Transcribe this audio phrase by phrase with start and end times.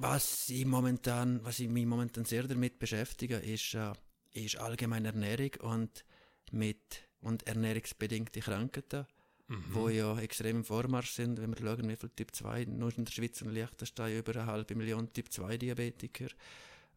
[0.00, 3.92] was ich momentan, was ich mich momentan sehr damit beschäftige, ist, äh,
[4.32, 6.04] ist allgemeine Ernährung und
[6.52, 9.06] mit und ernährungsbedingte Krankheiten,
[9.48, 9.64] mhm.
[9.70, 13.04] wo ja extrem im Vormarsch sind, wenn wir schauen, wie viel Typ 2, nur in
[13.04, 16.28] der Schweiz und Liechtenstein über eine halbe Million Typ 2 Diabetiker,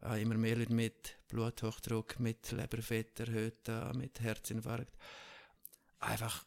[0.02, 4.96] äh, immer mehr Leute mit Bluthochdruck, mit Leberfett erhöht, äh, mit Herzinfarkt.
[6.00, 6.44] Einfach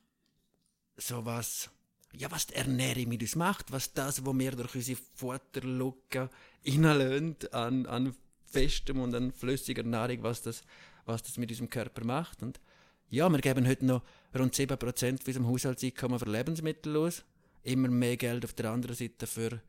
[0.95, 1.69] sowas
[2.15, 6.29] ja, was die Ernährung mit uns macht, was das, was wir durch unsere Futterlücke
[6.65, 8.15] reinlösen an, an
[8.45, 10.63] festem und an flüssiger Nahrung, was das,
[11.05, 12.41] was das mit unserem Körper macht.
[12.41, 12.59] Und
[13.09, 14.03] ja, wir geben heute noch
[14.37, 17.23] rund 7% von unserem Haushaltseinkommen für Lebensmittel aus.
[17.63, 19.61] Immer mehr Geld auf der anderen Seite für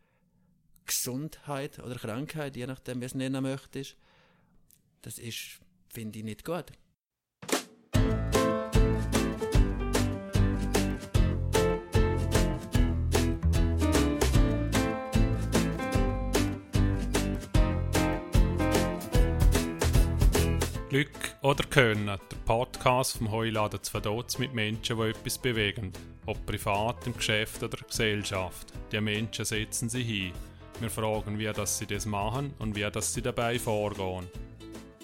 [0.86, 3.96] Gesundheit oder Krankheit, je nachdem, wie es nennen möchtest.
[5.02, 6.66] Das ist, finde ich, nicht gut.
[20.88, 21.10] Glück
[21.42, 25.92] oder Können, der Podcast vom Heuladen zu Verdotz mit Menschen, die etwas bewegen.
[26.24, 28.72] Ob privat, im Geschäft oder Gesellschaft.
[28.90, 30.32] Die Menschen setzen sie hin.
[30.80, 34.28] Wir fragen, wie das sie das machen und wie das sie dabei vorgehen.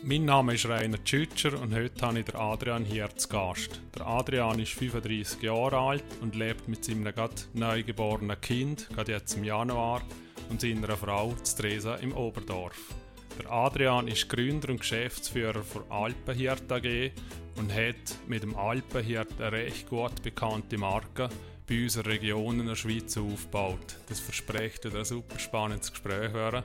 [0.02, 3.82] Mein Name ist Rainer Tschütscher und heute habe ich den Adrian hier zu Gast.
[3.94, 9.36] Der Adrian ist 35 Jahre alt und lebt mit seinem gerade neugeborenen Kind, gerade jetzt
[9.36, 10.00] im Januar,
[10.48, 12.94] und seiner Frau, Theresa, im Oberdorf.
[13.38, 17.10] Der Adrian ist Gründer und Geschäftsführer für Alpenhirt AG
[17.56, 21.28] und hat mit dem Alpenhirt eine recht gut bekannte Marke
[21.68, 23.96] bei unseren Regionen in der Schweiz aufgebaut.
[24.08, 26.62] Das verspricht ein super spannendes Gespräch werden.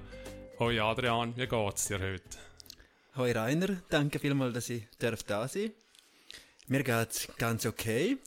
[0.59, 2.37] Hoi Adrian, wie geht's dir heute?
[3.15, 5.71] Hoi Rainer, danke vielmals, dass ich darf da sein
[6.67, 8.17] Mir geht's ganz okay.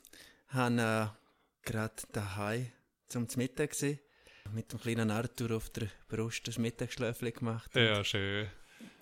[0.49, 2.73] Ich habe äh, gerade daheim
[3.09, 4.01] zum Mittag gesehen
[4.53, 7.75] mit dem kleinen Arthur auf der Brust das Mittagsschläfchen gemacht.
[7.75, 8.49] Ja, schön.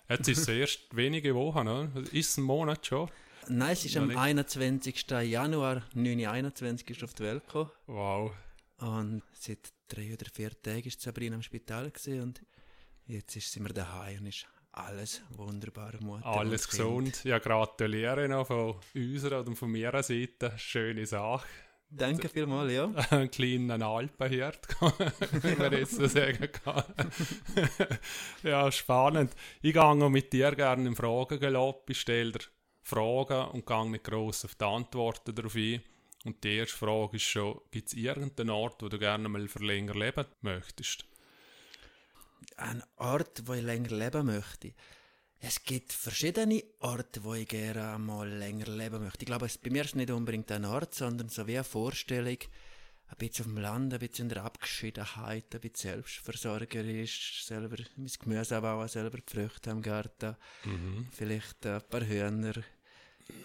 [0.09, 1.91] Jetzt ist es erst wenige Wochen, ne?
[2.11, 3.09] Ist ein Monat schon?
[3.47, 5.09] Nein, es ist am 21.
[5.23, 7.71] Januar 2021 ist auf die Welt gekommen.
[7.87, 8.31] Wow.
[8.77, 11.91] Und seit drei oder vier Tagen ist Sabrina im Spital
[12.21, 12.41] und
[13.05, 15.93] jetzt ist, sind wir daheim und ist alles wunderbar.
[15.99, 17.23] Mutter alles gesund.
[17.23, 20.53] Ja, gratuliere noch von unserer und von meiner Seite.
[20.57, 21.47] Schöne Sache.
[21.93, 22.85] Danke vielmals, ja.
[23.09, 24.65] Ein kleiner Alpenhirt,
[25.43, 26.83] wie man jetzt so sagen kann.
[28.43, 29.35] ja, spannend.
[29.61, 31.89] Ich gehe mit dir gerne im Fragengelob.
[31.89, 32.39] Ich stelle dir
[32.81, 35.83] Fragen und gehe nicht gross auf die Antworten darauf ein.
[36.23, 39.63] Und die erste Frage ist schon, gibt es irgendeinen Ort, wo du gerne mal für
[39.63, 41.05] länger leben möchtest?
[42.55, 44.73] Ein Ort, wo ich länger leben möchte?
[45.43, 49.21] Es gibt verschiedene Orte, wo ich gerne mal länger leben möchte.
[49.21, 52.37] Ich glaube, es, bei mir ist nicht unbedingt ein Ort, sondern so wie eine Vorstellung,
[53.07, 58.11] ein bisschen auf dem Land, ein bisschen in der Abgeschiedenheit, ein bisschen selbstversorgerisch, selber mein
[58.19, 61.07] Gemüse anbauen, selber die Früchte am Garten, mhm.
[61.11, 62.53] vielleicht ein paar Hühner.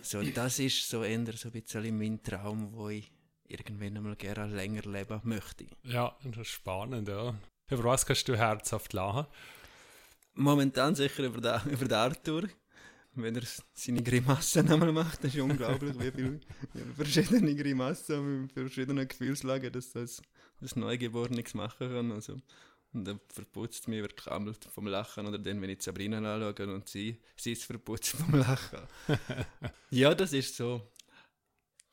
[0.03, 3.11] So, das ist so eher so ein bisschen mein Traum, wo ich
[3.49, 5.67] irgendwann einmal gerne länger leben möchte.
[5.83, 7.35] Ja, das ist spannend, ja.
[7.71, 9.27] Über was kannst du herzhaft lachen?
[10.37, 12.49] Momentan sicher über den, über den Arthur.
[13.19, 13.43] Wenn er
[13.73, 16.41] seine Grimassen einmal macht, das ist unglaublich, wie viele
[16.95, 20.21] verschiedene Grimassen mit verschiedenen Gefühlslagen, dass das,
[20.61, 22.13] das Neugeborenes machen kann.
[22.13, 22.37] Also,
[22.93, 26.89] und dann verputzt mich wirklich einmal vom Lachen oder dann, wenn ich Sabrina anschaue und
[26.89, 28.81] sie, sie ist verputzt vom Lachen.
[29.91, 30.93] ja, das ist so.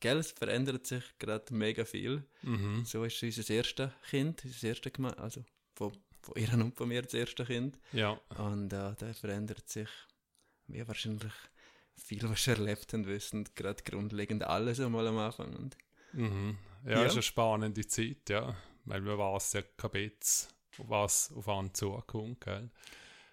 [0.01, 2.25] Gell, es verändert sich gerade mega viel.
[2.41, 2.83] Mhm.
[2.83, 7.13] So ist unser erstes Kind, unser erstes also von von ihr und von mir das
[7.13, 7.77] erste Kind.
[7.91, 8.19] Ja.
[8.37, 9.89] Und äh, da verändert sich
[10.67, 11.33] ja, wahrscheinlich
[11.95, 15.55] viel, was wir erlebt haben, wissen gerade grundlegend alles einmal am Anfang.
[15.55, 15.77] Und,
[16.13, 16.57] mhm.
[16.85, 18.55] Ja, ja, ist eine spannende Zeit, ja.
[18.85, 20.11] Weil man weiß ja kein
[20.77, 22.69] was auf einen zukommt, gell.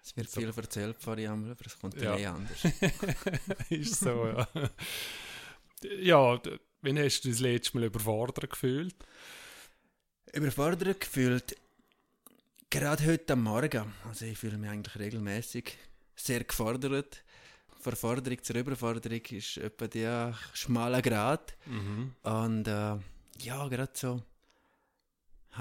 [0.03, 0.41] Es wird so.
[0.41, 2.63] viel erzählt von Jammer, aber es kommt ja eh anders.
[3.69, 4.47] ist so, ja.
[5.99, 6.41] ja,
[6.81, 8.95] wann hast du das letzte Mal überfordert gefühlt?
[10.33, 11.55] Überfordert gefühlt?
[12.73, 15.77] Gerade heute am Morgen, also ich fühle mich eigentlich regelmäßig
[16.15, 17.21] sehr gefordert.
[17.81, 21.57] Von Forderung zur Überforderung ist etwa der schmale Grad.
[21.65, 22.15] Mhm.
[22.23, 22.95] Und äh,
[23.41, 24.23] ja, gerade so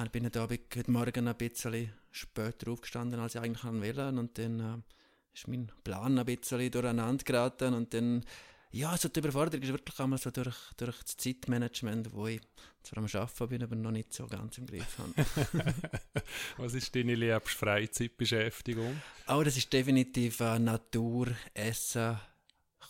[0.04, 4.08] ich bin heute, Abend, heute Morgen ein bisschen später aufgestanden, als ich eigentlich wollte.
[4.10, 7.74] Und dann äh, ist mein Plan ein bisschen durcheinander geraten.
[7.74, 8.24] Und dann
[8.72, 12.40] ja, also die Überforderung ist wirklich einmal so durch, durch das Zeitmanagement, wo ich
[12.82, 15.74] zwar am Arbeiten bin, aber noch nicht so ganz im Griff habe.
[16.56, 19.00] Was ist deine liebste Freizeitbeschäftigung?
[19.28, 22.18] Oh, das ist definitiv äh, Natur, Essen,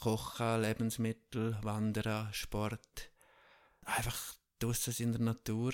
[0.00, 3.10] Kochen, Lebensmittel, Wandern, Sport.
[3.84, 5.72] Einfach draußen in der Natur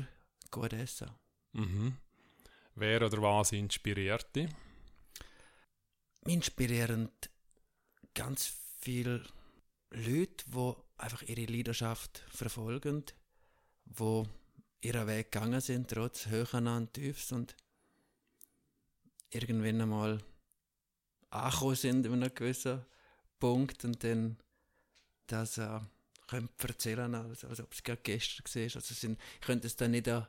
[0.51, 1.11] gut essen.
[1.53, 1.97] Mhm.
[2.75, 4.49] Wer oder was inspiriert dich?
[6.27, 7.11] mich inspirieren
[8.15, 9.23] ganz viele
[9.91, 13.05] Leute, die einfach ihre Leidenschaft verfolgen,
[13.85, 14.23] die
[14.81, 17.57] ihren Weg gegangen sind, trotz Höhen und Tiefs und
[19.31, 20.19] irgendwann einmal
[21.31, 22.85] angekommen sind an einem gewissen
[23.39, 24.39] Punkt und dann
[25.27, 25.81] das äh,
[26.27, 28.63] können erzählen, als, als ob es gerade gestern war.
[28.77, 30.27] Also sind, ich könnte es dann nicht einen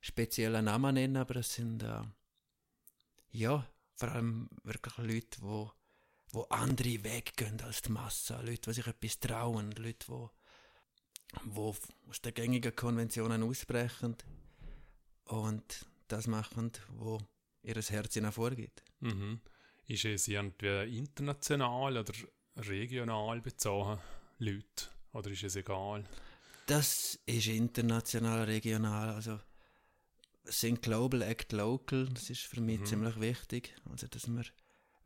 [0.00, 2.02] speziellen Namen nennen, aber es sind äh,
[3.30, 5.77] ja, vor allem wirklich Leute, die
[6.32, 10.28] wo andere weggehen als die Masse, Leute, die sich etwas trauen, Leute, die
[11.44, 11.76] wo
[12.08, 14.16] aus den gängigen Konventionen ausbrechen
[15.24, 17.18] und das machen, wo
[17.62, 18.82] ihr Herz ihnen vorgeht.
[19.00, 19.40] Mhm.
[19.86, 22.12] Ist es irgendwie international oder
[22.56, 23.98] regional bezogen,
[24.38, 24.88] Leute?
[25.12, 26.04] Oder ist es egal?
[26.66, 29.10] Das ist international, regional.
[29.10, 29.40] Also
[30.44, 32.08] sind Global, Act Local.
[32.08, 32.86] Das ist für mich mhm.
[32.86, 33.74] ziemlich wichtig.
[33.90, 34.44] Also, dass wir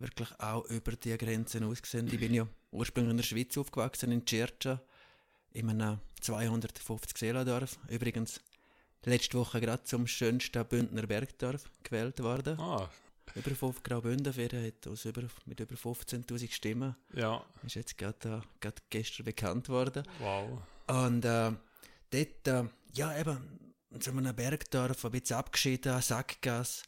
[0.03, 2.09] wirklich auch über die Grenzen aussehen.
[2.09, 4.81] Ich bin ja ursprünglich in der Schweiz aufgewachsen, in Circa,
[5.53, 7.79] in einem 250 Seelendorf.
[7.89, 8.41] Übrigens
[9.05, 12.59] letzte Woche gerade zum schönsten Bündner Bergdorf gewählt worden.
[12.59, 12.89] Ah.
[13.35, 16.97] Über 5 Graubünden hat aus über, mit über 15.000 Stimmen.
[17.15, 17.43] Ja.
[17.65, 20.03] Ist jetzt gerade, äh, gestern bekannt worden.
[20.19, 20.61] Wow.
[20.89, 21.53] Und äh,
[22.11, 22.65] dort, äh,
[22.95, 26.85] ja eben, in so einem Bergdorf, ein bisschen abgeschieden, Sackgasse,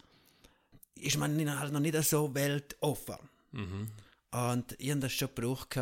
[1.04, 3.16] ist man halt noch nicht so weltoffen.
[3.52, 3.88] Mhm.
[4.30, 5.78] Und ich habe das schon gebraucht,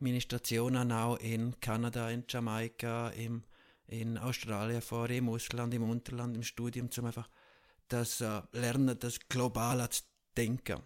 [0.00, 3.42] meine Stationen auch in Kanada, in Jamaika, im,
[3.86, 7.28] in Australien vor, im Ausland, im Unterland, im Studium, um einfach
[7.88, 10.02] das äh, Lernen, das global zu
[10.36, 10.82] denken.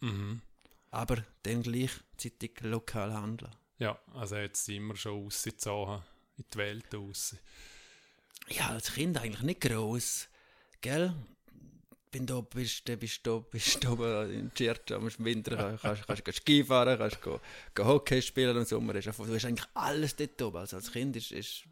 [0.00, 0.42] Mhm.
[0.90, 3.54] Aber dann gleichzeitig lokal handeln.
[3.78, 6.02] Ja, also jetzt sind wir schon rausgezogen,
[6.36, 7.36] in die Welt raus.
[8.48, 10.28] Ja, als Kind eigentlich nicht groß,
[10.80, 11.14] gell?
[12.12, 16.40] Wenn du bist, dann bist du, bist du in Circa im Winter, kannst, kannst, kannst
[16.40, 17.40] Ski fahren, kannst go,
[17.74, 20.56] go Hockey spielen und im Sommer ist du hast eigentlich alles dort oben.
[20.58, 21.64] Also als Kind ist, ist,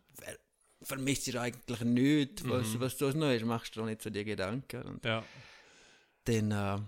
[0.82, 2.80] vermisst du eigentlich nichts, was, mhm.
[2.80, 4.82] was das noch ist, machst du auch nicht so die Gedanken.
[4.82, 5.24] Und ja.
[6.24, 6.78] Dann, äh,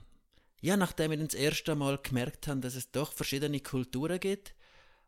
[0.63, 4.55] ja, nachdem wir das erste Mal gemerkt haben, dass es doch verschiedene Kulturen gibt,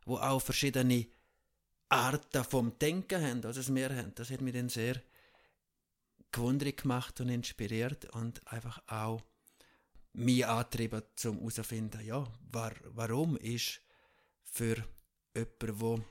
[0.05, 1.07] wo auch verschiedene
[1.89, 5.01] Arten vom Denken haben, als es wir haben, das hat mich dann sehr
[6.33, 9.23] gewundert gemacht und inspiriert und einfach auch
[10.15, 13.81] mich angetrieben, zum herauszufinden, ja, war, warum ist
[14.43, 14.85] für
[15.35, 16.05] jemanden, der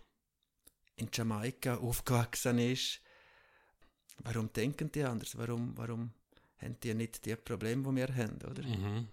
[0.95, 3.01] in Jamaika aufgewachsen ist,
[4.23, 5.37] warum denken die anders?
[5.37, 6.13] Warum, warum
[6.57, 8.63] haben die nicht die Probleme, die wir haben, oder?
[8.63, 9.07] Mhm.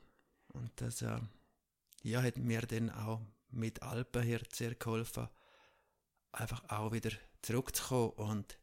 [0.49, 1.19] Und das äh,
[2.03, 3.21] ja, hat mir dann auch
[3.51, 5.29] mit Alpenhirt sehr geholfen,
[6.33, 7.11] einfach auch wieder
[7.43, 8.59] zurückzukommen und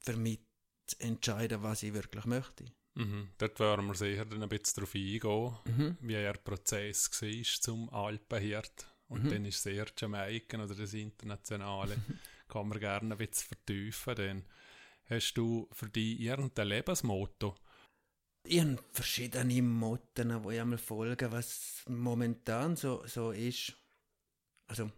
[0.00, 0.40] für mich
[0.88, 2.64] zu entscheiden, was ich wirklich möchte.
[2.94, 3.28] Mhm.
[3.38, 5.96] Dort werden wir sicher dann ein bisschen darauf eingehen, mhm.
[6.00, 8.86] wie der Prozess war zum Alpenhirt.
[9.08, 9.30] Und mhm.
[9.30, 11.96] dann ist sehr Jamaika oder das Internationale.
[12.48, 14.14] Kann man gerne ein bisschen vertiefen.
[14.16, 14.44] Dann
[15.08, 17.54] hast du für dich irgendein Lebensmotto?
[18.44, 23.76] Ich habe verschiedene Motten, die ich einmal folge, was momentan so, so ist.
[24.66, 24.90] Also,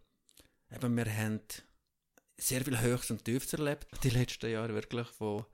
[0.71, 1.41] eben, wir haben
[2.37, 5.45] sehr viel Höchst und Tiefs erlebt, die letzten Jahre wirklich, wo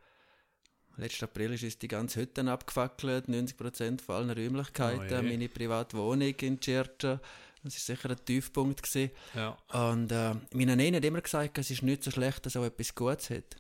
[0.99, 6.35] Letzten April ist die ganze Hütte abgefackelt, 90% von allen Räumlichkeiten, oh meine private Wohnung
[6.41, 7.21] in Circa.
[7.63, 8.83] Das war sicher ein Tiefpunkt.
[8.83, 9.11] Gewesen.
[9.35, 9.59] Ja.
[9.91, 12.65] Und äh, meine Nene hat immer gesagt, es ist nicht so schlecht, dass es auch
[12.65, 13.57] etwas Gutes hat.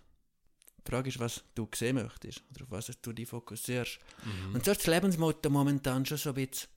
[0.87, 3.99] Die Frage ist, was du sehen möchtest oder auf was du dich fokussierst.
[4.25, 4.55] Mhm.
[4.55, 6.69] Und so ist das Lebensmotto momentan schon so ein bisschen,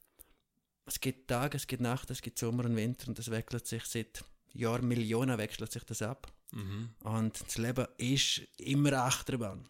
[0.86, 3.86] es gibt Tage, es gibt Nacht, es gibt Sommer und Winter und das wechselt sich
[3.86, 6.32] seit Jahren, Millionen wechselt sich das ab.
[6.52, 6.90] Mhm.
[7.04, 9.70] Und das Leben ist immer Achterbahn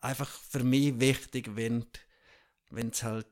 [0.00, 1.86] einfach für mich wichtig, wenn
[2.70, 3.26] es halt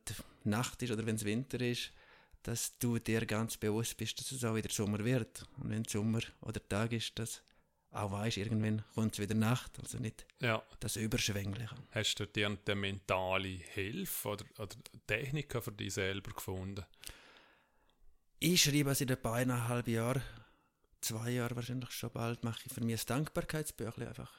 [0.45, 1.93] Nacht ist oder wenn es Winter ist,
[2.43, 5.45] dass du dir ganz bewusst bist, dass es auch wieder Sommer wird.
[5.59, 7.43] Und wenn Sommer oder Tag ist, dass
[7.91, 10.63] auch weißt, irgendwann kommt es wieder Nacht, also nicht ja.
[10.81, 11.75] das Überschwängliche.
[11.91, 16.85] Hast du dir eine mentale Hilfe oder, oder Techniker für dich selber gefunden?
[18.41, 20.23] Ich schreibe seit etwa eineinhalb Jahren,
[21.01, 24.33] zwei Jahre wahrscheinlich schon bald, mache ich für mich ein Dankbarkeitsbüchlein einfach,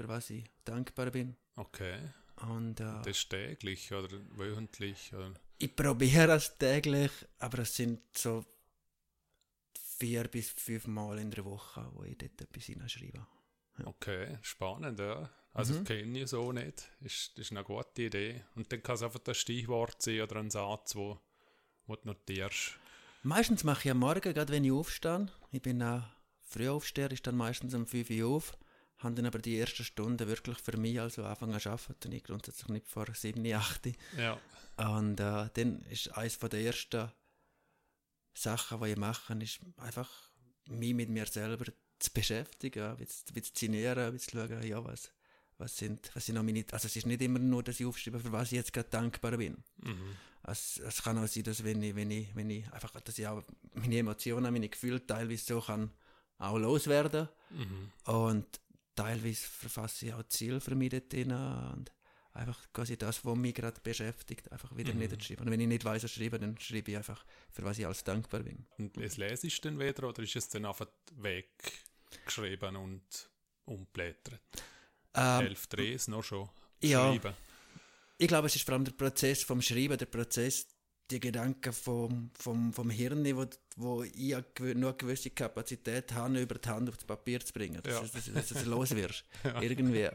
[0.00, 1.36] für was ich dankbar bin.
[1.56, 1.98] Okay.
[2.36, 5.12] Und, äh, das ist täglich oder wöchentlich?
[5.12, 5.34] Oder?
[5.58, 8.44] Ich probiere es täglich, aber es sind so
[9.98, 13.26] vier bis fünf Mal in der Woche, wo ich dort etwas hineinschreibe.
[13.78, 13.86] Ja.
[13.86, 15.28] Okay, spannend, ja.
[15.52, 15.78] Also, mhm.
[15.78, 16.90] das kenne ich so nicht.
[17.00, 18.44] Ist, das ist eine gute Idee.
[18.54, 21.20] Und dann kann es einfach ein Stichwort sein oder ein Satz, wo,
[21.86, 22.78] wo du notierst.
[23.22, 25.26] Meistens mache ich am Morgen, gerade wenn ich aufstehe.
[25.52, 26.04] Ich bin auch
[26.40, 28.56] Frühaufsteher, ich dann meistens um 5 Uhr auf
[29.02, 32.24] habe dann aber die ersten Stunden wirklich für mich also angefangen zu arbeiten und ich
[32.24, 33.88] grundsätzlich nicht vor 7, 8.
[34.16, 34.38] Ja.
[34.76, 37.10] Und äh, dann ist eines der ersten
[38.34, 40.10] Sachen, die ich mache, ist einfach
[40.68, 41.66] mich mit mir selber
[41.98, 45.12] zu beschäftigen, ein bisschen zu zinieren, bisschen zu schauen, ja, was,
[45.58, 48.20] was sind, was sind noch meine, also es ist nicht immer nur, dass ich aufschreibe,
[48.20, 49.62] für was ich jetzt gerade dankbar bin.
[49.78, 50.16] Mhm.
[50.44, 53.26] Es, es kann auch sein, dass wenn ich, wenn ich, wenn ich einfach, dass ich
[53.26, 53.42] auch
[53.74, 55.90] meine Emotionen, meine Gefühle teilweise so kann
[56.38, 57.28] auch loswerden.
[57.50, 57.92] Mhm.
[58.12, 58.60] Und
[59.00, 61.90] teilweise verfasse ich auch Ziele für mich dort drin und
[62.32, 65.00] einfach quasi das, was mich gerade beschäftigt, einfach wieder mhm.
[65.00, 65.46] niederschreiben.
[65.46, 68.04] Und wenn ich nicht weiß, was schreibe, dann schreibe ich einfach, für was ich alles
[68.04, 68.66] dankbar bin.
[68.78, 73.30] Und es lese ich dann wieder oder ist es dann einfach weggeschrieben und
[73.64, 74.40] umblättert?
[75.14, 76.48] Ähm, Elf Drehs noch schon
[76.82, 77.34] ja, schreiben?
[78.18, 80.68] Ich glaube, es ist vor allem der Prozess vom Schreiben, der Prozess,
[81.10, 86.56] die Gedanken vom, vom, vom Hirn, wo, wo ich nur eine gewisse Kapazität habe, über
[86.56, 88.00] die Hand aufs Papier zu bringen, dass, ja.
[88.00, 89.24] dass, dass, dass du los wirst.
[89.44, 89.60] ja.
[89.60, 90.08] Irgendwie.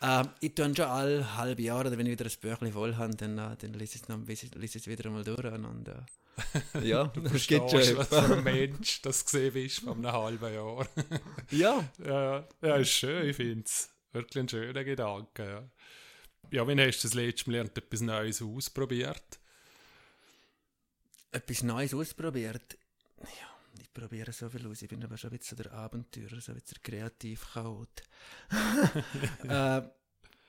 [0.00, 3.38] Ähm, ich tue schon alle halbe Jahre, wenn ich wieder ein Büchlein voll habe, dann,
[3.38, 5.44] äh, dann lese ich es wieder einmal durch.
[5.44, 7.96] Und, äh, ja, das geht schon.
[7.96, 10.88] Was für ein Mensch das gesehen ist vor einem halben Jahr.
[11.50, 11.84] ja.
[12.04, 12.48] ja.
[12.62, 13.90] Ja, ist schön, ich finde es.
[14.12, 15.44] Wirklich ein schöner Gedanke.
[15.44, 15.64] Ja.
[16.50, 19.38] ja, wenn hast du das letzte Mal etwas Neues ausprobiert?
[21.30, 22.78] Etwas Neues ausprobiert?
[23.18, 24.82] Ja ich probiere so viel aus.
[24.82, 28.02] Ich bin aber schon ein bisschen der Abenteurer, so ein bisschen der Kreativchaot.
[29.48, 29.82] äh,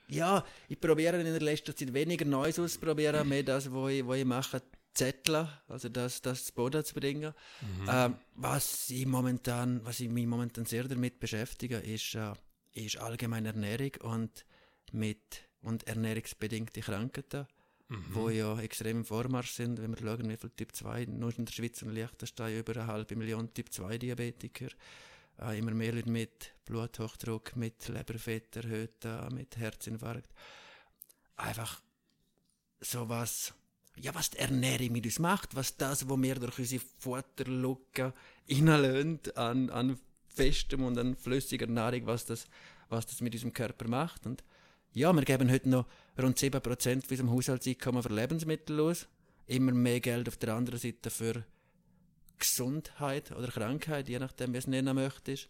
[0.08, 4.18] ja, ich probiere in der letzten Zeit weniger Neues auszuprobieren, mehr das, was ich, was
[4.18, 7.32] ich mache, Zettel, also das, das zu Boden zu bringen.
[7.60, 7.88] Mhm.
[7.88, 12.32] Äh, was, ich momentan, was ich mich momentan sehr damit beschäftige, ist, äh,
[12.72, 14.44] ist allgemeine Ernährung und,
[14.92, 17.46] mit, und ernährungsbedingte Krankheiten
[17.90, 18.04] mhm.
[18.12, 21.44] wo ja extrem im Vormarsch sind, wenn wir schauen, wie viel Typ 2, nur in
[21.44, 24.68] der Schweiz und Liechtenstein über eine halbe Million Typ 2 Diabetiker,
[25.40, 30.30] äh, immer mehr Leute mit Bluthochdruck, mit Leberfett erhöht, äh, mit Herzinfarkt.
[31.36, 31.80] Einfach
[32.80, 33.52] sowas,
[33.96, 38.14] ja, was die Ernährung mit uns macht, was das, was wir durch unsere Futterlücke
[38.48, 42.46] reinlösen an, an festem und an flüssiger Nahrung, was das,
[42.88, 44.26] was das mit unserem Körper macht.
[44.26, 44.44] Und
[44.92, 45.86] ja, wir geben heute noch
[46.22, 49.08] rund 7% von unserem Haushaltseinkommen für Lebensmittel aus.
[49.46, 51.44] Immer mehr Geld auf der anderen Seite für
[52.38, 55.48] Gesundheit oder Krankheit, je nachdem, wie es nennen möchtest.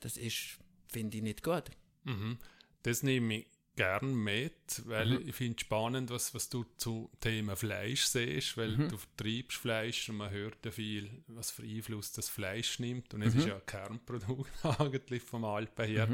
[0.00, 0.58] Das ist,
[0.88, 1.70] finde ich, nicht gut.
[2.04, 2.38] Mhm.
[2.82, 3.46] Das nehme ich
[3.76, 5.28] gern mit, weil mhm.
[5.28, 8.88] ich finde es spannend, was, was du zu Thema Fleisch siehst, weil mhm.
[8.88, 13.22] du vertreibst Fleisch und man hört ja viel, was für Einfluss das Fleisch nimmt und
[13.22, 13.40] es mhm.
[13.40, 16.08] ist ja ein Kernprodukt eigentlich vom Alpen her.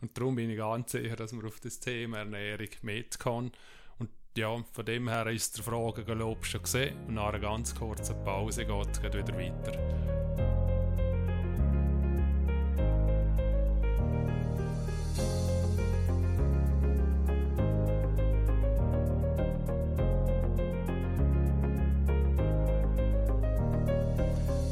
[0.00, 3.50] Und darum bin ich ganz sicher, dass man auf das Thema Ernährung mit kann.
[3.98, 6.96] Und ja, von dem her ist der Frage gelobt schon gesehen.
[7.06, 10.16] Und nach einer ganz kurzen Pause geht es wieder weiter.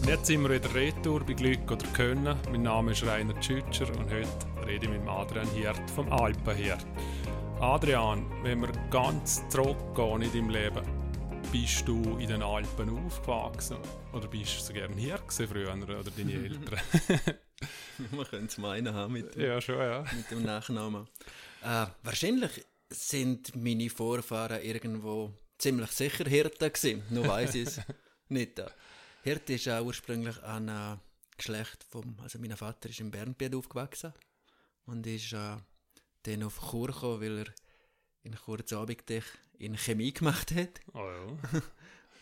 [0.06, 2.36] Jetzt sind wir wieder retour bei Glück oder Können.
[2.50, 6.86] Mein Name ist Rainer Tschütscher und heute rede ich mit Adrian Hirt vom Alpenhirt.
[7.60, 10.82] Adrian, wenn wir ganz zurückgehen in deinem Leben,
[11.52, 13.76] bist du in den Alpen aufgewachsen?
[14.12, 16.80] Oder bist du so gerne hier früher oder deine Eltern?
[18.10, 20.04] Man könnte es meinen haben mit, ja, schon, ja.
[20.16, 21.06] mit dem Nachnamen.
[21.62, 27.02] Äh, wahrscheinlich sind meine Vorfahren irgendwo ziemlich sicher Hirten gewesen.
[27.10, 27.80] Nur weiß ich es
[28.28, 28.60] nicht.
[29.22, 30.96] Hirte ist auch ursprünglich ein äh,
[31.36, 34.12] Geschlecht vom, also mein Vater ist in Bernbiet aufgewachsen
[34.86, 35.56] und ist äh,
[36.22, 37.54] dann auf Chur gekommen, weil er
[38.22, 38.36] in
[38.76, 39.04] Abend
[39.58, 40.80] in Chemie gemacht hat.
[40.92, 41.62] Oh ja.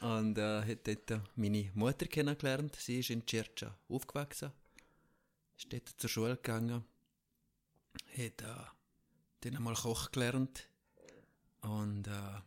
[0.19, 2.77] und äh, hat dort meine Mutter kennengelernt.
[2.77, 4.53] Sie ist in Circa aufgewachsen,
[5.57, 6.85] ist dort zur Schule gegangen,
[8.11, 8.65] hat äh,
[9.41, 10.69] dann einmal Koch gelernt
[11.63, 12.41] und äh,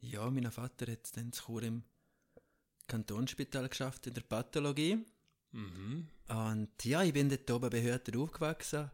[0.00, 1.82] ja, mein Vater hat dann zu Chur im
[2.86, 5.04] Kantonsspital geschafft in der Pathologie.
[5.52, 6.08] Mhm.
[6.28, 8.90] Und ja, ich bin dort oben Behörde aufgewachsen.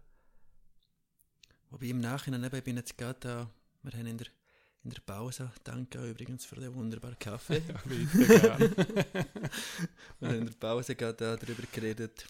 [1.72, 3.46] Wobei im Nachhinein eben, ich bin jetzt gerade, uh,
[3.82, 4.26] wir haben in der,
[4.84, 7.62] in der Pause, danke übrigens für den wunderbaren Kaffee.
[7.66, 9.06] ja, bitte,
[10.20, 12.26] wir haben in der Pause gerade darüber geredet,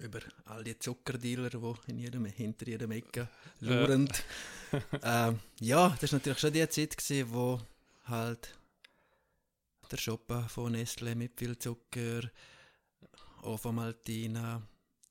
[0.00, 3.28] über all die Zuckerdealer, die in jedem, hinter jedem Ecke
[3.60, 4.06] lauern.
[4.72, 4.80] Äh.
[5.02, 7.58] ähm, ja, das war natürlich schon die Zeit, gewesen, wo
[8.04, 8.54] halt
[9.90, 12.30] der Schoppen von Nestle mit viel Zucker,
[13.40, 14.60] auch von Maltina.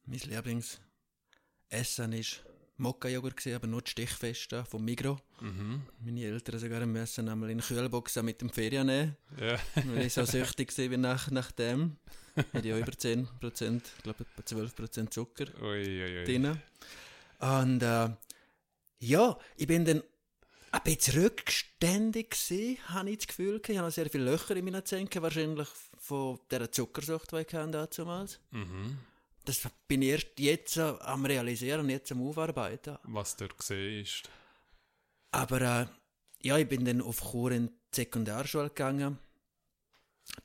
[0.05, 5.17] Mein Lieblingsessen war Mokka-Joghurt, aber nur die Stichfeste vom Migro.
[5.41, 5.81] Mhm.
[6.03, 9.57] Meine Eltern sogar müssen einmal in den Kühlbox mit dem Ferien nehmen, ja.
[9.75, 11.97] weil ich so süchtig war nach, nach dem.
[12.51, 16.23] Hätte ja über 10%, ich glaube etwa 12% Zucker ui, ui, ui.
[16.23, 16.61] drin.
[17.39, 18.09] Und äh,
[18.99, 20.03] ja, ich bin dann
[20.71, 23.61] ein bisschen rückständig gewesen, habe ich das Gefühl.
[23.67, 25.67] Ich habe sehr viele Löcher in meinen Zähnen, wahrscheinlich
[25.97, 28.39] von dieser Zuckersucht, die ich hatte damals.
[28.51, 28.97] Mhm.
[29.47, 32.97] Das bin ich erst jetzt am realisieren, jetzt am aufarbeiten.
[33.03, 34.23] Was dort gesehen ist.
[35.31, 35.85] Aber äh,
[36.41, 39.19] ja, ich bin dann auf Chur in die Sekundarschule gegangen.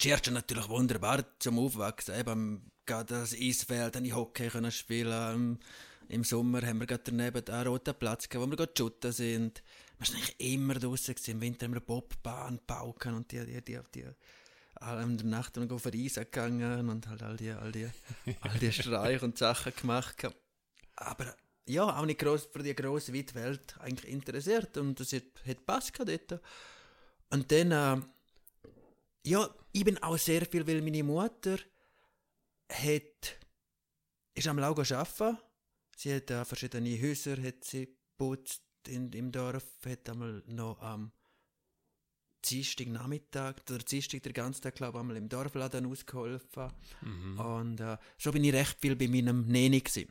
[0.01, 2.15] Die erste natürlich wunderbar zum Aufwachsen.
[2.15, 5.59] Eben, gerade das Eisfeld, dann ich Hockey können spielen.
[6.07, 9.65] Im Sommer haben wir gerade daneben einen roten Platz gehabt, wo wir gerade shooten sind.
[9.99, 11.17] Wir sind eigentlich immer draußen.
[11.27, 14.07] Im Winter haben wir Bobbahn, Pauken und die, die, die, die
[15.03, 17.89] in der Nacht dann auf Eis gegangen und halt all die, all die,
[18.41, 20.27] all die Streiche und Sachen gemacht.
[20.97, 21.35] Aber
[21.67, 25.65] ja, auch nicht gross, für die grosse, weite Welt eigentlich interessiert und das hat, hat
[25.65, 26.41] Pass dort.
[27.31, 28.03] Und dann, äh,
[29.25, 31.59] ja, ich bin auch sehr viel, weil meine Mutter
[32.71, 33.39] hat,
[34.35, 35.39] ist am Lau arbeiten.
[35.97, 41.13] Sie hat äh, verschiedene Häuser hat sie geputzt in, im Dorf, hat einmal noch ähm,
[42.45, 46.73] Dienstag Nachmittag oder Dienstag der ganze Tag, glaube ich, einmal im Dorfladen ausgeholfen.
[47.01, 47.39] Mhm.
[47.39, 50.09] Und äh, so bin ich recht viel bei meinem Neni gewesen,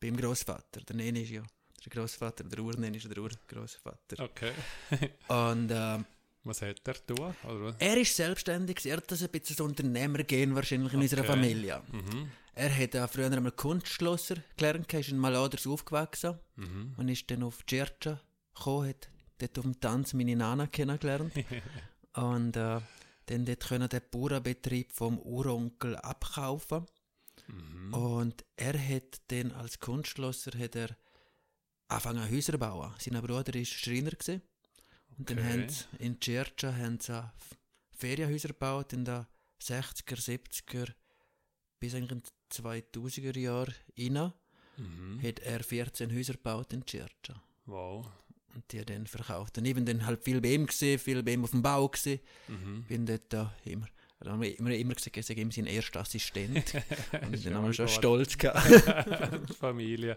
[0.00, 0.80] beim Großvater.
[0.80, 1.42] Der Neni ist ja
[1.84, 4.24] der Großvater, der Urneni ist der Urgroßvater.
[4.24, 4.52] Okay.
[5.28, 5.98] und äh,
[6.44, 7.34] was hat er tun?
[7.78, 11.04] Er ist selbstständig, er hat das ein bisschen so Unternehmergehen wahrscheinlich in okay.
[11.04, 11.82] unserer Familie.
[11.92, 12.30] Mhm.
[12.54, 16.94] Er hat äh, früher einmal Kunstschlosser gelernt, ist in Maladers aufgewachsen mhm.
[16.96, 18.20] und ist dann auf Cerca
[18.54, 19.08] gekommen, hat
[19.38, 21.32] dort auf dem Tanz meine Nana kennengelernt.
[22.14, 22.80] und äh,
[23.26, 26.86] dann dort können den Bauernbetrieb vom Uronkel abkaufen.
[27.46, 27.94] Mhm.
[27.94, 30.96] Und er hat dann als Kunstschlosser hat er
[31.88, 32.92] angefangen Häuser zu bauen.
[32.98, 34.10] Sein Bruder war Schreiner.
[34.10, 34.42] Gewesen.
[35.16, 35.34] Und okay.
[35.34, 37.32] dann haben sie in Cerca haben sie
[37.92, 39.26] Ferienhäuser gebaut in den
[39.60, 40.92] 60er, 70er
[41.80, 44.32] bis eigentlich in die 2000er Jahre rein.
[44.76, 45.20] Mhm.
[45.22, 47.42] Hat er 14 Häuser gebaut in Cerca.
[47.66, 48.06] Wow.
[48.54, 49.58] Und die dann verkauft.
[49.58, 51.88] Und ich bin dann halt viel bei ihm gesehen, viel bei ihm auf dem Bau
[51.88, 52.20] gesehen.
[52.48, 52.84] Mhm.
[52.88, 53.86] Bin dort da immer
[54.20, 56.74] er hat immer, immer gesagt, er sei ihm sein erster Assistent.
[57.22, 59.54] und dann schon stolz gehabt.
[59.54, 60.16] Familie.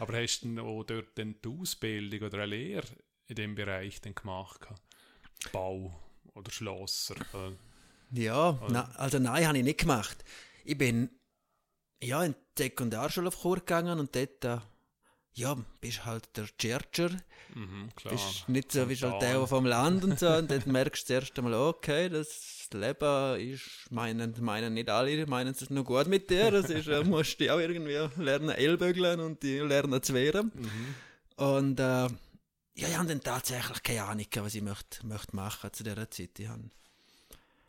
[0.00, 2.86] Aber hast du auch dort die Ausbildung oder eine Lehre
[3.26, 4.66] in dem Bereich dann gemacht?
[5.52, 5.96] Bau
[6.34, 7.14] oder Schlosser?
[8.10, 10.24] Ja, na, also nein, habe ich nicht gemacht.
[10.64, 11.10] Ich bin
[12.02, 14.58] ja in die Sekundarschule auf Chur gegangen und dort, äh,
[15.38, 17.10] ja, bist halt der Churcher.
[17.54, 18.12] Mhm, klar.
[18.12, 20.28] Bist nicht so wie halt der vom Land und so.
[20.38, 25.26] und dann merkst du das erste Mal, okay, das Leben ist, meinen, meinen nicht alle,
[25.26, 26.50] meinen es ist nur gut mit dir.
[26.50, 30.50] Das ist, äh, musst du auch irgendwie lernen Ellbögeln und die lernen zu wehren.
[30.54, 30.94] Mhm.
[31.36, 32.08] Und äh,
[32.74, 36.38] ja, ich habe dann tatsächlich keine Ahnung, was ich möchte, möchte machen zu dieser Zeit.
[36.38, 36.70] Ich habe,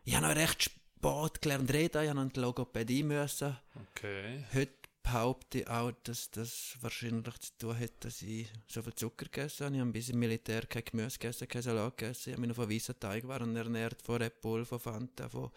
[0.04, 3.58] ich habe noch recht spät gelernt reden, ich habe an die Logopädie müssen.
[3.92, 4.44] Okay.
[4.54, 9.66] Heute behaupte auch, dass das wahrscheinlich zu tun hat, dass ich so viel Zucker gegessen
[9.66, 9.76] habe.
[9.76, 12.30] Ich habe bis im Militär kein Gemüse gegessen, kein Salat gegessen.
[12.30, 15.52] Ich habe mich noch von weißen Teig waren ernährt, von Red Bull, von Fanta, von,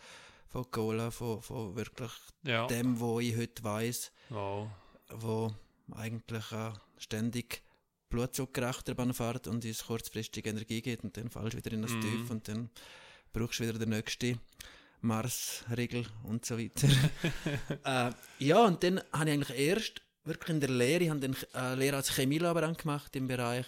[0.48, 2.12] von Cola, von, von wirklich
[2.44, 2.66] ja.
[2.66, 4.12] dem, was ich heute weiss.
[4.28, 4.68] Wow.
[5.08, 5.52] Wo
[5.92, 7.62] eigentlich äh, ständig
[8.08, 12.00] Blutzuckerachterbahn fährt und uns kurzfristig Energie gibt und dann fallst du wieder in das mm.
[12.00, 12.70] Tief und dann
[13.32, 14.38] brauchst du wieder den nächsten
[15.02, 16.88] Mars-Regel und so weiter.
[17.84, 21.36] äh, ja, und dann habe ich eigentlich erst wirklich in der Lehre, ich habe dann
[21.54, 23.66] äh, Lehre als Chemielaborant gemacht im Bereich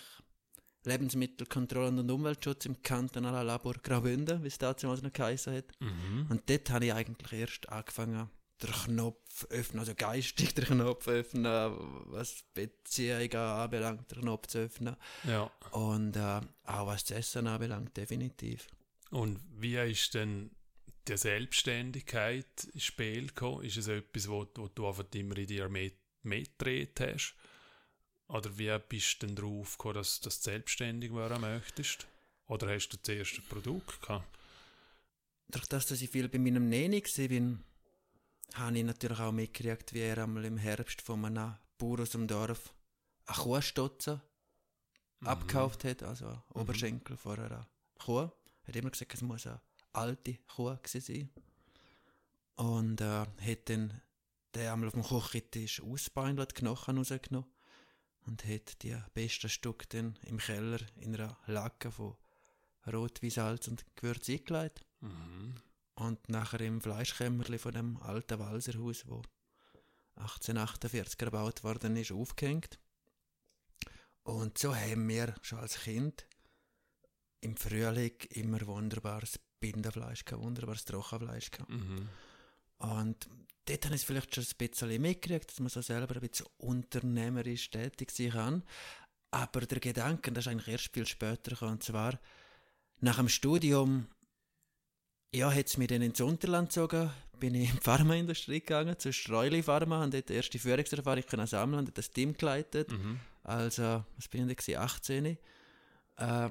[0.85, 5.64] Lebensmittelkontrolle und Umweltschutz im kantonalen Labor Graubünden, wie es damals noch geheißen hat.
[5.81, 6.27] Mhm.
[6.29, 8.29] Und dort habe ich eigentlich erst angefangen,
[8.62, 11.44] den Knopf öffnen, also geistig den Knopf öffnen,
[12.07, 14.97] was Beziehungen anbelangt, den Knopf zu öffnen.
[15.25, 15.51] Ja.
[15.73, 18.68] Und äh, auch was das Essen anbelangt, definitiv.
[19.11, 20.51] Und wie ist denn
[21.08, 23.64] die Selbstständigkeit ins Spiel gekommen?
[23.64, 25.68] Ist es etwas, wo, wo du einfach immer in dir
[26.22, 27.36] mitgedreht hast?
[28.28, 32.06] Oder wie bist du denn drauf gekommen, dass, dass du selbstständig werden möchtest?
[32.46, 34.38] Oder hast du das erste Produkt gehabt?
[35.48, 37.58] Durch das, dass ich viel bei meinem Neni war,
[38.54, 42.26] habe ich natürlich auch mitgekriegt, wie er einmal im Herbst von einem Bauer aus dem
[42.26, 42.72] Dorf
[43.26, 44.20] eine Kuhstotze
[45.20, 45.28] mhm.
[45.28, 46.60] abgekauft hat, also einen mhm.
[46.60, 48.30] Oberschenkel vor einer Kuh.
[48.62, 49.60] Er hat immer gesagt, es muss eine
[49.94, 51.30] alte Kuh sein.
[52.57, 54.00] Und äh, hat dann
[54.54, 57.50] der einmal auf dem Kochtisch ausbeindelt, Knochen rausgenommen
[58.26, 62.16] und hat die besten Stücke dann im Keller in einer Lacke von
[62.87, 64.85] Rotweinsalz und Gewürz eingelegt.
[65.00, 65.54] Mhm
[65.96, 69.22] und nachher im Fleischkämmerli von dem alten Walserhaus, wo
[70.16, 72.78] 1848 gebaut worden ist, aufgehängt.
[74.22, 76.26] Und so haben wir schon als Kind
[77.40, 81.70] im Frühling immer wunderbares Bindenfleisch gehabt, wunderbares Trockenfleisch gehabt.
[81.70, 82.09] Mhm.
[82.79, 83.29] Und
[83.64, 86.46] dort habe ich es vielleicht schon ein bisschen mitgekriegt, dass man so selber ein bisschen
[86.59, 88.62] unternehmerisch tätig sein kann.
[89.31, 92.20] Aber der Gedanke, das ist eigentlich erst viel später gekommen, und zwar
[93.00, 94.07] nach dem Studium,
[95.35, 99.12] ja, hat es mich dann ins Unterland gezogen, bin ich in die Pharmaindustrie gegangen, zu
[99.12, 102.92] Streuli Pharma, und dort die erste Führungserfahrung können sammeln und das Team geleitet.
[102.92, 103.18] Mhm.
[103.42, 105.38] Also, was bin ich denn, 18?
[106.16, 106.50] Äh,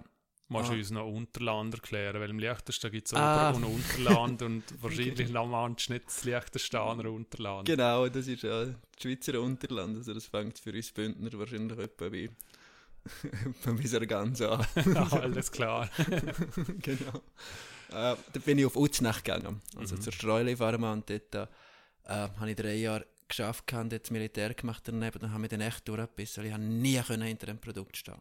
[0.53, 0.77] Musst du Ah.
[0.77, 3.49] uns noch Unterland erklären, weil im Liechtenstein gibt es Ah.
[3.49, 7.65] Ober- und Unterland und wahrscheinlich noch manchmal nicht das Liechtensteiner Unterland.
[7.67, 9.97] Genau, das ist ja das Schweizer Unterland.
[9.97, 12.29] Also das fängt für uns Bündner wahrscheinlich etwa wie
[13.23, 14.65] etwa wie Sargans an.
[15.11, 15.89] Alles klar.
[16.81, 17.17] genau.
[17.89, 20.01] Äh, da bin ich auf Uznach gegangen, also Mhm.
[20.01, 21.47] zur Streuli Pharma und dort äh,
[22.07, 25.61] habe ich drei Jahre geschafft, habe dort das Militär gemacht daneben und habe mich dann
[25.61, 28.15] echt durchgebissen, weil ich habe nie können hinter dem Produkt stehen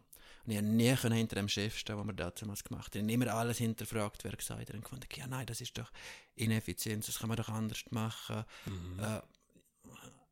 [0.45, 3.07] und ich habe nie können hinter dem Chef stehen, was wir damals gemacht haben.
[3.09, 4.75] Ich habe immer alles hinterfragt, wer gesagt hat.
[4.75, 5.91] Und gefunden, ja nein, das ist doch
[6.35, 8.43] Ineffizienz, das kann man doch anders machen.
[8.65, 8.99] Mhm.
[8.99, 9.21] Äh,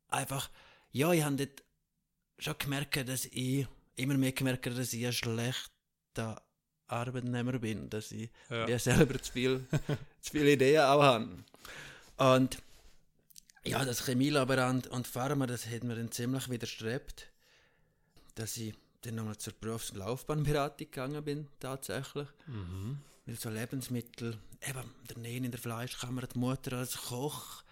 [0.10, 0.50] einfach,
[0.92, 1.64] ja, ich habe dort
[2.38, 6.42] schon gemerkt, dass ich, immer mehr gemerkt, dass ich ein schlechter
[6.88, 8.66] Arbeitnehmer bin, dass ich Ja.
[8.66, 9.66] mir selber zu, viel,
[10.22, 11.44] zu viele Ideen auch habe.
[12.18, 12.58] Und
[13.64, 17.28] ja, das Chemielaborant und Pharma, das hat mir dann ziemlich widerstrebt,
[18.36, 22.28] dass ich dann nochmal zur Berufs- und Laufbahnberatung gegangen bin, tatsächlich.
[22.48, 23.00] Mhm.
[23.26, 24.38] Weil so Lebensmittel,
[24.68, 27.64] eben daneben in der Fleischkammer, die Mutter als Koch,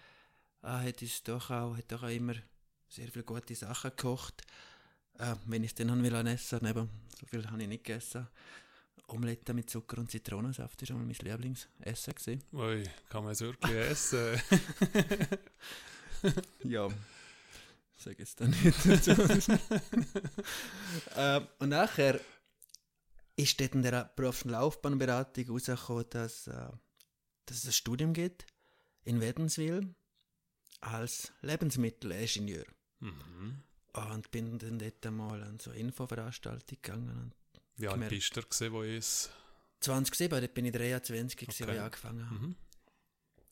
[0.62, 2.34] äh, hat uns doch auch, hat doch auch immer
[2.88, 4.42] sehr viele gute Sachen gekocht.
[5.18, 6.88] Äh, wenn ich es dann will essen, eben,
[7.18, 8.26] so viel habe ich nicht gegessen.
[9.08, 12.14] Omelette mit Zucker und Zitronensaft war mein Lieblingsessen.
[12.14, 12.42] Gewesen.
[12.52, 14.40] Ui, kann man es wirklich essen?
[16.64, 16.88] Ja,
[18.00, 19.10] sag es dann nicht dazu.
[21.16, 22.20] äh, und nachher
[23.36, 26.68] ist dort in der und Laufbahnberatung herausgekommen, dass, äh,
[27.46, 28.46] dass es ein Studium gibt
[29.04, 29.94] in Wädenswil
[30.80, 32.64] als Lebensmittelingenieur.
[33.00, 33.62] mhm.
[33.92, 37.10] Und bin dann dort einmal an so eine Infoveranstaltung gegangen.
[37.10, 37.32] Und
[37.76, 39.30] Wie alt bist du, gewesen, wo es...
[39.80, 41.74] 2007, dort bin ich 23, gewesen, Okay.
[41.74, 42.38] ich angefangen habe.
[42.38, 42.56] Mhm.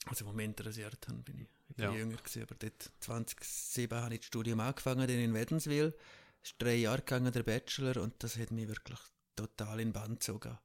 [0.06, 1.92] Also, wo mich interessiert haben, bin ich, bin Ja.
[1.92, 5.94] jünger gewesen, aber dort 2007 habe ich das Studium angefangen, dann in Wädenswil.
[6.42, 8.98] Es ist drei Jahre gegangen, der Bachelor, und das hat mich wirklich
[9.36, 10.56] total in den Band gezogen.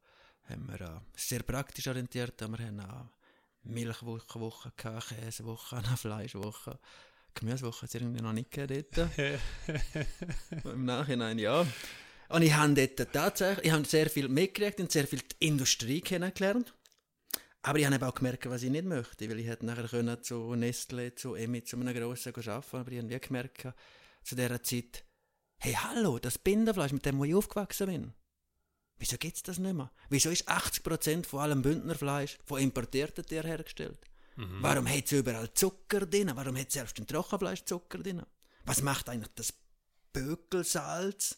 [0.45, 3.09] Haben wir äh, sehr praktisch orientiert, aber wir haben auch
[3.63, 6.79] Milchwoche, Woche gehabt, Käsewoche, eine Fleischwoche.
[7.33, 9.11] Gemüsewoche hat es irgendwie noch nicht gegeben dort.
[10.65, 11.65] Im Nachhinein ja.
[12.29, 16.01] Und ich habe dort tatsächlich, ich habe sehr viel mitgekriegt und sehr viel die Industrie
[16.01, 16.73] kennengelernt.
[17.63, 20.21] Aber ich habe eben auch gemerkt, was ich nicht möchte, weil ich hätte nachher können
[20.21, 23.67] zu Nestle, zu Emmy, zu einem grossen arbeiten aber ich habe gemerkt,
[24.23, 25.05] zu dieser Zeit,
[25.59, 28.13] hey, hallo, das Bindenfleisch, mit dem wo ich aufgewachsen bin.
[28.97, 29.91] Wieso gibt es das nicht mehr?
[30.09, 34.09] Wieso ist 80% von allem Bündnerfleisch von importierten Tieren hergestellt?
[34.35, 34.61] Mhm.
[34.61, 36.31] Warum hat es überall Zucker drin?
[36.35, 38.23] Warum hat es selbst im Trockenfleisch Zucker drin?
[38.65, 39.53] Was macht eigentlich das
[40.11, 41.37] Bökelsalz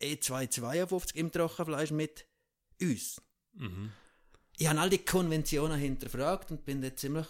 [0.00, 2.26] E252 im Trockenfleisch mit
[2.80, 3.22] uns?
[3.52, 3.92] Mhm.
[4.60, 7.26] Ich habe all die Konventionen hinterfragt und bin da ziemlich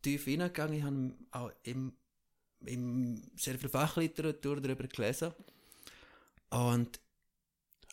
[0.00, 0.78] tief hineingegangen.
[0.78, 1.92] Ich habe auch im,
[2.64, 5.34] im sehr viel Fachliteratur darüber gelesen.
[6.48, 6.98] Und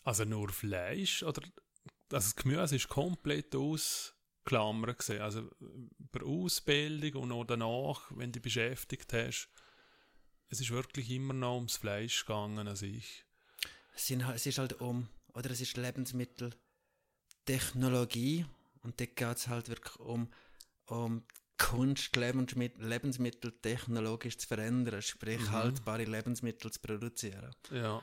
[0.04, 1.52] Also nur Fleisch oder also
[2.08, 5.20] das Gemüse ist komplett ausklammert gesehen.
[5.20, 5.50] Also
[6.10, 9.50] bei Ausbildung und auch danach, wenn du dich beschäftigt hast,
[10.48, 13.26] es ist wirklich immer noch ums Fleisch gegangen an sich.
[13.94, 18.46] es, sind, es ist halt um, oder es ist Lebensmitteltechnologie
[18.88, 20.32] und dort geht es halt wirklich um,
[20.86, 21.24] um
[21.58, 25.50] Kunst, Lebensmittel, technologisch zu verändern, sprich Mhm.
[25.52, 27.54] haltbare Lebensmittel zu produzieren.
[27.70, 28.02] Ja,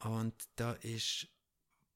[0.00, 1.28] Und da ist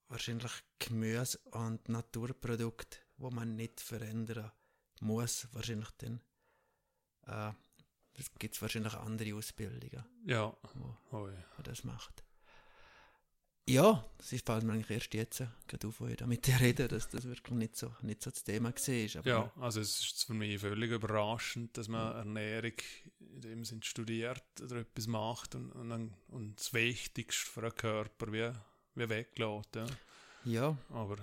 [0.08, 4.52] wahrscheinlich Gemüse und Naturprodukt, wo man nicht verändern
[5.00, 6.20] muss, wahrscheinlich dann.
[7.26, 7.52] Äh,
[8.14, 10.56] es gibt wahrscheinlich andere Ausbildungen, ja.
[10.74, 11.32] wo Ui.
[11.32, 12.24] man das macht.
[13.68, 16.58] Ja, das ist fällt mir eigentlich erst jetzt gerade auf, wo ich da mit dir
[16.60, 19.18] rede, dass das wirklich nicht so, nicht so das Thema war.
[19.20, 22.72] Aber Ja, also es ist für mich völlig überraschend, dass man Ernährung
[23.20, 27.74] in dem Sinn studiert oder etwas macht und, und, dann, und das Wichtigste für einen
[27.74, 28.50] Körper wie,
[28.94, 29.76] wie weglässt.
[29.76, 29.86] Ja.
[30.44, 31.16] ja, Aber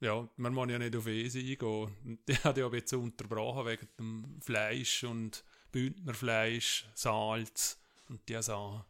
[0.00, 2.18] ja, man muss ja nicht auf Eis eingehen.
[2.28, 8.84] Die hat ja bisschen unterbrochen wegen dem Fleisch und Bündnerfleisch, Salz und die Sachen.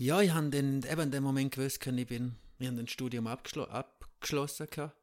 [0.00, 3.26] Ja, ich habe dann eben in dem Moment gewusst, ich bin, ich habe das Studium
[3.26, 4.66] abgeschlo abgeschlossen.
[4.70, 4.96] Gehabt.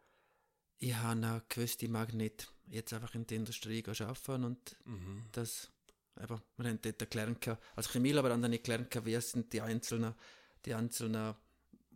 [0.79, 5.25] Ich habe gewusst, ich mag nicht jetzt einfach in der Industrie arbeiten und Mhm.
[5.33, 5.71] das,
[6.19, 10.15] eben, wir haben dort gelernt, gehabt- als Chemielaborant habe ich gelernt, wie sind die einzelnen,
[10.65, 11.35] die einzelnen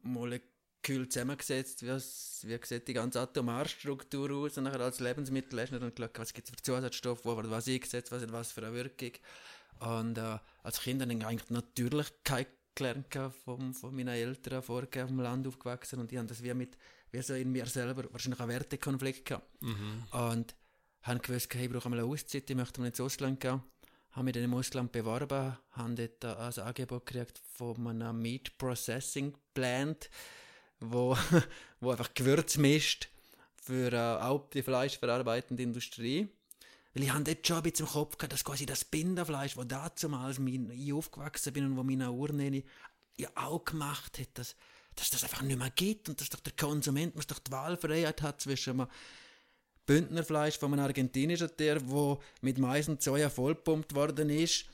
[0.04, 5.80] Moleküle zusammengesetzt, wie, wie sieht die ganze Atomarstruktur aus und nachher als Lebensmittel hast du
[5.80, 8.62] dann geschaut, was gibt es für Zusatzstoffe, wo wird was eingesetzt, was hat was für
[8.64, 9.14] eine Wirkung.
[9.80, 13.08] Und äh, als Kind habe ich eigentlich die Natürlichkeit gelernt
[13.44, 16.78] von, von meinen Eltern, vorher auf dem Land aufgewachsen und die haben das wie mit,
[17.12, 19.62] wie so in mir selber wahrscheinlich einen Wertekonflikt gehabt.
[19.62, 20.04] Mhm.
[20.12, 20.56] Und
[21.04, 23.62] haben gewusst, hey, ich brauche mal eine Auszeit, ich möchte mal ins Ausland gehen.
[24.12, 29.34] Haben mich dann im Ausland beworben, haben dort ein Angebot gekriegt von einem Meat Processing
[29.54, 30.10] Plant,
[30.80, 31.18] wo,
[31.80, 33.10] wo einfach Gewürz mischt
[33.62, 36.28] für äh, auch die fleischverarbeitende Industrie.
[36.94, 39.68] Weil ich habe dort schon ein bisschen im Kopf gehabt, dass quasi das Binderfleisch, das
[39.68, 42.64] damals ich aufgewachsen bin und wo meine Urnene
[43.18, 44.56] ja auch gemacht hat, dass,
[44.96, 48.22] dass das einfach nicht mehr gibt und dass doch der Konsument muss doch die Wahlfreiheit
[48.22, 48.90] hat zwischen einem
[49.86, 54.66] Bündnerfleisch von einem argentinischen Tier, wo mit Mais und Soja vollpumpt worden ist,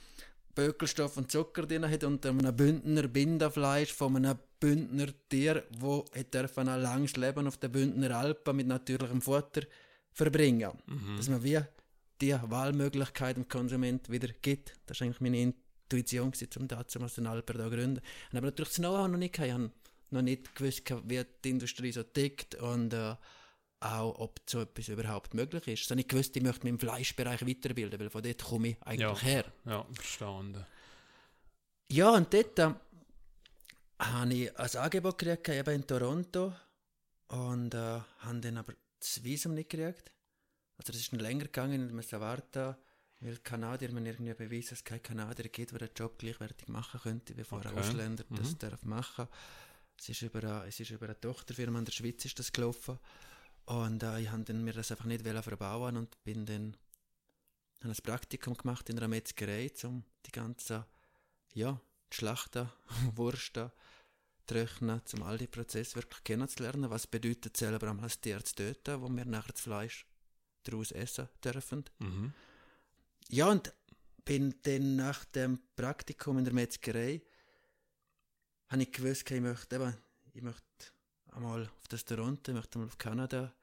[0.56, 6.82] Bökelstoff und Zucker drin hat und einem Bündner Binderfleisch von einem Bündner Tier, wo ein
[6.82, 9.62] langes Leben auf den Bündner Alpen mit natürlichem Futter
[10.12, 10.72] verbringen.
[10.88, 11.18] Mhm.
[11.18, 11.60] Dass man wie
[12.22, 14.74] die Wahlmöglichkeit dem Konsument wieder gibt.
[14.86, 18.02] Das ist eigentlich meine Intuition, um dazu den Alpen zu gründen.
[18.32, 19.48] Aber natürlich das Know-how noch nicht gehabt.
[19.48, 19.72] Ich habe
[20.10, 23.16] noch nicht gewusst, wie die Industrie so tickt und äh,
[23.80, 25.82] auch, ob so etwas überhaupt möglich ist.
[25.82, 28.78] Ich habe nicht gewusst, ich möchte mich im Fleischbereich weiterbilden, weil von dort komme ich
[28.82, 29.46] eigentlich ja, her.
[29.66, 30.66] Ja, verstanden.
[31.90, 32.74] Ja, und dort äh,
[34.00, 36.54] habe ich ein Angebot gekriegt, eben in Toronto,
[37.30, 40.12] und äh, habe dann aber das Visum nicht gekriegt.
[40.78, 42.76] Also das ist noch länger gegangen, ich musste warten,
[43.20, 47.00] weil Kanadier mir irgendwie beweisen, dass es kein Kanadier gibt, der den Job gleichwertig machen
[47.02, 47.70] könnte, bevor okay.
[47.70, 48.36] ein Ausländer mhm.
[48.36, 49.28] das darf machen.
[50.00, 53.00] Es ist, über eine, es ist über eine Tochterfirma in der Schweiz ist das gelaufen.
[53.66, 56.78] Und äh, ich habe mir das einfach nicht verbauen und bin dann
[57.84, 60.84] habe ein Praktikum gemacht in einer Metzgerei, um die ganzen,
[61.54, 61.80] ja,
[62.12, 62.70] Schlachten,
[63.16, 63.72] Wursten,
[64.46, 66.90] Trocknen, um all die Prozesse wirklich kennenzulernen.
[66.90, 70.06] Was bedeutet selber einmal das Tier zu töten, wo wir nachher das Fleisch
[70.68, 71.86] daraus essen dürfen.
[72.00, 72.34] Mhm.
[73.30, 73.74] Ja, und
[74.26, 77.22] bin dann nach dem Praktikum in der Metzgerei,
[78.70, 79.96] habe ich gewusst, ich möchte, eben,
[80.34, 80.64] ich möchte
[81.32, 83.54] einmal auf das Toronto, ich möchte einmal auf Kanada.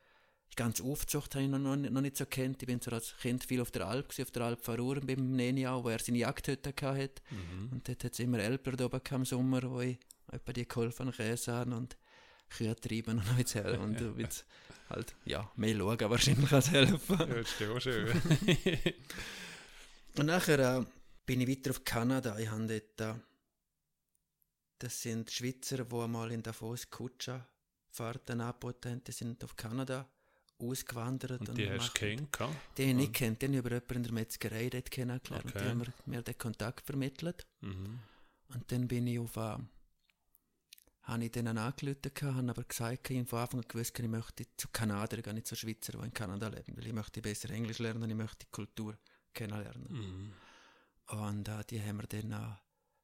[0.50, 2.62] Die ganze Aufzucht habe ich noch, noch, noch nicht so kennt.
[2.62, 5.82] Ich bin so als Kind viel auf der Alp, auf der Alp Faruren beim Neniau,
[5.82, 7.22] wo er seine Jagdhütte hatte.
[7.30, 7.70] Mhm.
[7.72, 9.98] Und dort hat es immer Elber da oben im Sommer, wo ich
[10.30, 11.96] etwa die geholfen Käse haben und
[12.48, 14.46] Kühe treiben und her und jetzt
[14.90, 17.18] halt, ja, mehr schauen wahrscheinlich als helfen.
[17.18, 18.08] Ja, das ist auch schön.
[20.18, 20.84] und nachher äh,
[21.26, 22.38] bin ich weiter auf Kanada.
[22.38, 23.20] Ich habe dort, äh,
[24.78, 27.46] das sind Schweizer, die einmal in Davos Kutscha
[27.90, 29.04] Fahrten angeboten haben.
[29.04, 30.08] Die sind auf Kanada
[30.58, 31.40] ausgewandert.
[31.40, 32.56] Und die und hast du kennengelernt?
[32.76, 33.42] Die habe ich nicht kennt.
[33.42, 35.46] Die habe ich über jemanden in der Metzgerei dort kennengelernt.
[35.46, 35.58] Okay.
[35.58, 37.46] Die haben mir, mir den Kontakt vermittelt.
[37.60, 38.00] Mhm.
[38.48, 39.36] Und dann bin ich auf...
[39.36, 39.58] Äh,
[41.04, 44.46] habe ich denen angerufen, habe aber gesagt, ich habe von Anfang an gewusst, ich möchte
[44.56, 47.78] zu Kanadier, gar nicht zu Schweizer, die in Kanada leben, weil ich möchte besser Englisch
[47.78, 48.96] lernen, ich möchte die Kultur
[49.34, 49.86] kennenlernen.
[49.90, 50.32] Mhm.
[51.18, 52.56] Und äh, die haben wir dann äh,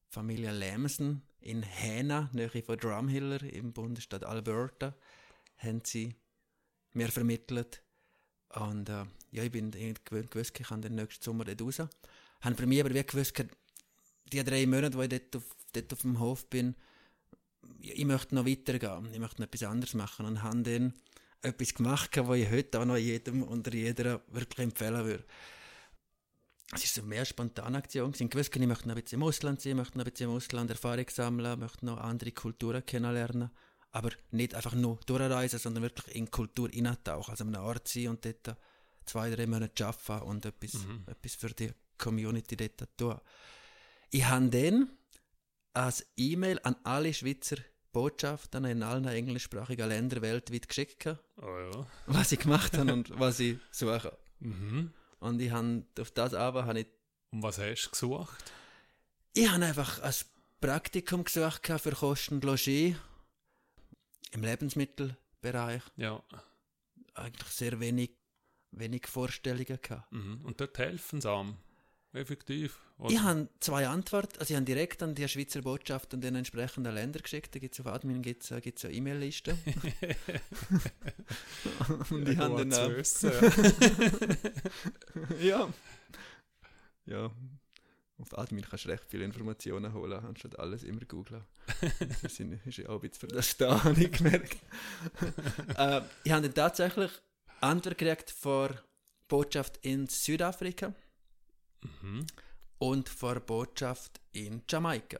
[0.08, 4.94] Familie Lamson in Hena, nahe von Drumhiller im Bundesstaat Alberta,
[5.58, 6.14] haben sie
[6.94, 7.82] mir vermittelt.
[8.48, 11.88] Und äh, ja, ich bin gewöhnt gewusst, ich kann den nächsten Sommer dort raus.
[12.40, 13.44] Haben für mich aber wie gewusst,
[14.32, 16.74] die drei Monate, wo ich dort auf, dort auf dem Hof bin,
[17.80, 20.94] ich möchte noch weitergehen, ich möchte noch etwas anderes machen und habe dann
[21.42, 25.24] etwas gemacht, was ich heute auch noch jedem oder jeder wirklich empfehlen würde.
[26.72, 28.12] Es war so mehr spontane Aktion.
[28.14, 30.30] Ich wusste, ich möchte noch ein bisschen im Ausland sein, ich möchte noch ein bisschen
[30.30, 33.50] im Ausland Erfahrung sammeln, möchte noch andere Kulturen kennenlernen.
[33.92, 37.32] Aber nicht einfach nur durchreisen, sondern wirklich in Kultur eintauchen.
[37.32, 38.56] Also an einem Ort sein und dort
[39.04, 41.04] zwei, drei Monate arbeiten und etwas, mhm.
[41.06, 43.20] etwas für die Community dort tun.
[44.10, 44.90] Ich habe dann
[45.72, 47.56] als E-Mail an alle Schweizer
[47.92, 51.06] Botschaften in allen englischsprachigen Ländern weltweit geschickt.
[51.36, 51.86] Oh ja.
[52.06, 54.16] Was ich gemacht habe und was ich suche.
[54.38, 54.92] Mhm.
[55.18, 56.86] Und ich habe auf das aber habe ich.
[57.30, 58.52] Und was hast du gesucht?
[59.34, 60.14] Ich habe einfach ein
[60.60, 62.96] Praktikum gesucht für Kosten und Logis
[64.32, 65.82] im Lebensmittelbereich.
[65.96, 66.22] Ja.
[67.14, 68.10] Eigentlich sehr wenig,
[68.70, 70.10] wenig Vorstellungen gehabt.
[70.12, 70.40] Mhm.
[70.44, 71.56] Und dort helfen sie einem.
[72.12, 72.80] Effektiv.
[72.98, 73.12] Oder?
[73.12, 74.40] Ich habe zwei Antworten.
[74.40, 77.54] Also ich habe direkt an die Schweizer Botschaft und den entsprechenden Länder geschickt.
[77.54, 79.56] Da gibt es auf Admin gibt's, äh, gibt's eine E-Mail-Liste.
[82.10, 82.72] und ja, ich habe dann...
[82.72, 83.04] Äh,
[85.46, 85.72] ja.
[87.06, 87.30] Ja.
[88.18, 91.42] Auf Admin kannst du recht viele Informationen holen, anstatt alles immer googeln.
[92.22, 94.58] das ist ja auch ein bisschen für das da, habe ich gemerkt.
[95.76, 97.12] äh, ich habe dann tatsächlich
[97.60, 98.76] Antwort gekriegt von
[99.28, 100.92] Botschaft in Südafrika.
[101.82, 102.26] Mhm.
[102.78, 105.18] Und vor der Botschaft in Jamaika.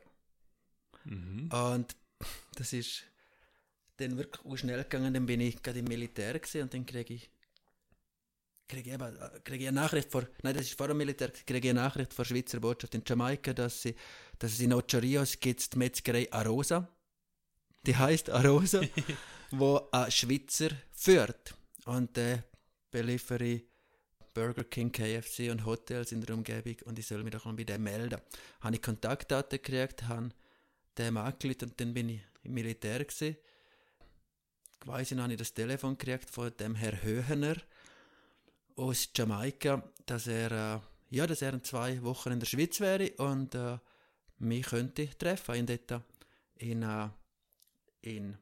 [1.04, 1.50] Mhm.
[1.52, 1.96] Und
[2.54, 3.04] das ist
[3.96, 5.12] dann wirklich auch schnell gegangen.
[5.14, 7.30] Dann bin ich gerade im Militär und dann kriege ich
[8.70, 11.30] kriege ich, eben, äh, kriege ich eine Nachricht vor, nein, das ist vor dem Militär,
[11.30, 13.96] kriege ich eine Nachricht von der Schweizer Botschaft in Jamaika, dass sie,
[14.38, 16.88] dass es in Ocho Rios gibt die Metzgerei Arosa.
[17.86, 18.82] Die heißt Arosa,
[19.50, 21.54] wo ein Schweizer führt.
[21.84, 22.42] Und äh,
[22.90, 23.64] beliefere ich
[24.40, 27.64] Burger King, KFC und Hotels in der Umgebung und ich soll mich doch mal bei
[27.64, 28.18] dem melden.
[28.62, 30.30] Habe ich Kontaktdaten gekriegt, habe
[30.96, 33.36] dem angerufen und dann bin ich im Militär gewesen.
[34.80, 37.56] Ich weiss nicht, habe ich das Telefon gekriegt von dem Herr Höhener
[38.76, 43.10] aus Jamaika, dass er, äh, ja, dass er in zwei Wochen in der Schweiz wäre
[43.18, 43.76] und äh,
[44.38, 45.68] mich könnte treffen.
[45.68, 46.02] Ich dort
[46.56, 47.10] in, äh,
[48.00, 48.38] in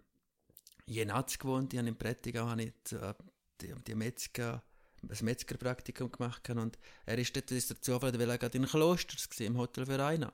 [0.87, 3.15] Jenatz gewohnt, ich habe in Prättigau habe ich äh,
[3.61, 4.63] die, die Metzger
[5.03, 6.61] ein Metzgerpraktikum gemacht habe.
[6.61, 9.87] Und er ist dort, ist der Zufall, weil er gerade in Klosters war, im Hotel
[9.87, 10.33] Vereina.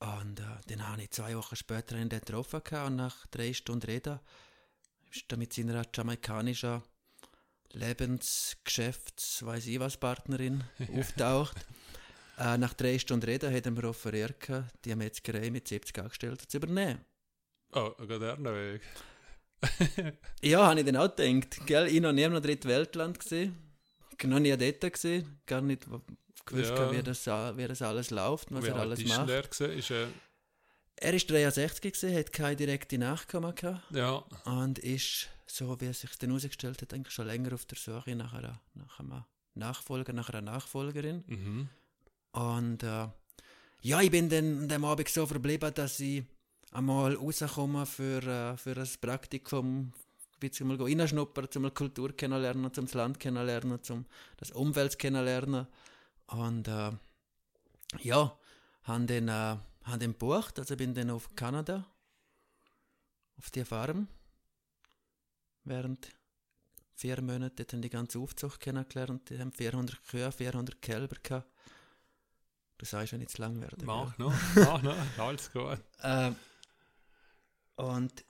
[0.00, 3.86] Und äh, dann habe ich zwei Wochen später ihn dort getroffen und nach drei Stunden
[3.86, 4.20] Reden
[5.10, 6.82] ist er mit seiner jamaikanischen
[7.72, 10.62] Lebensgeschäfts-, weiß ich was, Partnerin
[10.96, 11.56] auftaucht.
[12.38, 14.48] Äh, nach drei Stunden Reden hat er mir offeriert,
[14.84, 17.04] die Metzgerei mit 70 Angestellten zu übernehmen.
[17.72, 18.82] Oh, geht er noch weg?
[20.42, 21.66] Ja, habe ich dann auch gedacht.
[21.66, 21.86] Gell?
[21.88, 23.56] Ich noch nie im dritten Weltland gesehen.
[24.24, 25.40] Noch nie dort gesehen.
[25.46, 25.86] Gar nicht
[26.48, 26.92] gewusst, ja.
[26.92, 29.28] wie, das, wie das alles läuft, was wie er alles macht.
[29.28, 29.78] Er, gewesen?
[29.78, 30.06] ist, äh...
[30.96, 33.82] er ist 63 gewesen, hat keine direkte Nachkommen gehabt.
[33.90, 34.24] Ja.
[34.44, 38.16] Und ist, so wie es sich dann herausgestellt hat, eigentlich schon länger auf der Suche
[38.16, 41.24] nach, einer, nach einem Nachfolger, nach einer Nachfolgerin.
[41.26, 41.68] Mhm.
[42.32, 43.08] Und äh,
[43.82, 46.24] ja, ich bin dann an dem Abend so verblieben, dass ich
[46.72, 49.92] einmal rauskommen für, äh, für ein Praktikum,
[50.42, 55.66] ein mal reinschnuppern, um die Kultur kennenlernen, um das Land kennenlernen, um das Umwelt kennenlernen.
[56.26, 56.92] Und äh,
[58.00, 58.38] ja,
[58.82, 61.86] haben den, äh, haben den gebucht, also bin dann auf Kanada,
[63.36, 64.08] auf die Farm,
[65.64, 66.10] während
[66.94, 69.30] vier Monate dann die ganze Aufzucht kennengelernt.
[69.30, 71.48] Die haben 400 Kühe, 400 Kälber gehabt.
[72.76, 73.84] Du sagst, wenn ich zu lang werde.
[73.84, 75.78] Mach noch, mach noch, alles gut.
[76.02, 76.30] äh,
[77.78, 78.24] und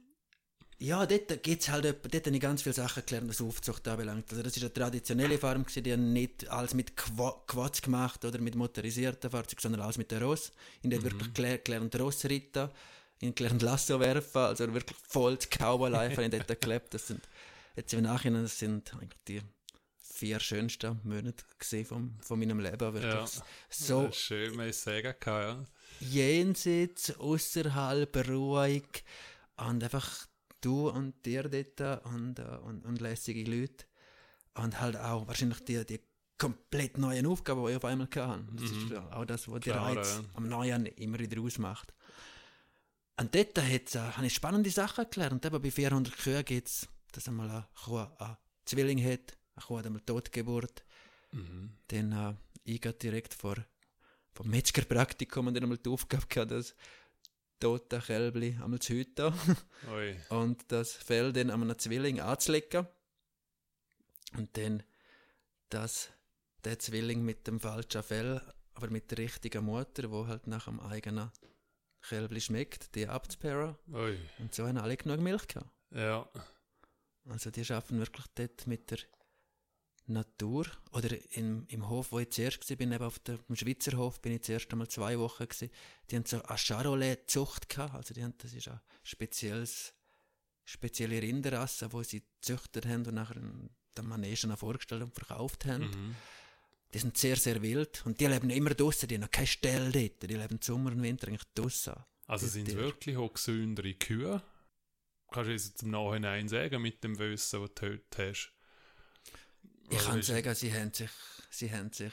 [0.81, 4.31] ja, dort gibt's halt, dort habe ich ganz viele Sachen gelernt, was Aufzucht anbelangt.
[4.31, 8.55] Also das ist eine traditionelle Farm, die haben nicht alles mit Quads gemacht oder mit
[8.55, 10.53] motorisierten Fahrzeugen, sondern alles mit der Ross.
[10.83, 11.05] In der mhm.
[11.05, 12.71] wirklich gelernt, gelernt Rossreiten,
[13.19, 16.95] in gelernt Lasso werfen, also wirklich voll das Cowboy-Life in dort gelebt.
[16.95, 17.29] Das sind,
[17.75, 19.43] jetzt im Nachhinein, das sind eigentlich die
[20.01, 22.95] vier schönsten Monate gesehen von, von meinem Leben.
[22.95, 23.27] Wirklich ja,
[23.69, 25.65] so schön, man sagen kann, ja.
[26.01, 29.05] Jenseits, außerhalb, ruhig,
[29.59, 30.27] und einfach
[30.61, 33.87] du und dir dort und, äh, und, und lässige Leute.
[34.55, 36.01] Und halt auch wahrscheinlich die, die
[36.37, 38.45] komplett neuen Aufgaben, die ich auf einmal hatte.
[38.53, 38.87] Das mhm.
[38.87, 40.25] ist auch das, was die Reiz ja.
[40.35, 41.93] am Neuen immer wieder ausmacht.
[43.19, 45.45] Und dort äh, habe ich spannende Sachen gelernt.
[45.45, 49.79] Eben bei 400 Kühen gibt es, dass einmal eine Kuh einen Zwilling hat, eine Kuh
[49.79, 50.85] hat einmal Totgeburt.
[51.33, 51.73] Mhm.
[51.89, 53.57] Dann äh, ich direkt vor
[54.35, 56.77] vom Metzgerpraktikum und dann einmal die Aufgabe gehabt, dass
[57.61, 59.33] toten Kälbli einmal zu hüten
[60.31, 62.87] und das Fell dann an einem Zwilling anzulegen
[64.37, 64.83] und dann
[65.69, 66.11] das,
[66.65, 68.41] der Zwilling mit dem falschen Fell,
[68.75, 71.31] aber mit der richtigen Mutter, wo halt nach dem eigenen
[72.01, 73.77] Kälbli schmeckt, die abzupaaren.
[74.39, 75.71] Und so haben alle genug Milch gehabt.
[75.91, 76.29] Ja.
[77.29, 78.99] Also die schaffen wirklich dort mit der
[80.09, 84.21] Natur oder im, im Hof, wo ich zuerst war, bin eben auf dem Schweizer Hof,
[84.21, 85.71] bin ich zuerst einmal zwei Wochen gewesen.
[86.11, 89.95] Die haben so eine Charolais-Zucht gehabt, also die haben, das ist eine spezielles,
[90.65, 95.85] spezielle Rinderrasse, wo sie gezüchtet haben und nachher den Manegen vorgestellt und verkauft haben.
[95.85, 96.17] Mhm.
[96.95, 100.23] Die sind sehr, sehr wild und die leben immer draußen, die haben keine Stelle dort,
[100.23, 101.95] die leben Sommer und Winter eigentlich draußen.
[102.27, 104.43] Also sind es wirklich auch gesündere Kühe?
[105.31, 108.53] Kannst du jetzt im Nachhinein sagen, mit dem Wissen, was du heute hast?
[109.91, 111.11] Ich kann sagen, sie haben sich,
[111.51, 112.13] sie haben sich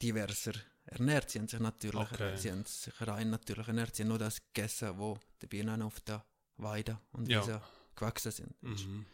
[0.00, 0.52] diverser
[0.86, 1.30] ernährt.
[1.30, 2.36] Sie haben sich natürlich, okay.
[2.36, 3.94] sie haben sich rein natürlich ernährt.
[3.94, 6.24] Sie haben nur das gegessen, wo die Bienen auf der
[6.56, 7.40] Weide und ja.
[7.40, 7.62] Wiese
[7.94, 8.62] gewachsen sind.
[8.62, 9.06] Mhm.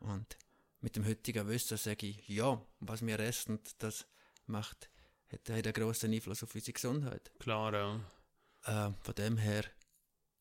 [0.00, 0.36] Und
[0.80, 4.06] mit dem heutigen Wissen sage ich, ja, was wir essen, das
[4.46, 4.90] macht,
[5.30, 7.30] hat, hat einen grossen Einfluss auf unsere Gesundheit.
[7.38, 8.00] Klar, ja.
[8.64, 9.64] Äh, von dem her,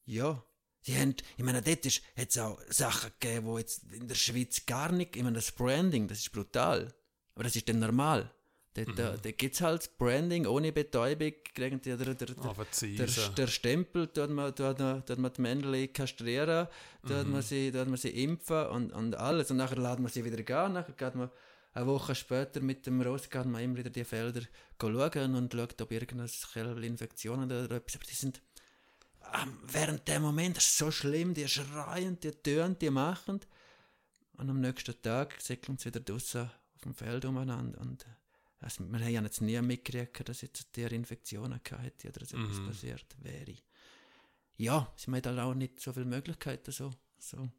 [0.06, 0.44] ja,
[0.82, 4.66] Sie haben, ich meine, dort hat es auch Sachen gegeben, die jetzt in der Schweiz
[4.66, 6.94] gar nicht, ich meine, das Branding, das ist brutal.
[7.36, 8.32] Aber das ist dann normal.
[8.74, 8.96] Dort, mhm.
[8.96, 13.48] da, da gibt es halt Branding ohne Betäubung, kriegen die, der, der, der, der, der
[13.48, 16.68] Stempel, tut man, tut, man, tut man die Männchen kastrieren,
[17.06, 17.32] tut, mhm.
[17.34, 19.52] man sie, tut man sie impfen und, und alles.
[19.52, 21.30] Und nachher laden wir sie wieder gehen, nachher geht man
[21.74, 24.42] eine Woche später mit dem Ross geht man immer wieder die Felder
[24.80, 28.42] schauen und schaut, ob irgendeine Infektion oder etwas, aber die sind
[29.68, 33.40] während dem Moment ist es so schlimm, die schreien, die tönen, die machen.
[34.34, 36.42] Und am nächsten Tag säckeln sie wieder draußen
[36.76, 37.80] auf dem Feld umeinander.
[37.82, 38.10] Und äh,
[38.60, 42.68] also, wir haben jetzt nie mitgekriegt, dass jetzt der Infektionen hatte oder dass etwas Mhm.
[42.68, 43.56] passiert wäre.
[44.58, 46.72] Ja, sie haben halt auch nicht so viele Möglichkeiten.
[46.72, 47.50] So, so.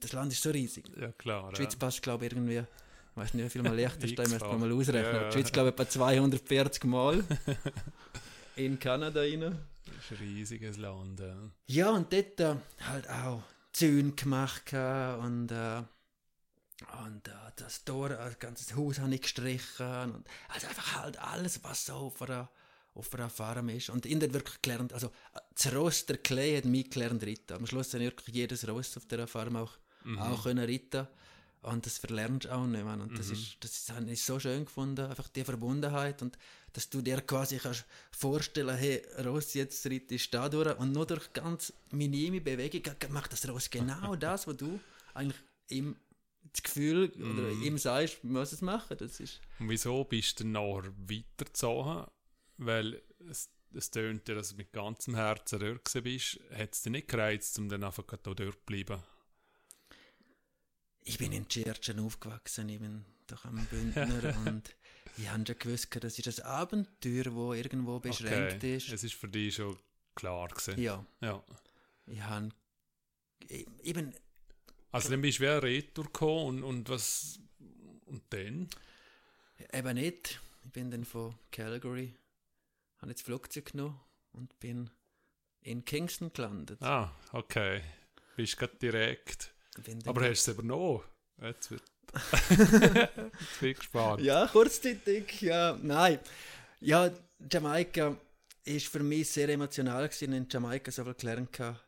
[0.00, 0.90] Das Land ist so riesig.
[0.98, 1.50] Ja, klar.
[1.50, 4.46] Die Schweiz passt, glaube ich, irgendwie, ich weiß nicht, wie viel mal Liechtenstein, X-fach.
[4.50, 5.14] müsste man mal ausrechnen.
[5.14, 5.28] Ja.
[5.28, 7.24] Die Schweiz, glaube ich, etwa 240 Mal
[8.64, 9.40] in Kanada rein.
[9.40, 11.20] Das ist ein riesiges Land.
[11.20, 11.50] Ja.
[11.66, 12.56] Ja, und dort äh,
[12.86, 13.42] halt auch
[13.72, 15.82] Zäune gemacht und, äh,
[17.04, 20.14] und äh, das Tor, äh, das ganze Haus habe ich gestrichen.
[20.14, 22.50] Und, also einfach halt alles, was so auf einer,
[22.94, 23.90] auf einer Farm ist.
[23.90, 25.10] Und in der wirklich gelernt, also
[25.54, 27.54] das Ross, der Klee hat mich gelernt reiten.
[27.54, 29.72] Am Schluss habe ich wirklich jedes Ross auf dieser Farm auch,
[30.18, 31.06] auch können reiten
[31.62, 33.02] und das verlernst du auch nicht, man.
[33.02, 36.38] Und das, ist, das ist, habe ich so schön gefunden, einfach die Verbundenheit und
[36.72, 41.32] dass du dir quasi kannst vorstellen, hey, Ross jetzt reitest da durch und nur durch
[41.32, 44.80] ganz minime Bewegung macht das Ross genau das, was du
[45.12, 45.96] eigentlich ihm
[46.52, 48.96] das Gefühl oder ihm sagst, du musst es machen.
[48.98, 52.06] Das ist, Und wieso bist du nachher weitergezogen?
[52.56, 56.40] Weil es, es tönt ja, dass du mit ganzem Herzen dort bist.
[56.52, 59.00] Hat es dich nicht gereizt, um dann einfach dort zu bleiben?
[61.04, 64.74] Ich bin in Tschirtschen aufgewachsen, ich bin doch am Bündner und
[65.16, 68.76] ich habe schon gewusst, das ist ein Abenteuer, das irgendwo beschränkt okay.
[68.76, 68.90] ist.
[68.90, 69.76] Es ist für dich schon
[70.14, 70.80] klar gewesen.
[70.80, 71.42] Ja, Ja.
[72.06, 72.50] ich habe
[73.92, 74.14] bin
[74.92, 77.40] Also dann bist du wie ein Retour gekommen und, und was...
[78.06, 78.68] Und dann?
[79.72, 80.40] Eben nicht.
[80.64, 82.14] Ich bin dann von Calgary,
[82.98, 84.00] habe jetzt Flugzeug genommen
[84.32, 84.90] und bin
[85.62, 86.82] in Kingston gelandet.
[86.82, 87.82] Ah, okay.
[88.36, 89.54] Bist gerade direkt...
[89.84, 91.00] Dann- Aber hast du es übernommen?
[91.40, 91.82] Jetzt wird...
[92.50, 94.20] Jetzt bin ich gespannt.
[94.22, 96.18] ja, kurzzeitig, ja, nein.
[96.80, 97.10] Ja,
[97.50, 98.16] Jamaika
[98.64, 100.32] ist für mich sehr emotional gewesen.
[100.32, 101.86] In Jamaika so viel gelernt gehabt,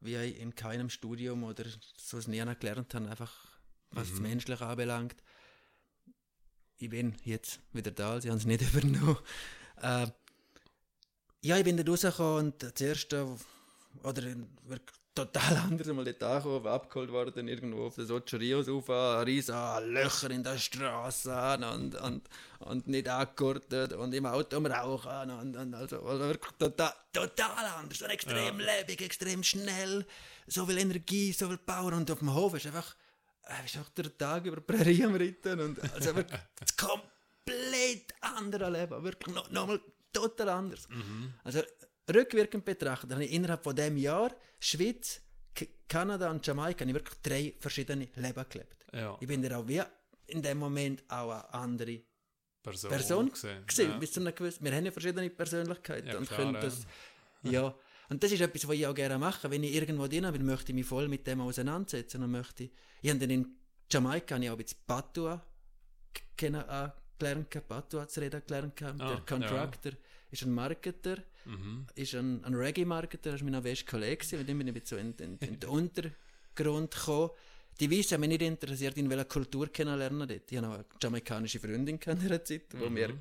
[0.00, 1.64] wie ich in keinem Studium oder
[1.96, 3.32] so nie gelernt habe, einfach
[3.92, 5.16] was das Menschliche anbelangt.
[6.76, 9.16] Ich bin jetzt wieder da, sie haben es nicht übernommen.
[9.80, 10.06] Äh,
[11.42, 13.26] ja, ich bin da rausgekommen und das erste,
[14.02, 14.22] oder
[14.64, 18.88] wirklich total anders mal dort angekommen, abgeholt worden, irgendwo auf der Socio Rios rauf,
[19.26, 19.56] riesen
[19.92, 22.28] Löcher in der Straße und, und,
[22.60, 27.64] und nicht angegurtet und im Auto am Rauchen und, und also, also wirklich total, total
[27.78, 30.06] anders, und extrem lebendig, extrem schnell,
[30.46, 32.94] so viel Energie, so viel Power und auf dem Hof ist einfach,
[33.48, 38.14] äh, ist auch der Tag über die Prärie am Ritten und also wirklich das komplett
[38.20, 39.78] andere Leben, wirklich noch, noch
[40.12, 40.88] total anders.
[41.42, 41.62] Also
[42.12, 45.20] rückwirkend betrachtet, habe ich innerhalb von dem Jahr Schweiz,
[45.54, 48.86] K Kanada und Jamaika habe ich wirklich drei verschiedene Leben gelebt.
[48.92, 49.82] Ja, Ich bin da auch wie
[50.28, 52.00] in dem Moment auch eine andere
[52.62, 53.66] Person, Person gesehen.
[53.66, 53.98] gesehen, Ja.
[53.98, 56.60] bis zu einer gewissen, wir haben ja verschiedene Persönlichkeiten Ja, und klar, können ja.
[56.60, 56.86] das,
[57.42, 57.74] ja.
[58.08, 59.50] Und das ist etwas, was ich auch gerne mache.
[59.50, 62.70] Wenn ich irgendwo drin bin, möchte ich mich voll mit dem auseinandersetzen und möchte,
[63.02, 63.56] ich habe dann in
[63.90, 65.44] Jamaika habe ich auch bisschen Patua
[66.12, 66.90] k- kennen, äh,
[67.60, 68.80] Patua zu reden gelernt.
[68.82, 69.92] Ah, der Contractor
[70.30, 71.86] ist ein Marketer, Mhm.
[71.94, 75.14] ist ein, ein Reggae-Marketer, das war mein bester Kollege, mit dem bin ich ein bisschen
[75.16, 77.30] so in, in, in den Untergrund gekommen.
[77.78, 80.50] Die Weißen haben mich nicht interessiert, in welcher Kultur kennenlernen dort.
[80.50, 83.16] Ich hatte eine jamaikanische Freundin in dieser Zeit, wo mir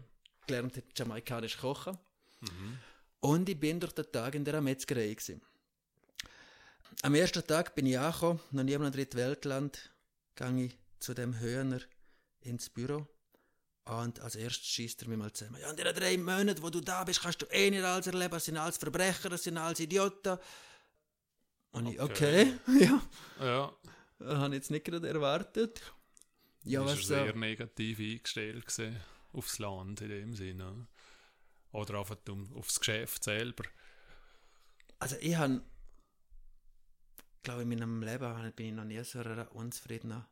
[0.48, 1.98] gelernt hat, jamaikanisch kochen.
[3.20, 5.14] Und ich bin durch den Tag in der Metzgerei.
[5.14, 5.42] Gewesen.
[7.02, 9.92] Am ersten Tag bin ich angekommen, noch nie in einem Drittweltland,
[10.36, 11.82] gehe ich zu dem Höhner
[12.42, 13.08] ins Büro.
[13.86, 15.60] Und als erstes schießt er mir mal zusammen.
[15.62, 18.32] Ja, in den drei Monaten, wo du da bist, kannst du eh nicht alles erleben.
[18.32, 20.40] Das sind alles Verbrecher, das sind alles Idioten.
[21.72, 22.80] Und ich, okay, Okay.
[22.86, 23.02] ja,
[23.40, 23.76] Ja,
[24.18, 25.82] das habe ich jetzt nicht gerade erwartet.
[26.64, 27.14] Ja, ist so.
[27.14, 29.00] er sehr negativ eingestellt gewesen,
[29.34, 30.88] aufs Land in dem Sinne.
[31.72, 33.66] Oder um, aufs Geschäft selber.
[34.98, 35.62] Also ich habe,
[37.44, 40.26] glaube in meinem Leben bin ich noch nie so einer unzufriedenen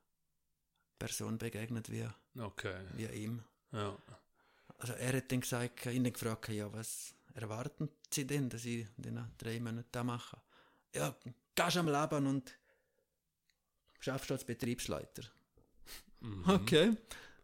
[1.03, 2.07] Person begegnet wie,
[2.39, 3.43] Okay, wie ihm.
[3.73, 3.97] ja.
[4.77, 8.63] Also er hat dann gesagt, ich habe ihn gefragt, ja, was erwarten Sie denn, dass
[8.65, 10.37] ich den drei Monaten da mache?
[10.93, 11.13] Ja,
[11.55, 12.57] gehst am Leben und
[13.99, 15.23] schaffst als Betriebsleiter.
[16.21, 16.43] Mhm.
[16.47, 16.95] Okay.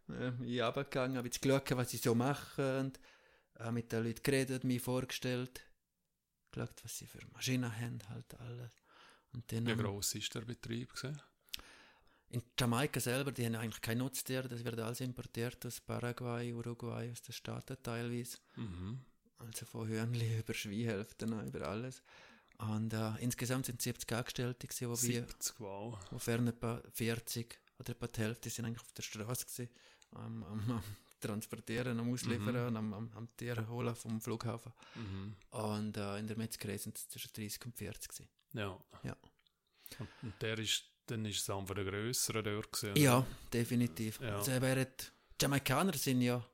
[0.10, 3.00] Äh, ich bin runtergegangen, habe jetzt geschaut, was ich so mache und
[3.60, 5.62] habe mit den Leuten geredet, mich vorgestellt,
[6.52, 8.72] geschaut, was sie für Maschinen haben, halt alles.
[9.34, 10.94] Und dann Wie gross ist der Betrieb?
[10.94, 11.22] Gewesen?
[12.32, 17.12] In Jamaika selber, die haben eigentlich kein Nutztier, das wird alles importiert aus Paraguay, Uruguay,
[17.12, 18.38] aus den Staaten teilweise.
[18.56, 19.00] Mhm.
[19.40, 22.04] Also von Hörnli über Schweinhälften, über alles.
[22.60, 25.98] Und äh, insgesamt sind 70 Angestellte, gewesen, wo wir, 70, wow.
[26.12, 29.70] wofern etwa 40 oder etwa die Hälfte sind eigentlich auf der Straße gewesen,
[30.12, 30.84] am, am, am
[31.22, 34.74] Transportieren, am Ausliefern, und am, am, am Tier holen vom Flughafen.
[34.96, 35.36] Mhm.
[35.52, 38.30] Und äh, in der Metzgerei sind es zwischen 30 und 40 gewesen.
[38.54, 38.78] Ja.
[39.04, 39.16] Ja.
[39.98, 42.96] Und, und der ist dann ist es einfach der grössere dort gewesen.
[42.98, 44.20] Ja, definitiv.
[44.22, 44.38] Ja.
[44.38, 46.46] Also, hat, Jamaikaner sind ja,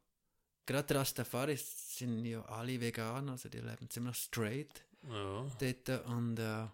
[0.65, 5.45] gerade Rastafaris sind ja alle vegan, also die leben ziemlich straight Ja.
[5.59, 6.67] dort und äh,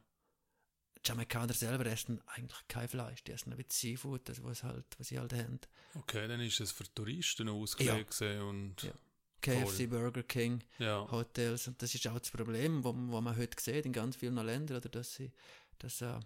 [1.04, 5.08] Jamaikaner selber essen eigentlich kein Fleisch, die essen ein bisschen Seafood, das was, halt, was
[5.08, 5.60] sie halt haben.
[5.96, 8.92] Okay, dann ist es für Touristen ausgelegt gewesen und Ja.
[9.42, 11.10] KFC, Burger King, ja.
[11.10, 14.36] Hotels und das ist auch das Problem, wo, wo man heute sieht in ganz vielen
[14.36, 15.32] Ländern, oder dass sie,
[15.80, 16.20] dass, äh,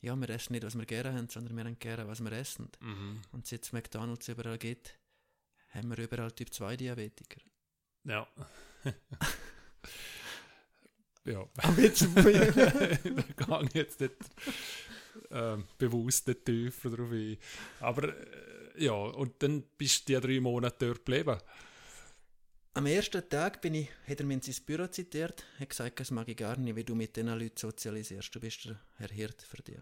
[0.00, 2.70] ja, wir essen nicht, was wir gerne haben, sondern wir haben gerne, was wir essen.
[2.80, 3.20] Mhm.
[3.32, 4.98] Und seit es McDonalds überall gibt,
[5.70, 7.40] haben wir überall Typ 2 Diabetiker.
[8.04, 8.26] Ja.
[11.24, 11.48] ja.
[11.56, 12.02] Aber jetzt,
[13.36, 14.14] da ich jetzt nicht
[15.30, 17.36] ähm, bewusst nicht tiefer drauf ein.
[17.80, 21.38] Aber äh, ja, und dann bist du die drei Monate dort geblieben.
[22.78, 26.28] Am ersten Tag bin ich, hat er mich ins Büro zitiert, hat gesagt, das mag
[26.28, 28.32] ich gar nicht, wie du mit diesen Leuten sozialisierst.
[28.32, 29.80] Du bist der Herr Hirt für dich.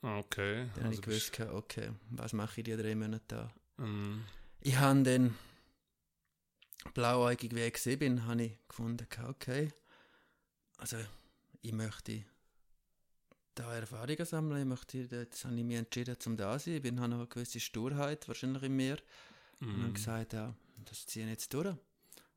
[0.00, 0.70] Okay.
[0.74, 3.52] Dann habe ich also gewusst, okay, was mache ich die drei Monate da?
[3.76, 4.24] Mhm.
[4.62, 5.34] Ich habe dann
[6.94, 9.70] blauäugig, wie ich gesehen bin, habe ich gefunden, okay,
[10.78, 10.96] also
[11.60, 12.24] ich möchte
[13.54, 16.82] da Erfahrungen sammeln, ich möchte, jetzt habe ich mich entschieden, zum da zu sein, ich
[16.82, 18.96] bin, habe noch eine gewisse Sturheit wahrscheinlich in mir
[19.60, 19.94] und habe Mhm.
[19.94, 20.54] gesagt, ja,
[20.84, 21.74] das ziehe ich jetzt durch.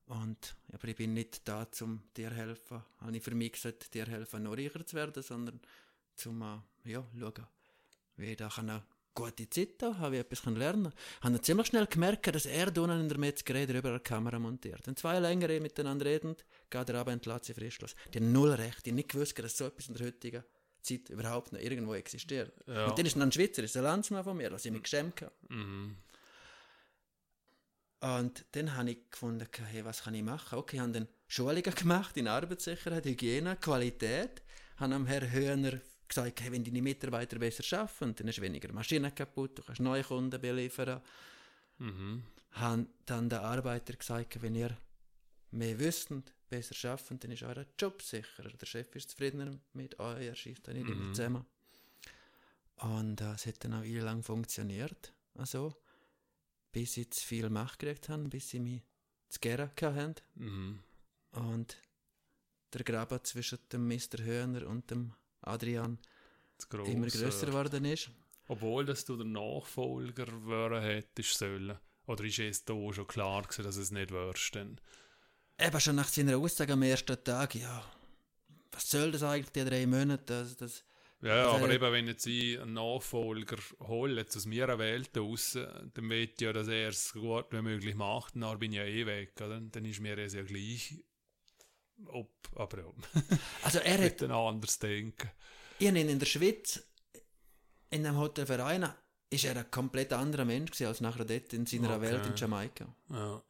[0.08, 4.06] Und, aber ich bin nicht da, um dir helfen, habe ich für mich gesagt, dir
[4.06, 5.62] helfen, noch reicher zu werden, sondern
[6.16, 7.48] zum, äh, ja, schauen,
[8.18, 8.84] wie ich da eine
[9.14, 10.94] gute Zeit habe, wie ich etwas lernen kann.
[11.22, 14.39] Habe dann ziemlich schnell gemerkt, dass er da unten in der Metzgerei drüber eine Kamera
[14.39, 14.86] montiert.
[14.86, 16.36] Wenn zwei längere miteinander reden,
[16.70, 17.96] geht er runter und lässt sie frisch los.
[18.14, 20.44] Die haben null Recht, die haben nicht gewusst, dass so etwas in der heutigen
[20.82, 22.54] Zeit überhaupt noch irgendwo existiert.
[22.68, 22.88] Ja.
[22.88, 25.22] Und dann ist dann ein Schweizer, ist ein Landsmann von mir, was ich mich geschämt
[25.22, 25.32] habe.
[25.50, 25.98] Mhm.
[28.02, 30.58] Und dann habe ich gefunden, hey, was kann ich machen?
[30.58, 34.41] Okay, ich habe dann Schulungen gemacht in Arbeitssicherheit, Hygiene, Qualität.
[34.78, 39.14] Habe am Herrn Höhner gesagt, hey, wenn deine Mitarbeiter besser arbeiten, dann ist weniger Maschinen
[39.14, 40.99] kaputt, du kannst neue Kunden beliefern.
[41.78, 42.24] Mhm.
[42.54, 44.76] Habe dann den Arbeiter gesagt, wenn ihr
[45.52, 48.49] mehr wüsstet, besser arbeiten, dann ist euer Job sicherer.
[48.49, 51.14] Der Chef ist zufriedener mit euch, er schießt dann nicht immer Mhm.
[51.14, 51.45] zusammen.
[52.78, 55.14] Und äh, es hat dann auch lang funktioniert.
[55.36, 55.76] Also,
[56.72, 58.82] bis ich zu viel Macht gekriegt habe, bis sie mich
[59.30, 60.16] zu gern hatten.
[60.36, 60.80] Mhm.
[61.32, 61.78] Und
[62.74, 64.20] der Graben zwischen dem Mr.
[64.22, 65.98] Höhner und dem Adrian
[66.86, 68.12] immer grösser geworden ist.
[68.48, 71.78] Obwohl, dass du der Nachfolger werden hättest sollen.
[72.06, 74.56] Oder ist es da schon klar gewesen, dass es nicht wirst?
[74.56, 74.80] Denn?
[75.58, 77.84] Eben schon nach seiner Aussage am ersten Tag, ja,
[78.72, 80.24] was soll das eigentlich, die drei Monate?
[80.26, 80.84] Das, das,
[81.22, 84.80] Ja, ja, Also, aber äh, eben, wenn jetzt ich einen Nachfolger hole, jetzt aus meiner
[84.80, 88.42] Welt raus, dann will ich ja, dass er es so gut wie möglich macht, und
[88.42, 89.60] dann bin ich ja eh weg, oder?
[89.62, 90.96] Dann ist mir das ja gleich,
[92.08, 92.86] ob, aber ja,
[93.64, 95.30] also er hat ein anders denken.
[95.80, 96.84] Ich habe ihn in der Schweiz,
[97.90, 98.90] in einem Hotelverein,
[99.30, 102.02] ist er ein komplett anderer Mensch gewesen, als nachher dort in seiner Okay.
[102.02, 102.96] Welt in Jamaika.
[103.10, 103.42] Ja,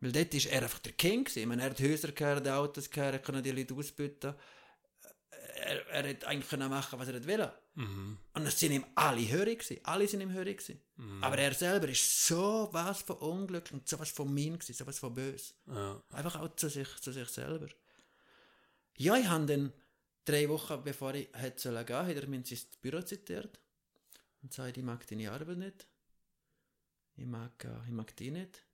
[0.00, 1.40] Weil dort ist er einfach der King gewesen.
[1.40, 4.34] Ich meine, er hat Häuser gehabt, Autos gehabt, er konnte die Leute ausbüten.
[5.56, 7.52] Er, er hat eigentlich können machen, was er wollte.
[7.74, 8.18] mhm.
[8.34, 9.80] Und es sind ihm alle hörig gewesen.
[9.84, 10.80] Alle sind ihm hörig gewesen.
[10.96, 11.22] Mhm.
[11.22, 14.86] Aber er selber ist so was von Unglück und so was von mean gewesen, so
[14.86, 15.54] was von böse.
[15.66, 17.68] ja, Einfach auch zu sich, zu sich selber.
[18.96, 19.72] Ja, ich habe dann
[20.24, 23.60] drei Wochen bevor ich hätte sollen gehen, hat er mich ins Büro zitiert
[24.42, 25.86] und gesagt, ich mag deine Arbeit nicht.
[27.16, 28.64] Ich mag, äh, ich mag dich nicht.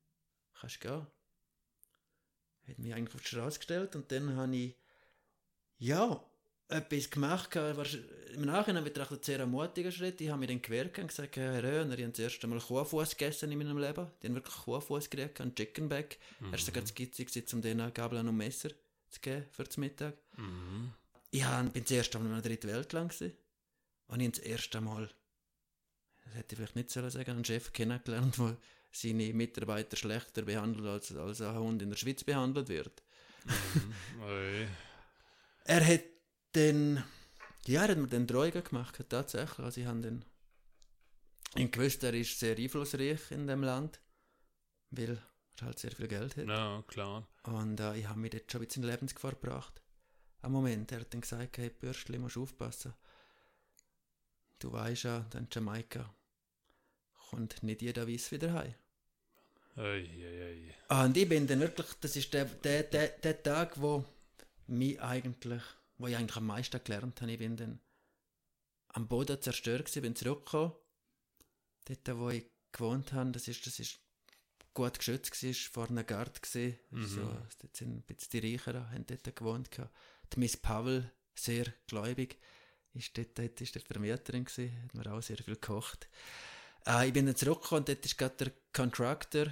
[0.58, 1.06] Kannst gehen.
[2.68, 4.76] Hat mich eigentlich auf die Straße gestellt und dann habe ich,
[5.78, 6.22] ja,
[6.70, 7.54] etwas gemacht.
[7.56, 8.02] wahrsch-
[8.34, 10.20] Im Nachhinein betrachtet sehr ein mutiger Schritt.
[10.20, 13.10] Ich habe mich dann gewehrt und gesagt, Herr Röhner, ich habe das erste Mal Kuhfuß
[13.16, 14.06] gegessen in meinem Leben.
[14.22, 16.18] Die haben wirklich Kuhfuß gekriegt, einen Chickenback.
[16.40, 18.70] Er war sogar zu gitzig, um denen Gabeln und Messer
[19.08, 20.14] zu geben für das Mittag.
[20.36, 20.92] mhm.
[21.32, 23.32] Ich bin das erste Mal in einer dritten Welt lang gewesen.
[24.08, 25.08] und ich habe das erste Mal,
[26.24, 28.56] das hätte ich vielleicht nicht sollen sagen, einen Chef kennengelernt, der
[28.92, 33.02] seine Mitarbeiter schlechter behandelt als, als ein Hund in der Schweiz behandelt wird.
[33.44, 34.68] Mhm.
[35.64, 36.02] Er hat
[36.52, 37.04] dann,
[37.66, 39.58] ja, er hat mir dann Drohungen gemacht, tatsächlich.
[39.58, 40.24] Also ich habe dann
[41.54, 44.00] ich gewusst, er ist sehr einflussreich in dem Land,
[44.90, 45.18] weil
[45.56, 46.46] er halt sehr viel Geld hat.
[46.46, 47.26] Ja, klar.
[47.42, 49.82] Und äh, ich habe mich dort schon ein bisschen in Lebensgefahr gebracht.
[50.42, 52.94] Ein Moment, er hat dann gesagt, hey Bürstli, musst aufpassen.
[54.58, 56.14] Du weißt ja, dann Jamaika
[57.30, 58.74] kommt nicht jeder Weiss wieder heim.
[59.76, 61.04] Oi, oi, oi.
[61.04, 64.04] Und ich bin dann wirklich, das ist der, der, der, der Tag, wo
[64.66, 65.62] mich eigentlich,
[66.00, 67.30] wo ich eigentlich am meisten gelernt habe.
[67.30, 67.78] Ich bin dann
[68.88, 70.72] am Boden zerstört gewesen, bin zurückgekommen.
[71.84, 74.00] Dort, wo ich gewohnt habe, das ist, das ist
[74.72, 76.78] gut geschützt gewesen, vor einem Garten gewesen.
[76.90, 77.06] Mhm.
[77.06, 79.94] So, dort sind ein bisschen die Reicheren, haben dort gewohnt gehabt.
[80.32, 82.38] Die Miss Pavel, sehr gläubig.
[82.94, 86.08] ist dort, dort ist dort Vermieterin gewesen, hat mir auch sehr viel gekocht.
[86.86, 89.46] Äh, ich bin dann zurückgekommen und dort ist gerade der Contractor,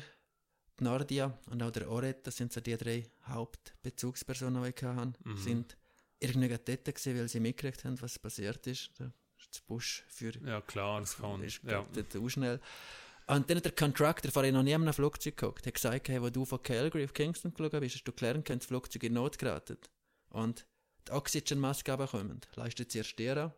[0.81, 5.13] die Nardia und auch der Oret, das sind so die drei Hauptbezugspersonen, die ich hatte,
[5.25, 5.37] mhm.
[5.37, 5.77] sind
[6.21, 8.99] irgendwie dort gewesen, weil sie mitgekriegt haben, was passiert ist.
[8.99, 9.13] Der,
[9.51, 10.33] das Busch für...
[10.45, 11.43] Ja klar, das kann...
[11.43, 11.87] Ist ja.
[11.93, 12.61] dort auch schnell.
[13.27, 15.67] Und dann hat der Contractor vorher noch nie in einem Flugzeug geguckt.
[15.67, 18.43] Er hat gesagt, hey, wo du von Calgary auf Kingston geschaut bist, hast du klären
[18.43, 19.77] können, das Flugzeug in Not geraten.
[20.31, 20.67] Und
[21.07, 23.53] die Oxygenmaske bekommen, leistet zuerst dir an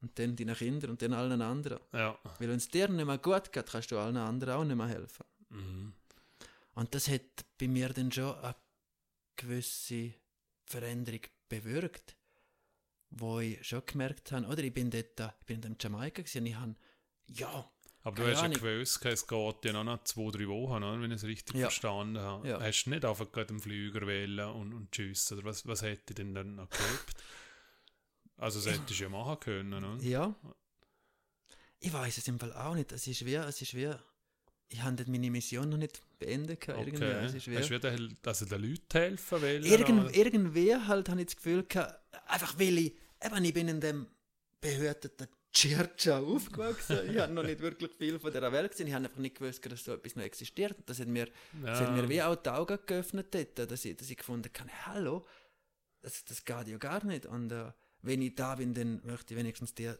[0.00, 1.80] und dann deinen Kindern und dann allen anderen.
[1.92, 2.18] Ja.
[2.38, 4.88] Weil wenn es dir nicht mehr gut geht, kannst du allen anderen auch nicht mehr
[4.88, 5.24] helfen.
[5.50, 5.92] Mhm.
[6.74, 7.22] Und das hat
[7.58, 8.54] bei mir dann schon eine
[9.36, 10.12] gewisse
[10.64, 12.16] Veränderung bewirkt,
[13.10, 16.46] wo ich schon gemerkt habe, oder ich bin dort, ich bin in Jamaika gewesen, und
[16.46, 16.76] ich habe,
[17.26, 17.70] ja,
[18.08, 21.00] aber du hast ja gewusst, es geht ja noch nach zwei, drei Wochen, oder?
[21.00, 21.62] wenn ich es richtig ja.
[21.62, 22.48] verstanden habe.
[22.48, 22.60] Ja.
[22.60, 25.30] Hast du nicht einfach gerade den Flüger wählen und, und tschüss?
[25.32, 27.14] Oder was, was hätte denn dann noch gehabt?
[28.40, 30.00] Also, das hättest du ja machen können, oder?
[30.00, 30.32] Ja.
[31.80, 32.92] Ich weiß es im Fall auch nicht.
[32.92, 33.92] Es ist wie, es ist wie,
[34.70, 36.62] ich habe meine Mission noch nicht beendet.
[36.62, 36.78] Okay.
[36.78, 37.04] Irgendwie.
[37.04, 39.66] Es ist wie, Hast du wieder, dass den Leuten helfen will?
[39.66, 42.94] Irgend, irgendwie halt habe ich das Gefühl gehabt, einfach weil ich,
[43.24, 44.06] eben, ich bin in dem
[44.60, 47.10] behüteten Churcha aufgewachsen.
[47.10, 48.88] ich habe noch nicht wirklich viel von dieser Welt gesehen.
[48.88, 50.76] Ich habe einfach nicht gewusst, dass so etwas noch existiert.
[50.86, 51.32] Das hat mir, ja.
[51.62, 54.70] das hat mir wie auch die Augen geöffnet, dort, dass, ich, dass ich gefunden habe,
[54.86, 55.26] hallo,
[56.02, 57.26] das, das geht ja gar nicht.
[57.26, 59.90] Und äh, wenn ich da bin, dann möchte ich wenigstens die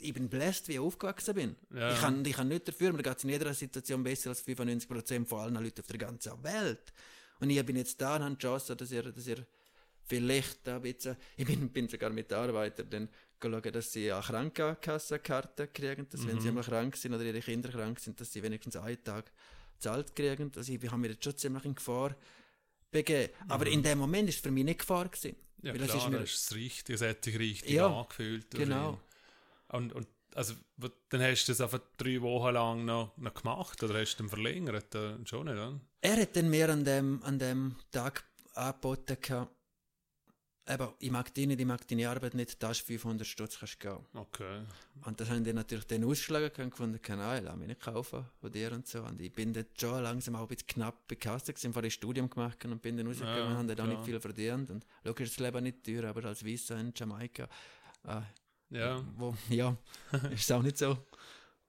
[0.00, 1.56] ich bin blessed, wie ich aufgewachsen bin.
[1.74, 1.92] Ja.
[1.92, 5.26] Ich, kann, ich kann nicht dafür, mir geht es in jeder Situation besser als 95%
[5.26, 6.92] von allen Leuten auf der ganzen Welt.
[7.40, 9.46] Und ich bin jetzt da und habe die Chance, dass ihr, dass ihr
[10.04, 13.08] vielleicht ein bisschen, ich bin, bin sogar Mitarbeiter, dann
[13.42, 16.28] schauen, dass sie eine Krankenkassenkarte kriegen, dass mhm.
[16.28, 16.58] wenn sie mhm.
[16.58, 19.30] einmal krank sind oder ihre Kinder krank sind, dass sie wenigstens einen Tag
[19.78, 20.50] zahlt kriegen.
[20.56, 22.16] Also ich habe mich jetzt schon ziemlich in Gefahr
[22.90, 23.32] begeben.
[23.48, 23.72] Aber mhm.
[23.72, 25.36] in dem Moment ist es für mich nicht Gefahr gewesen.
[25.62, 28.50] Ja weil klar, ist mir, das ist es richtig, es hat sich richtig ja, angefühlt.
[28.50, 29.00] Genau.
[29.74, 30.54] Und, und also,
[31.08, 34.28] dann hast du das einfach drei Wochen lang noch, noch gemacht oder hast du den
[34.28, 34.94] verlängert?
[34.94, 35.80] Äh, schon nicht, oder?
[36.00, 39.16] Er hat dann mir an dem, an dem Tag angeboten,
[40.68, 43.80] eben, ich mag dich nicht, ich mag deine Arbeit nicht, da hast 500 Stutz kannst
[43.80, 43.98] gehen.
[44.14, 44.62] Okay.
[45.04, 48.24] Und das haben die natürlich dann ausgeschlagen und gefunden, keine Ahnung, lass mich nicht kaufen
[48.40, 49.02] von dir und so.
[49.02, 52.64] Und ich bin dann schon langsam auch ein bisschen knapp bekastet gewesen, vorher Studium gemacht
[52.64, 54.70] und bin dann rausgegangen ja, und habe dann auch nicht viel verdient.
[54.70, 57.48] Und logisch ist das Leben nicht teuer, aber als Weißer in Jamaika,
[58.04, 58.20] äh,
[58.74, 59.04] ja.
[59.16, 59.76] Wo, ja,
[60.32, 60.98] ist auch nicht so.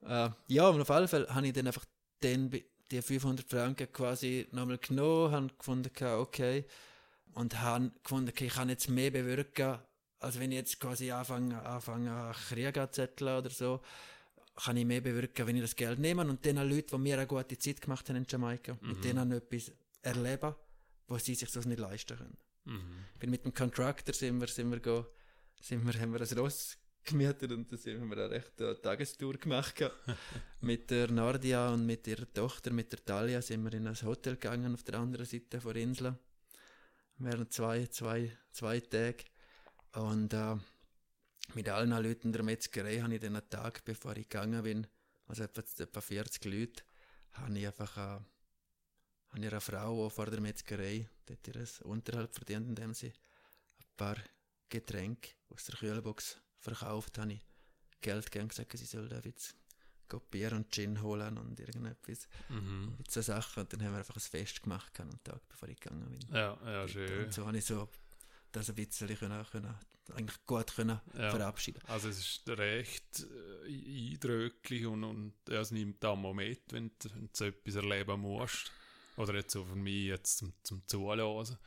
[0.02, 1.84] Äh, ja, und auf alle Fälle habe ich dann einfach
[2.22, 2.50] den,
[2.90, 6.64] die 500 Franken quasi nochmal genommen, habe gefunden, okay,
[7.34, 9.78] und habe gefunden, okay, ich kann jetzt mehr bewirken,
[10.20, 13.80] als wenn ich jetzt quasi anfange, anfange Krieg zetteln oder so,
[14.56, 17.26] kann ich mehr bewirken, wenn ich das Geld nehme und den Leuten, die mir eine
[17.26, 18.88] gute Zeit gemacht haben in Jamaika, mhm.
[18.88, 20.54] mit denen etwas erleben,
[21.08, 22.36] was sie sich sonst nicht leisten können.
[22.64, 23.04] Mhm.
[23.20, 25.06] bin mit dem Contractor sind wir, sind wir, go,
[25.60, 26.76] sind wir, haben wir ein Ross
[27.06, 29.74] gemietet und da sind wir eine rechte Tagestour gemacht.
[30.60, 34.34] mit der Nardia und mit ihrer Tochter, mit der Talia, sind wir in ein Hotel
[34.34, 36.18] gegangen auf der anderen Seite der Insel
[37.18, 39.24] während zwei, zwei, zwei Tage.
[39.94, 40.56] Und äh,
[41.54, 44.86] mit allen Leuten der Metzgerei habe ich einen Tag, bevor ich gegangen bin,
[45.26, 46.82] also etwa, etwa 40 Leute,
[47.32, 48.20] habe ich einfach äh,
[49.28, 53.86] habe ich eine Frau, die vor der Metzgerei dort ihr Unterhalt verdient, indem sie ein
[53.96, 54.16] paar
[54.68, 57.40] Getränke aus der Kühlbox verkauft, habe ich
[58.00, 59.54] Geld gegeben und gesagt, sie soll da jetzt
[60.30, 62.28] Bier und Gin holen und irgendetwas.
[62.48, 62.94] Mhm.
[62.98, 63.62] Mit so Sachen.
[63.62, 66.20] Und dann haben wir einfach ein Fest gemacht am Tag, bevor ich gegangen bin.
[66.32, 67.24] Ja, ja, schön.
[67.24, 67.88] Und so habe ich so
[68.52, 69.74] das ein bisschen können, können,
[70.14, 71.30] eigentlich gut können ja.
[71.30, 73.26] verabschieden Also es ist recht
[73.66, 77.44] äh, eindrücklich und, und ja, es nimmt da mal mit, wenn du, wenn du so
[77.44, 78.70] etwas erleben musst.
[79.16, 81.58] Oder jetzt so für mich jetzt zum, zum Zuhören.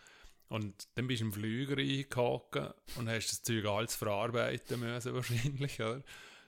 [0.50, 5.80] Und dann bist du im Flüger eingehakt und hast das Zeug alles verarbeiten müssen wahrscheinlich,
[5.80, 6.04] oder?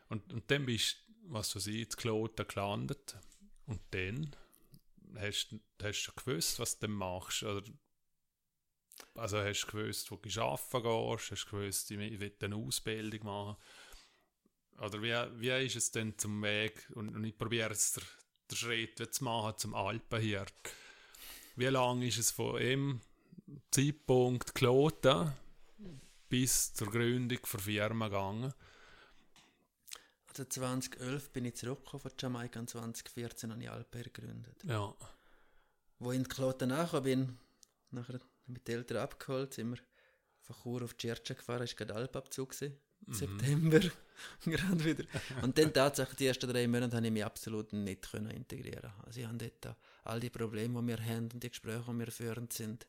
[0.10, 3.16] Und, und dann bist du was weiß ich, Kloten gelandet.
[3.66, 4.36] Und dann
[5.16, 7.44] hast du schon gewusst, was du machst.
[7.44, 7.64] Oder,
[9.16, 13.26] also hast du gewusst, wo du arbeiten gehst, hast du gewusst, ich will eine Ausbildung
[13.26, 13.58] machen.
[14.80, 16.90] Oder wie, wie ist es denn zum Weg?
[16.96, 18.04] Und, und ich probiere jetzt den,
[18.50, 20.54] den Schritt zu machen zum Alpenhirt.
[21.56, 23.02] Wie lange ist es von dem
[23.72, 25.32] Zeitpunkt Kloten
[26.30, 28.54] bis zur Gründung der Firma gegangen?
[30.28, 34.64] Also 2011 bin ich zurückgekommen von Jamaika und 2014 habe ich Alper gegründet.
[34.64, 34.96] Ja.
[36.00, 37.38] Wo ich in Kloten nachgekommen bin,
[37.92, 39.80] nachher mit den Eltern abgeholt, sind wir
[40.40, 42.74] von Chur auf Tschirtscha gefahren, ist gerade Alpabzug im
[43.08, 43.14] mhm.
[43.14, 43.80] September,
[44.46, 45.04] gerade wieder.
[45.42, 48.92] Und dann tatsächlich die ersten drei Monate habe ich mich absolut nicht können integrieren.
[49.06, 52.12] Also ich habe dort all die Probleme, die wir haben und die Gespräche, die wir
[52.12, 52.88] führen, sind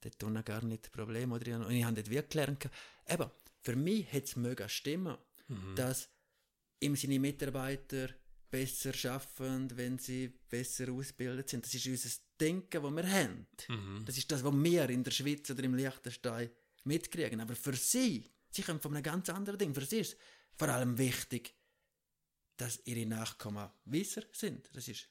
[0.00, 1.62] dort unten gar nicht Probleme drin.
[1.62, 2.68] Und ich habe dort wirklich gelernt,
[3.08, 3.30] eben,
[3.62, 5.16] für mich hätte es mega stimmen,
[5.48, 5.74] Mhm.
[5.74, 6.08] dass
[6.78, 8.08] ihm seine Mitarbeiter
[8.50, 11.64] besser schaffen, wenn sie besser ausgebildet sind.
[11.66, 12.08] Das ist unser
[12.40, 13.46] Denken, das wir haben.
[13.68, 14.04] Mhm.
[14.04, 16.50] Das ist das, was wir in der Schweiz oder im Liechtenstein
[16.84, 17.40] mitkriegen.
[17.40, 19.74] Aber für sie, sie kommen von einem ganz anderen Ding.
[19.74, 20.16] Für sie ist
[20.56, 21.54] vor allem wichtig,
[22.56, 24.70] dass ihre Nachkommen weiser sind.
[24.72, 25.08] Das ist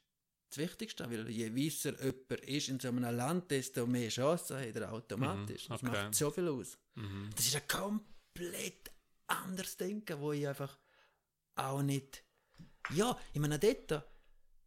[0.49, 4.75] das Wichtigste, weil je weiser jemand ist in so einem Land, desto mehr Chancen hat
[4.75, 5.69] er automatisch.
[5.69, 5.91] Mhm, Das okay.
[5.91, 6.77] macht so viel aus.
[6.95, 7.29] Mhm.
[7.35, 8.91] Das ist ein komplett
[9.27, 10.77] anderes Denken, wo ich einfach
[11.55, 12.23] auch nicht.
[12.91, 14.03] Ja, ich meine, dort,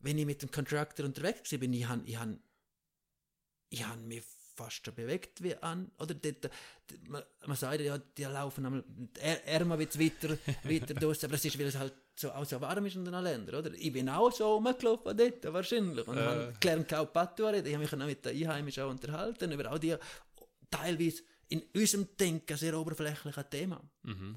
[0.01, 2.41] wenn ich mit dem Contractor unterwegs war, bin, ich han, ich han,
[3.70, 4.24] ich han mich
[4.55, 5.91] fast schon bewegt wie an.
[5.99, 6.51] Oder dort,
[7.09, 8.85] man, man sagt ja, die laufen einmal,
[9.18, 12.84] er, Ärmel weiter, weiter durch, aber das ist, weil es halt so, auch so warm
[12.86, 13.72] ist in den Ländern, oder?
[13.74, 16.06] Ich bin auch so rumgelaufen dort, wahrscheinlich.
[16.06, 16.20] Und Äh.
[16.20, 17.66] habe gelernt, kaum Patois reden.
[17.66, 19.96] Ich habe mich auch mit den Einheimischen auch unterhalten, über all die
[20.70, 23.78] teilweise in unserem Denken sehr oberflächlichen Themen.
[24.02, 24.36] Mhm.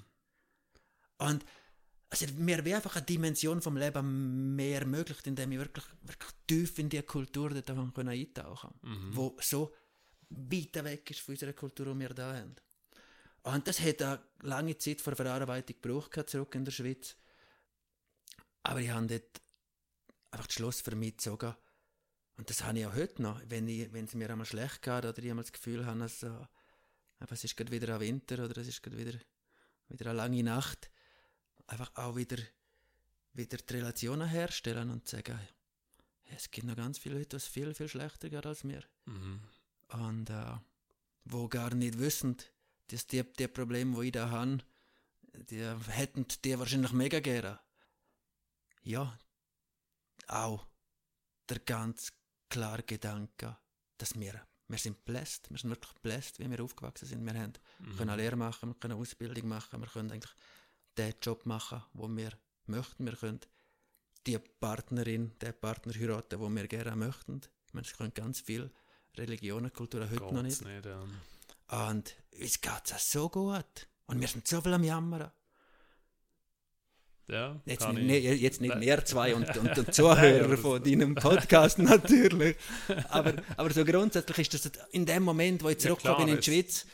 [1.18, 1.46] Und
[2.10, 6.80] also mir wäre einfach eine Dimension vom Leben mehr ermöglicht, indem ich wirklich, wirklich tief
[6.80, 9.74] in die Kultur dort können eintauchen konnte, wo so
[10.30, 12.56] weit weg ist von unserer Kultur, die wir da haben.
[13.44, 17.16] Und das hat eine lange Zeit vor Verarbeitung gebraucht, zurück in der Schweiz.
[18.66, 19.42] Aber ich habe dort
[20.32, 21.56] einfach das Schluss für mich gezogen.
[22.38, 25.06] Und das habe ich auch heute noch, wenn, ich, wenn es mir einmal schlecht geht
[25.06, 26.48] oder ich einmal das Gefühl habe, dass, eben,
[27.30, 29.20] es ist gerade wieder ein Winter oder es ist gerade wieder,
[29.88, 30.90] wieder eine lange Nacht,
[31.68, 32.38] einfach auch wieder,
[33.34, 35.40] wieder die Relationen herstellen und sagen,
[36.36, 38.84] es gibt noch ganz viele Leute, die es viel, viel schlechter geht als mir.
[39.06, 39.42] Mhm.
[39.90, 40.58] Und äh,
[41.24, 42.38] wo gar nicht wissen,
[42.88, 44.58] dass die, die Probleme, die ich da habe,
[45.34, 47.60] die hätten die wahrscheinlich mega gerne.
[48.86, 49.18] Ja,
[50.28, 50.66] auch
[51.50, 52.12] der ganz
[52.50, 53.58] klare Gedanke,
[53.98, 57.26] dass wir, wir sind bläst, wir sind wirklich bläst, wie wir aufgewachsen sind.
[57.26, 57.98] Wir haben, Mhm.
[57.98, 60.34] können eine Lehre machen, wir können Ausbildung machen, wir können eigentlich
[60.98, 62.32] den Job machen, wo wir
[62.68, 63.06] möchten.
[63.06, 63.40] Wir können
[64.26, 67.42] die Partnerin, den Partner heiraten, wo wir gerne möchten.
[67.74, 68.72] Wir können ganz viel
[69.18, 70.84] Religionen, Kulturen heute noch Geht's nicht.
[70.84, 71.88] nicht ja.
[71.90, 73.88] Und uns geht es so gut.
[74.08, 75.32] Und wir sind so viel am Jammern.
[77.28, 81.16] Ja, Jetzt nicht, ich- nicht, jetzt nicht mehr zwei und, und, und Zuhörer von deinem
[81.16, 82.56] Podcast natürlich.
[83.10, 86.42] Aber, aber so grundsätzlich ist das in dem Moment, wo ich Ja, zurückgekommen bin in
[86.42, 86.86] die Schweiz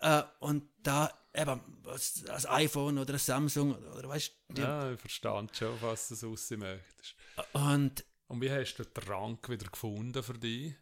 [0.00, 5.00] äh, und da eben als, als iPhone oder ein Samsung oder weißt du, Ja, ich
[5.00, 7.14] verstand schon, was du raus möchtest.
[7.52, 10.74] und Und wie hast du den Rang wieder gefunden für dich?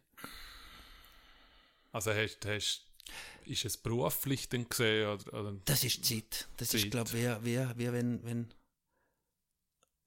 [1.91, 2.85] Also hast, hast,
[3.45, 5.07] ist es beruflich dann gesehen?
[5.09, 5.53] Oder, oder?
[5.65, 6.47] das ist Zeit.
[6.57, 6.91] Das ist, Zeit.
[6.91, 8.53] glaube ich, wie, wie, wie wenn, wenn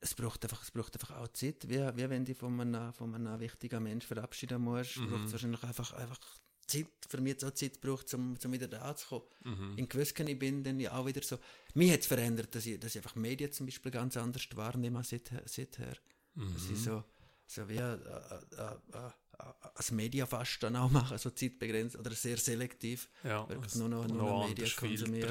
[0.05, 3.15] es braucht einfach, es braucht einfach auch Zeit, wie, wie wenn du von einem, von
[3.15, 5.09] einem wichtigen Menschen verabschieden musst, Mhm.
[5.11, 6.21] braucht es wahrscheinlich einfach, einfach
[6.67, 9.25] Zeit, für mich es auch Zeit gebraucht, um, um wieder da zu kommen.
[9.45, 9.79] Mhm.
[9.79, 11.39] In gewissen ich bin dann ja auch wieder so,
[11.75, 15.03] mich hat es verändert, dass ich, dass ich einfach Medien zum Beispiel ganz anders wahrnehme
[15.05, 15.43] seither.
[15.47, 15.97] seither.
[16.35, 16.77] Dass ich Mhm.
[16.77, 17.05] so,
[17.47, 19.13] so wie ein, ein, ein, ein,
[19.75, 23.09] ein Medienfasten auch mache, so zeitbegrenzt oder sehr selektiv.
[23.25, 25.31] Ja, wirklich nur noch- nur noch Medien konsumieren.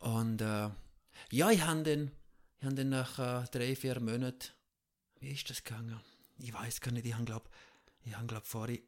[0.00, 0.70] Und äh,
[1.30, 2.10] ja, ich habe dann,
[2.60, 4.48] ich hab dann nach äh, drei, vier Monaten,
[5.20, 6.00] wie ist das gegangen?
[6.38, 7.48] Ich weiß gar nicht, ich habe glaube
[8.04, 8.78] ich hab, glaub, vorher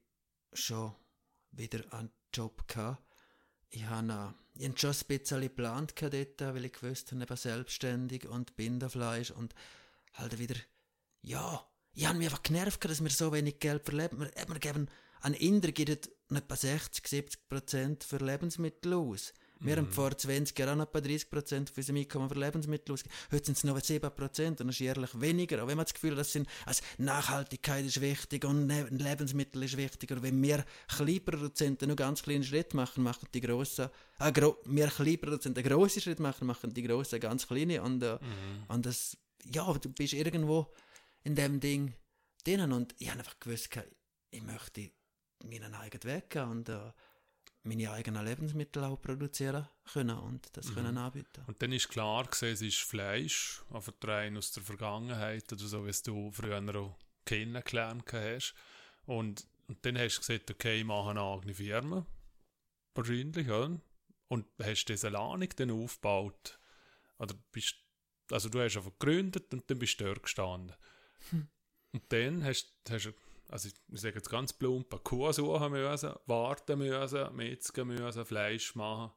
[0.53, 0.95] schon
[1.53, 3.03] wieder einen Job gehabt.
[3.69, 8.27] Ich habe äh, ich hab schon ein bisschen geplant dort, weil ich wusste, eben selbstständig
[8.27, 9.55] und Bindenfleisch und
[10.15, 10.57] halt wieder,
[11.23, 14.59] ja, ich habe mich einfach genervt, dass wir so wenig Geld für Leben, wir, wir
[14.59, 14.89] geben,
[15.21, 19.35] an Inder gibt etwa 60, 70 Prozent für Lebensmittel aus.
[19.63, 23.15] Wir haben vor 20 Jahren auch etwa 30 Prozent von unserem Einkommen für Lebensmittel ausgegeben.
[23.31, 25.63] Heute sind es noch 7 Prozent und das ist jährlich weniger.
[25.63, 29.63] Auch wenn man das Gefühl hat, das sind, also Nachhaltigkeit ist wichtig und Ne- Lebensmittel
[29.63, 30.23] ist wichtiger.
[30.23, 35.63] Wenn wir Kleinproduzenten nur ganz kleinen Schritt machen, machen die Grossen, äh, gro wir Kleinproduzenten
[35.65, 37.83] einen grossen Schritt machen, machen die Grossen ganz kleine.
[37.83, 38.65] Und, äh, Mhm.
[38.69, 40.73] und das, ja, du bist irgendwo
[41.25, 41.95] in dem Ding
[42.45, 43.69] drinnen und ich habe einfach gewusst,
[44.31, 44.91] ich möchte
[45.45, 46.79] meinen eigenen Weg gehen und äh,
[47.63, 50.75] meine eigenen Lebensmittel auch produzieren können und das Mhm.
[50.75, 51.45] können anbieten.
[51.47, 55.85] Und dann ist klar gewesen, es ist Fleisch, einfach rein aus der Vergangenheit oder so,
[55.85, 56.97] wie es du früher auch
[57.27, 58.55] kennengelernt hast.
[59.05, 62.07] Und, und dann hast du gesagt, okay, ich mache eine eigene Firma.
[62.95, 63.81] Wahrscheinlich, oder?
[64.29, 66.59] Und hast diese Lanik dann aufgebaut.
[67.19, 67.77] Oder bist,
[68.31, 70.75] also du hast einfach gegründet und dann bist du dort gestanden.
[71.93, 73.13] Und dann hast du,
[73.51, 78.25] also ich, ich sage jetzt ganz plump, eine Kuh suchen müssen, warten müssen, metzgen müssen,
[78.25, 79.11] Fleisch machen.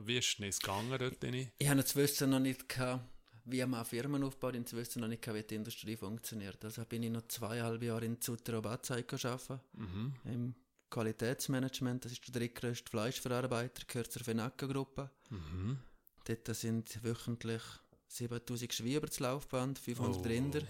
[0.00, 1.52] Wie ist denn es gegangen dort rein?
[1.58, 3.04] Ich habe Wissen noch nicht gehabt,
[3.44, 6.64] wie man Firmen aufbaut, und Wissen noch nicht gehabt, wie die Industrie funktioniert.
[6.64, 10.14] Also bin ich noch zweieinhalb Jahre in Zutter Abazai gearbeitet, Mhm.
[10.24, 10.54] im
[10.88, 12.04] Qualitätsmanagement.
[12.04, 15.10] Das ist der drittgrößte Fleischverarbeiter, gehört zur Fenaca-Gruppe.
[15.30, 15.78] Mhm.
[16.24, 17.62] Dort sind wöchentlich
[18.08, 20.28] 7000 Schweine über das Laufband, 500 Oh.
[20.28, 20.62] Rinder.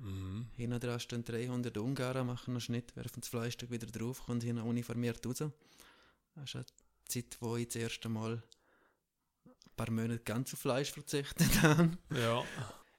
[0.00, 0.46] Mhm.
[0.54, 4.62] Hinten dran stehen 300 Ungarn, machen einen Schnitt, werfen das Fleischstück wieder drauf, kommt hinten
[4.62, 5.38] uniformiert raus.
[6.34, 6.64] Das ist eine
[7.06, 8.42] Zeit, wo ich das erste Mal
[9.44, 11.98] ein paar Monate ganz auf Fleisch verzichtet habe.
[12.14, 12.44] Ja.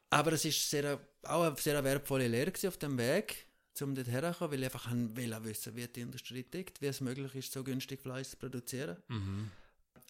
[0.09, 3.45] Aber es ist sehr, auch eine sehr wertvolle Lehre auf dem Weg,
[3.81, 7.33] um dort herzukommen, weil ich einfach wollte wissen, wie die Industrie tickt, wie es möglich
[7.35, 8.97] ist, so günstig Fleisch zu produzieren.
[9.07, 9.51] Mhm.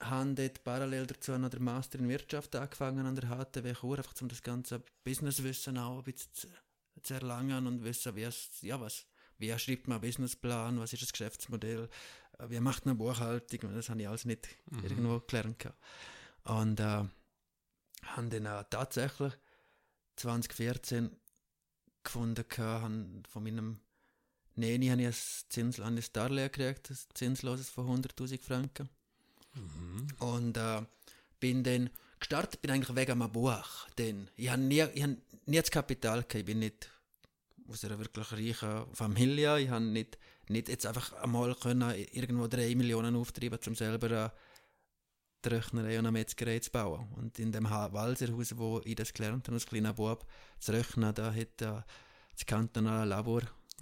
[0.01, 4.19] Habe dort parallel dazu noch den Master in Wirtschaft angefangen an der HTW Chur, einfach
[4.21, 6.49] um das ganze Businesswissen auch ein bisschen
[7.03, 9.05] zu, erlangen und wissen, wie es, ja, was,
[9.37, 11.89] wie schreibt man einen Businessplan, was ist das Geschäftsmodell,
[12.37, 14.83] äh, wie macht man Buchhaltung, das habe ich alles nicht Mhm.
[14.83, 15.59] irgendwo gelernt.
[15.59, 15.79] gehabt.
[16.43, 16.83] Und äh,
[18.03, 19.33] habe dann äh, tatsächlich
[20.15, 21.15] 2014
[22.03, 23.79] gefunden, han von meinem
[24.55, 25.13] Neni habe ich ein
[25.49, 28.89] zinslandes Darlehen gekriegt, ein zinsloses von 100'000 Franken.
[29.53, 30.07] Mhm.
[30.19, 30.81] Und äh,
[31.39, 31.89] bin dann
[32.19, 33.87] gestartet, bin eigentlich wegen einem Buch.
[33.97, 35.11] Denn ich habe nie, ich hab
[35.45, 36.35] nie das Kapital gehabt.
[36.35, 36.89] Ich bin nicht
[37.69, 39.59] aus einer wirklich reichen Familie.
[39.59, 40.17] Ich habe nicht,
[40.47, 44.31] nicht jetzt einfach einmal können irgendwo drei Millionen auftreiben, um selber eine
[45.45, 47.07] Rechnerei und eine Metzgerei zu bauen.
[47.15, 50.25] Und in dem Ha- Walserhaus, wo ich das gelernt habe, als kleiner Bub,
[50.59, 51.81] zu rechnen, da hat äh,
[52.33, 53.41] das kantonale Labor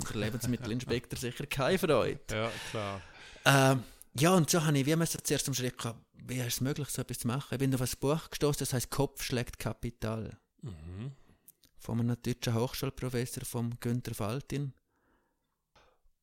[0.10, 2.20] der Lebensmittelinspektor sicher keine Freude.
[2.30, 3.02] Ja, klar.
[3.46, 3.84] Ähm,
[4.20, 6.90] ja, und so habe ich wie müssen zuerst am Schritt gehabt, wie ist es möglich,
[6.90, 7.48] so etwas zu machen.
[7.52, 10.38] Ich bin auf ein Buch gestoßen, das heißt Kopf schlägt Kapital.
[10.62, 11.12] Mhm.
[11.78, 14.74] Von einem deutschen Hochschulprofessor, vom Günther Faltin.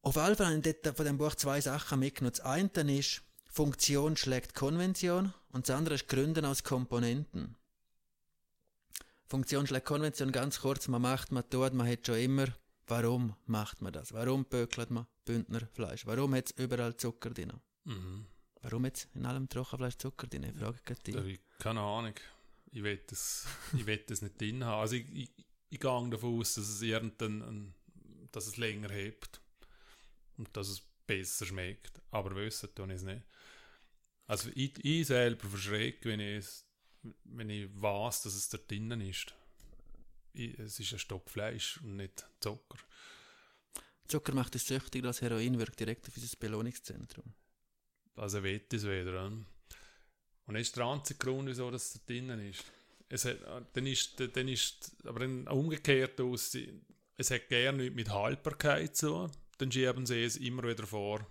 [0.02, 2.34] Auf jeden Fall habe ich von dem Buch zwei Sachen mitgenommen.
[2.36, 7.56] Das eine ist, Funktion schlägt Konvention und das andere ist Gründen aus Komponenten.
[9.26, 12.46] Funktion schlägt Konvention, ganz kurz, man macht, man tut, man hat schon immer,
[12.86, 14.12] warum macht man das?
[14.12, 16.04] Warum böckelt man Bündnerfleisch?
[16.06, 17.52] Warum hat es überall Zucker drin?
[17.84, 18.26] Mhm.
[18.62, 20.44] Warum jetzt in allem Trockenfleisch Zucker drin?
[20.44, 21.14] Ich frage dich.
[21.14, 22.14] ich keine Ahnung.
[22.70, 24.80] Ich will das, ich will das nicht drin haben.
[24.80, 25.30] Also ich, ich,
[25.70, 27.74] ich gehe davon aus, dass es irgendein, ein,
[28.32, 29.40] dass es länger hebt
[30.36, 32.00] und dass es besser schmeckt.
[32.10, 33.22] Aber wissen tue ich es nicht.
[34.26, 36.46] Also ich, ich selber verschrecke, wenn ich,
[37.24, 39.34] wenn ich weiß, dass es da drinnen ist.
[40.32, 42.78] Ich, es ist ein Stock Fleisch und nicht Zucker.
[44.08, 47.34] Zucker macht es süchtig, das Heroin wirkt direkt auf unser Belohnungszentrum.
[48.16, 49.24] Also wird es wieder.
[49.26, 49.46] hm?
[50.46, 52.64] Und das ist der einzige Grund, wieso das da drinnen ist.
[53.08, 56.56] Es hat, äh, dann ist, dann ist aber dann umgekehrt aus,
[57.16, 59.30] es hat gerne nichts mit Haltbarkeit zu.
[59.58, 61.26] Dann schieben sie es immer wieder vor.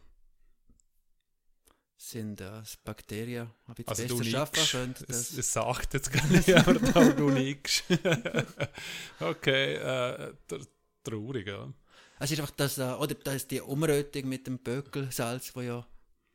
[1.97, 5.03] Sind äh, das Bakterien, ob ich Also besser schaffen könnte?
[5.07, 7.83] Es, Das, es sagt jetzt gar nicht, aber da du nickst.
[9.19, 10.67] okay, äh, tr-
[11.03, 11.71] traurig, ja.
[12.19, 15.85] es ist einfach das, äh, oder das die Umrötung mit dem Böckelsalz, wo ja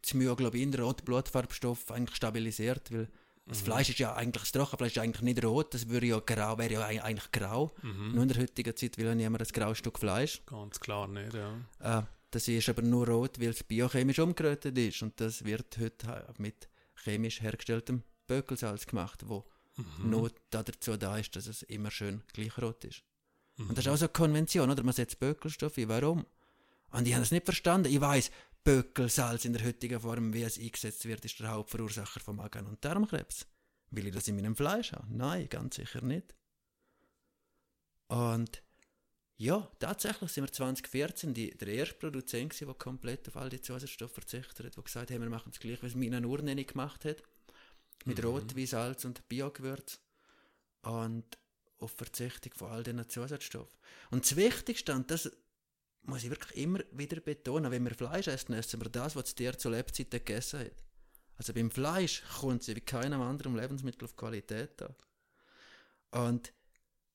[0.09, 3.09] das Myoglobin, der rote Blutfarbstoff, eigentlich stabilisiert, weil
[3.46, 6.59] das Fleisch ist ja eigentlich, das Trockenfleisch ist eigentlich nicht rot, das würde ja grau,
[6.59, 7.72] wäre ja eig- eigentlich grau.
[7.82, 10.42] Nur in der heutigen Zeit will ja niemand ein graues Stück Fleisch.
[10.44, 11.54] Ganz klar nicht, ja.
[11.80, 16.26] Äh, das ist aber nur rot, weil es biochemisch umgerötet ist und das wird heute
[16.36, 16.68] mit
[17.04, 19.46] chemisch hergestelltem Böckelsalz gemacht, wo
[20.02, 23.02] nur da dazu da ist, dass es immer schön gleich rot ist.
[23.56, 24.82] Und das ist auch so eine Konvention, oder?
[24.82, 25.88] Man setzt Böckelstoff ein.
[25.88, 26.26] Warum?
[26.90, 27.92] Und ich habe das nicht verstanden.
[27.92, 28.30] Ich weiß,
[28.68, 32.84] Böckelsalz in der heutigen Form, wie es eingesetzt wird, ist der Hauptverursacher von Magen- und
[32.84, 33.46] Darmkrebs.
[33.92, 35.16] Will ich das in meinem Fleisch haben?
[35.16, 36.34] Nein, ganz sicher nicht.
[38.08, 38.62] Und
[39.38, 43.62] ja, tatsächlich sind wir 2014 die, der erste Produzent, gewesen, der komplett auf all die
[43.62, 47.22] Zusatzstoffe verzichtet hat, der gesagt hat, wir machen es gleich, es meine Urneni gemacht hat.
[48.04, 49.98] Mit Rotwein, Salz und Biogewürz.
[50.82, 51.38] Und
[51.78, 53.78] auf Verzichtung von all diesen Zusatzstoffen.
[54.10, 55.30] Und das Wichtigste, und das
[56.09, 59.34] muss ich wirklich immer wieder betonen, wenn wir Fleisch essen, essen wir das, was das
[59.34, 60.84] Tier zu Lebzeiten gegessen hat.
[61.36, 64.94] Also beim Fleisch kommt sie wie keinem anderen Lebensmittel auf Qualität an.
[66.11, 66.52] Und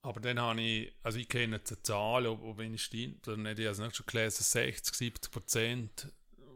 [0.03, 3.37] Aber dann habe ich, also ich kenne jetzt eine Zahl, ob, ob ich stimmt, oder
[3.37, 6.11] nicht, ich habe es nicht schon gelesen, 60, 70 Prozent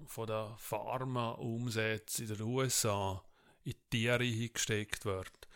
[0.06, 3.24] von der Pharma-Umsätze in den USA
[3.64, 5.47] in die Tiere gesteckt wird.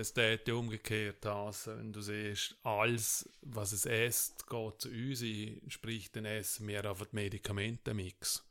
[0.00, 5.22] Das täte umgekehrt heißen, wenn du siehst, alles, was es esst, geht zu uns
[5.68, 8.42] sprich, dann essen wir auf den Medikamentenmix.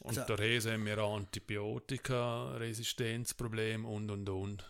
[0.00, 4.62] Und Also- daher haben wir Antibiotika-Resistenzprobleme und und und.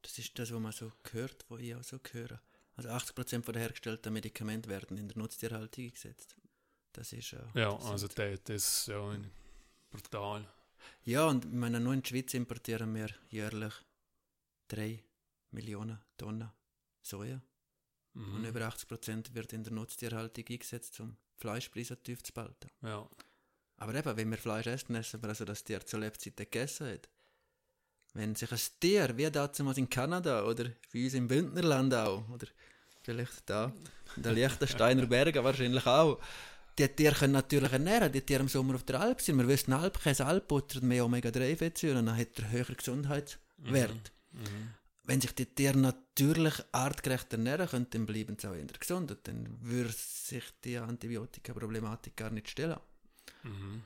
[0.00, 2.40] Das ist das, was man so hört, was ich auch so höre.
[2.76, 6.36] Also 80% von der hergestellten Medikamente werden in der Nutztierhaltung eingesetzt.
[6.94, 9.14] Das ist äh, Ja, also das, das ja
[9.90, 10.48] brutal.
[11.04, 13.74] Ja, und ich meine, nur in die Schweiz importieren wir jährlich
[14.72, 15.02] 3
[15.50, 16.50] Millionen Tonnen
[17.02, 17.40] Soja.
[18.14, 18.44] Und Mhm.
[18.44, 22.68] über 80% wird in der Nutztierhaltung eingesetzt, um Fleischpreise tief zu behalten.
[22.82, 23.08] Ja.
[23.76, 27.08] Aber eben, wenn wir Fleisch essen, essen wir also das Tier zur Lebzeit gegessen hat.
[28.14, 32.46] Wenn sich ein Tier, wie damals in Kanada oder bei uns im Bündnerland auch, oder
[33.02, 33.72] vielleicht da,
[34.16, 36.20] in den Liechtensteiner Bergen wahrscheinlich auch,
[36.78, 39.38] die Tiere können natürlich ernähren, die Tiere im Sommer auf der Alp sind.
[39.38, 43.94] Wir wissen, Alpkäse, Alpbutter und mehr Omega-3-Fettsäuren, dann hat er höheren Gesundheitswert.
[43.94, 44.21] Mhm.
[44.32, 44.74] Mhm.
[45.04, 49.18] Wenn sich die Tiere natürlich artgerecht ernähren können, dann bleiben sie auch in der Gesundheit.
[49.24, 52.78] Dann würde sich die Antibiotika-Problematik gar nicht stellen.
[53.42, 53.82] Mhm.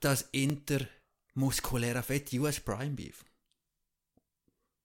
[0.00, 3.24] Das intermuskuläre Fett, US Prime Beef.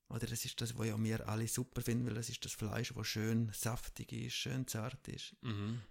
[0.09, 2.93] Oder das ist das, was ja wir alle super finden, weil das ist das Fleisch,
[2.95, 5.35] das schön saftig ist, schön zart ist.
[5.41, 5.81] Mhm.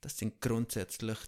[0.00, 1.18] Das sind grundsätzlich,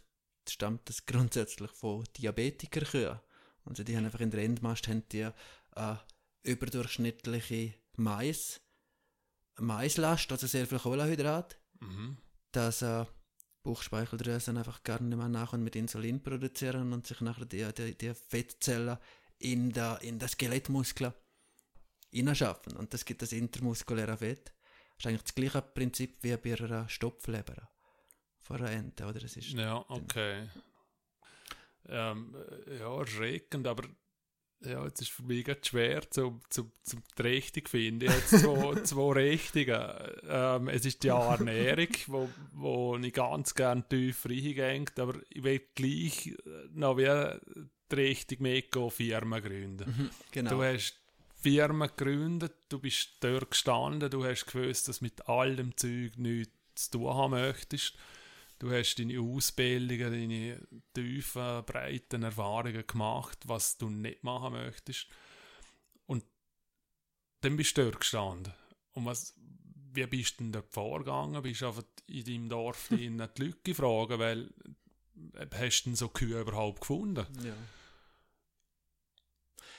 [0.49, 3.18] stammt das grundsätzlich von Diabetikerkühen.
[3.64, 5.28] Also die haben einfach in der Endmast haben die
[5.70, 6.01] eine
[6.43, 8.61] überdurchschnittliche Mais,
[9.59, 11.59] Maislast, also sehr viel Kohlenhydrat.
[11.80, 12.18] Mhm.
[12.53, 13.05] Dass äh,
[13.62, 17.97] Bauchspeicheldrüsen einfach gar nicht mehr nach und mit Insulin produzieren und sich nachher die, die,
[17.97, 18.99] die Fettzellen
[19.38, 21.14] in, der, in den Skelettmuskeln
[22.11, 22.76] hineinschaffen.
[22.76, 24.49] Und das gibt das intermuskuläre Fett.
[24.49, 27.68] Das ist eigentlich das gleiche Prinzip wie bei einer Stopfleber
[28.43, 29.20] von einer Ente, oder?
[29.20, 30.49] Das ist ja, okay.
[31.86, 32.36] Ähm,
[32.78, 33.88] ja, erschreckend, aber
[34.64, 38.10] ja, jetzt ist für mich ganz schwer zum, zum, zum die Richtung finden.
[38.10, 39.90] Jetzt zwei, zwei Richtungen.
[40.28, 45.62] Ähm, es ist die Ernährung, wo, wo ich ganz gerne tief reingehe, aber ich will
[45.74, 46.34] gleich
[46.72, 47.04] noch wie
[47.90, 49.90] die Richtung mitgehen, Firmen gründen.
[49.90, 50.50] Mhm, genau.
[50.50, 50.98] Du hast
[51.42, 56.16] Firmen gegründet, du bist dort gestanden, du hast gewusst, dass du mit all dem Zeug
[56.16, 57.94] nichts zu tun haben möchtest.
[58.62, 65.08] Du hast deine Ausbildungen, deine tiefen, breiten Erfahrungen gemacht, was du nicht machen möchtest.
[66.06, 66.24] Und
[67.40, 68.52] dann bist du dort gestanden.
[68.92, 69.34] Und was,
[69.92, 71.42] wie bist du denn dort vorgegangen?
[71.42, 74.54] Bist du einfach in deinem Dorf die Leute gefragt, weil
[75.34, 77.26] äh, hast du denn so Kühe überhaupt gefunden?
[77.42, 77.54] Ja.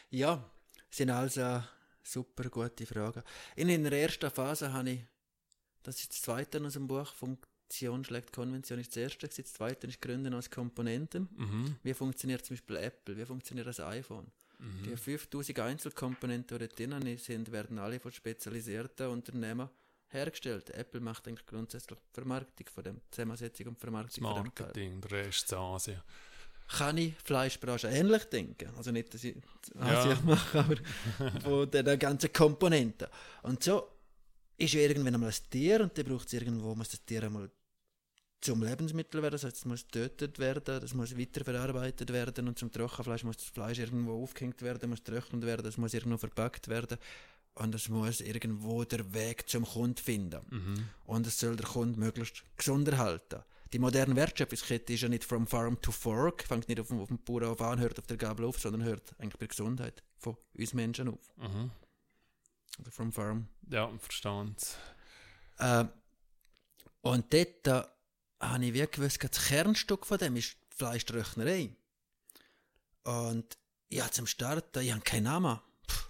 [0.09, 0.51] Ja,
[0.89, 1.63] sind also
[2.01, 3.23] super gute Fragen.
[3.55, 5.05] In der ersten Phase habe ich,
[5.84, 7.13] das ist das zweite aus dem Buch,
[7.74, 11.28] Funktion schlägt Konvention ist das erste, das zweite ist Gründen als Komponenten.
[11.36, 11.76] Mhm.
[11.82, 14.28] Wie funktioniert zum Beispiel Apple, wie funktioniert das iPhone?
[14.59, 14.84] Mhm.
[14.84, 19.69] Die 5000 Einzelkomponenten, die drin sind, werden alle von spezialisierten Unternehmen
[20.09, 20.69] hergestellt.
[20.69, 25.53] Apple macht eigentlich grundsätzlich Vermarktung von dem, Zusammensetzung und Vermarktung das Marketing, der Rest ist
[25.53, 26.01] Asien
[26.78, 28.69] kann ich Fleischbranche ähnlich denken.
[28.78, 29.36] Also nicht, dass ich
[29.78, 30.21] Asien ja.
[30.24, 33.09] mache, aber von den ganzen Komponenten.
[33.43, 33.89] Und so
[34.57, 37.51] ist ja irgendwann einmal ein Tier und dann braucht es irgendwo, muss das Tier einmal
[38.44, 42.72] zum Lebensmittel werden, das heißt, es muss getötet werden, das muss weiterverarbeitet werden und zum
[42.72, 46.98] Trockenfleisch muss das Fleisch irgendwo aufgehängt werden, muss getrocknet werden, es muss irgendwo verpackt werden
[47.56, 50.41] und es muss irgendwo der Weg zum Kunden finden.
[50.50, 50.89] Mhm.
[51.06, 53.44] Und es soll der Kunde möglichst gesund erhalten.
[53.72, 57.08] Die moderne Wertschöpfungskette ist ja nicht from farm to fork, fängt nicht auf dem, auf
[57.08, 60.36] dem Bauern auf an, hört auf der Gabel auf, sondern hört eigentlich bei Gesundheit von
[60.58, 61.32] uns Menschen auf.
[61.38, 61.72] Mhm.
[62.78, 63.48] Also from farm.
[63.70, 64.78] Ja, verstand.
[65.60, 65.86] Äh,
[67.02, 67.84] und dort äh,
[68.52, 71.76] habe ich wie gewusst, das Kernstück von dem ist die Fleischröchnerei.
[73.04, 73.58] Und
[73.89, 75.60] ja, zum Starten, ich habe keinen Namen.
[75.88, 76.10] Puh,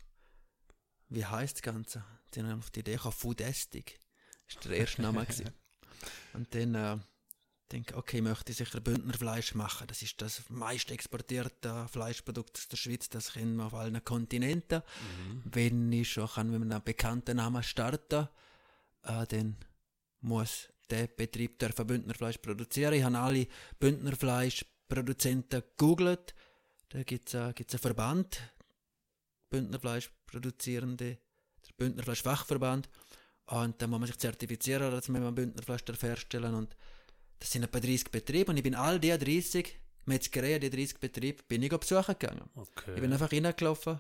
[1.10, 2.04] wie heisst das Ganze?
[2.34, 4.00] Die haben auf die Idee gekommen, Foodestic.
[4.48, 5.26] Das war der erste Name.
[6.34, 6.98] Und dann äh,
[7.72, 9.88] denke, okay, ich möchte sicher Bündnerfleisch machen.
[9.88, 13.10] Das ist das meist exportierte Fleischprodukt aus der Schweiz.
[13.10, 14.82] Das kennen wir auf allen Kontinenten.
[14.82, 15.44] Mhm.
[15.46, 18.28] Wenn ich schon kann mit einem bekannten Namen starten,
[19.04, 19.58] äh, dann
[20.22, 22.94] muss der Betrieb dürfen Bündnerfleisch produzieren.
[22.94, 23.48] Ich habe alle
[23.80, 26.36] Bündnerfleischproduzenten gegoogelt.
[26.90, 28.40] Da gibt es einen Verband,
[29.50, 31.18] Bündnerfleisch produzierende,
[31.66, 32.90] der Bündnerfleischfachverband.
[33.46, 36.76] Und da muss man sich zertifizieren, dass man Bündnerfleisch herstellen und
[37.40, 41.44] das sind etwa 30 Betriebe und ich bin all die 30 Metzgereien, die 30 Betriebe,
[41.48, 42.50] bin ich besuchen gegangen.
[42.56, 42.94] Okay.
[42.96, 44.00] Ich bin einfach reingelaufen,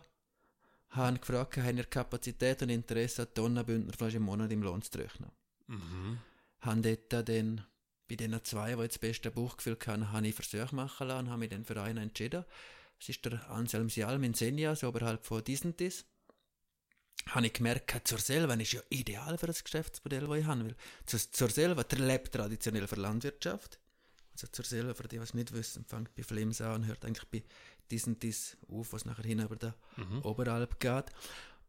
[0.90, 4.98] habe gefragt, haben ihr Kapazität und Interesse, eine Tonne Bündnerfleisch im Monat im Lohn zu
[4.98, 5.30] rechnen.
[5.68, 6.20] Mhm.
[6.64, 7.66] Haben dort dann,
[8.10, 11.30] bei den zwei, die jetzt das beste Buchgefühl hatten, habe ich Versuche machen lassen und
[11.30, 12.46] habe mich dann für einen entschieden.
[13.00, 16.06] Das ist der Anselm Sialm in Senja, so oberhalb von Disentis
[17.30, 20.76] habe ich gemerkt, zur Selva ist ja ideal für das Geschäftsmodell, das ich haben will.
[21.06, 23.80] Zur, zur Selva, der lebt traditionell für Landwirtschaft.
[24.34, 27.06] Also zur Selva, für die, die es nicht wissen, fängt bei Flims an und hört
[27.06, 27.44] eigentlich bei
[27.92, 30.22] diesen dies auf, was nachher hin über der mhm.
[30.24, 31.06] Oberalp geht.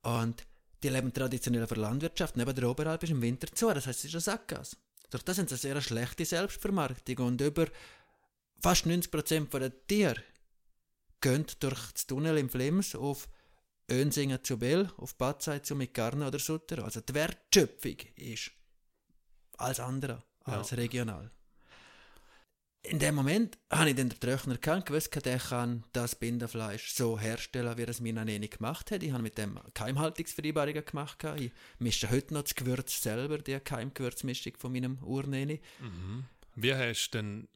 [0.03, 0.45] Und
[0.85, 2.37] die leben traditionell für Landwirtschaft.
[2.37, 4.77] Neben der Oberalp ist im Winter zu, das heißt, es ist ein Sackgas.
[5.11, 7.67] Durch das sind sie eine sehr schlechte Selbstvermarktung und über
[8.61, 10.23] fast 90% der Tiere
[11.21, 13.29] gehen durch das Tunnel im Flims auf
[13.91, 16.85] Önsingen zu Bell, auf Batzei zu Mikarna oder Sutter.
[16.85, 18.51] Also die Wertschöpfung ist
[19.57, 20.77] als andere, als ja.
[20.77, 21.31] regional.
[22.85, 27.77] In dem Moment habe ich den Tröchner gekannt, gewusst, der kann das Bindenfleisch so herstellen,
[27.79, 29.03] wie er es mir noch nie gemacht hat.
[29.03, 31.25] Ich habe mit dem Keimhaltungsvereinbarungen gemacht.
[31.37, 35.61] Ich mische heute noch das Gewürz selber, die Keimgewürzmischung von meinem Urneni.
[35.81, 36.25] Mhm.
[36.57, 37.49] Wie hast du denn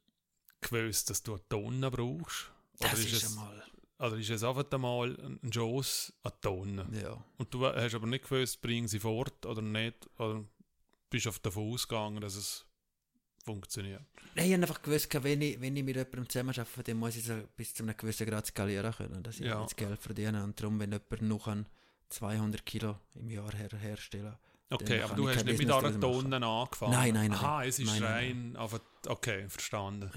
[0.62, 2.50] gewusst, dass du eine Tonne brauchst?
[2.80, 3.64] Oder das ist, ist es, einmal...
[3.98, 6.86] Oder ist es einfach einmal ein Schoss an Tonne?
[7.02, 7.22] Ja.
[7.36, 10.08] Und du hast aber nicht gewusst, bringen sie fort oder nicht?
[10.18, 10.42] Oder
[11.10, 12.64] bist du davon ausgegangen, dass es
[13.44, 14.02] funktioniert?
[14.34, 17.24] Nein, ich habe einfach gewusst, wenn ich, wenn ich mit jemandem zusammenarbeite, dann muss ich
[17.24, 19.62] so bis zu einem gewissen Grad skalieren können, dass ich Ja.
[19.62, 20.42] das Geld verdiene.
[20.44, 21.66] Und darum, wenn jemand noch an
[22.10, 24.36] 200 Kilo im Jahr her herstellen
[24.70, 25.98] Okay, aber du hast nicht mit einer.
[25.98, 26.92] Tonne angefangen?
[26.92, 27.38] Nein, nein, nein.
[27.40, 30.10] Aha, es ist Nein, nein, rein auf Okay, verstanden.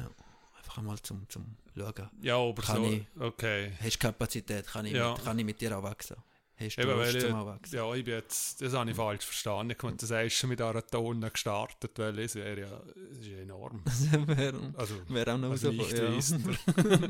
[0.57, 2.09] Einfach einmal zum, zum Schauen.
[2.21, 3.71] Ja, aber Kann so, ich- okay.
[3.81, 5.13] Hast Kapazität, kann ich, Ja.
[5.13, 6.17] mit, kann ich mit dir auch wachsen.
[6.61, 7.75] Hast du Eben, Lust weil zum ich, Anwachsen?
[7.75, 9.71] ja, ich bin jetzt, das habe ich falsch verstanden.
[9.71, 12.81] Ich meine, das hast schon mit einer Tonne gestartet, weil es wäre ja,
[13.11, 13.83] es ist enorm.
[14.27, 15.77] Wäre Also, wär auch noch also so.
[15.77, 17.09] nicht Ja.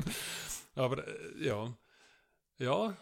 [0.74, 1.76] Aber äh, ja,
[2.58, 2.96] ja,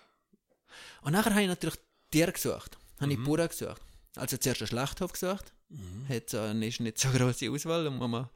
[1.02, 1.78] Und nachher habe ich natürlich
[2.10, 2.78] Tiere gesucht.
[3.00, 3.24] Habe ich Mhm.
[3.24, 3.80] Bauern gesucht.
[4.16, 5.52] Also zuerst einen Schlachthof gesucht.
[5.68, 6.08] mhm.
[6.08, 7.86] Hat äh, ist nicht so große Auswahl.
[7.86, 8.30] Und Mama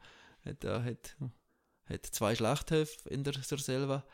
[0.45, 1.15] hat, äh, hat,
[1.85, 4.05] hat zwei Schlachthöfe in der Surselva.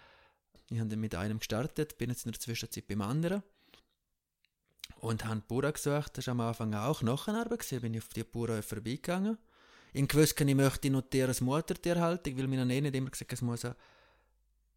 [0.70, 3.44] Ich habe dann mit einem gestartet, bin jetzt in der Zwischenzeit beim anderen.
[5.02, 6.18] Und habe Bauern gesucht.
[6.18, 7.60] Das war am Anfang auch Knochenarbeit.
[7.60, 7.82] gewesen.
[7.82, 9.38] Bin ich auf die Bauern vorbeigegangen.
[9.94, 13.66] Ich wusste, ich möchte noch Tier als Muttertierhaltung, weil mir nicht immer gesagt es muss
[13.66, 13.76] eine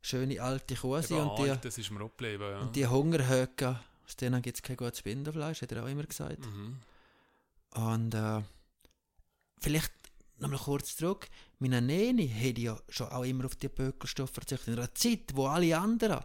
[0.02, 1.18] schöne alte Kuh sein.
[1.18, 2.58] Eben Und die, alt, das ist mir auch geblieben, ja.
[2.60, 6.44] und die Hungerhöcke, aus denen gibt es kein gutes Bindenfleisch, hat er auch immer gesagt.
[6.44, 6.78] mhm.
[7.74, 8.42] Und äh,
[9.60, 9.92] vielleicht
[10.38, 11.28] nochmal kurz zurück.
[11.58, 14.68] Meine Nene hat ja schon auch immer auf die Bökelstoffe verzichtet.
[14.68, 16.20] In einer Zeit, wo alle anderen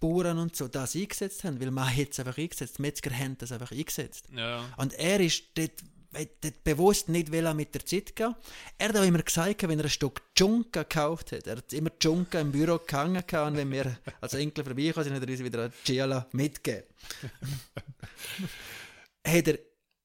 [0.00, 3.36] Bauern und so das eingesetzt haben, weil man hat es einfach eingesetzt, die Metzger haben
[3.38, 4.26] das einfach eingesetzt.
[4.34, 5.72] Ja, Und er ist dort,
[6.14, 8.34] hat dort bewusst nicht will er mit der Zeit gehen.
[8.78, 11.90] Er hat auch immer gesagt, wenn er ein Stück Junka gekauft hat, er hat immer
[12.00, 15.64] Junka im Büro gehangen und wenn wir als Enkel vorbeikommen sind, hat er uns wieder
[15.64, 16.86] eine Giala mitgegeben.
[19.26, 19.58] hat er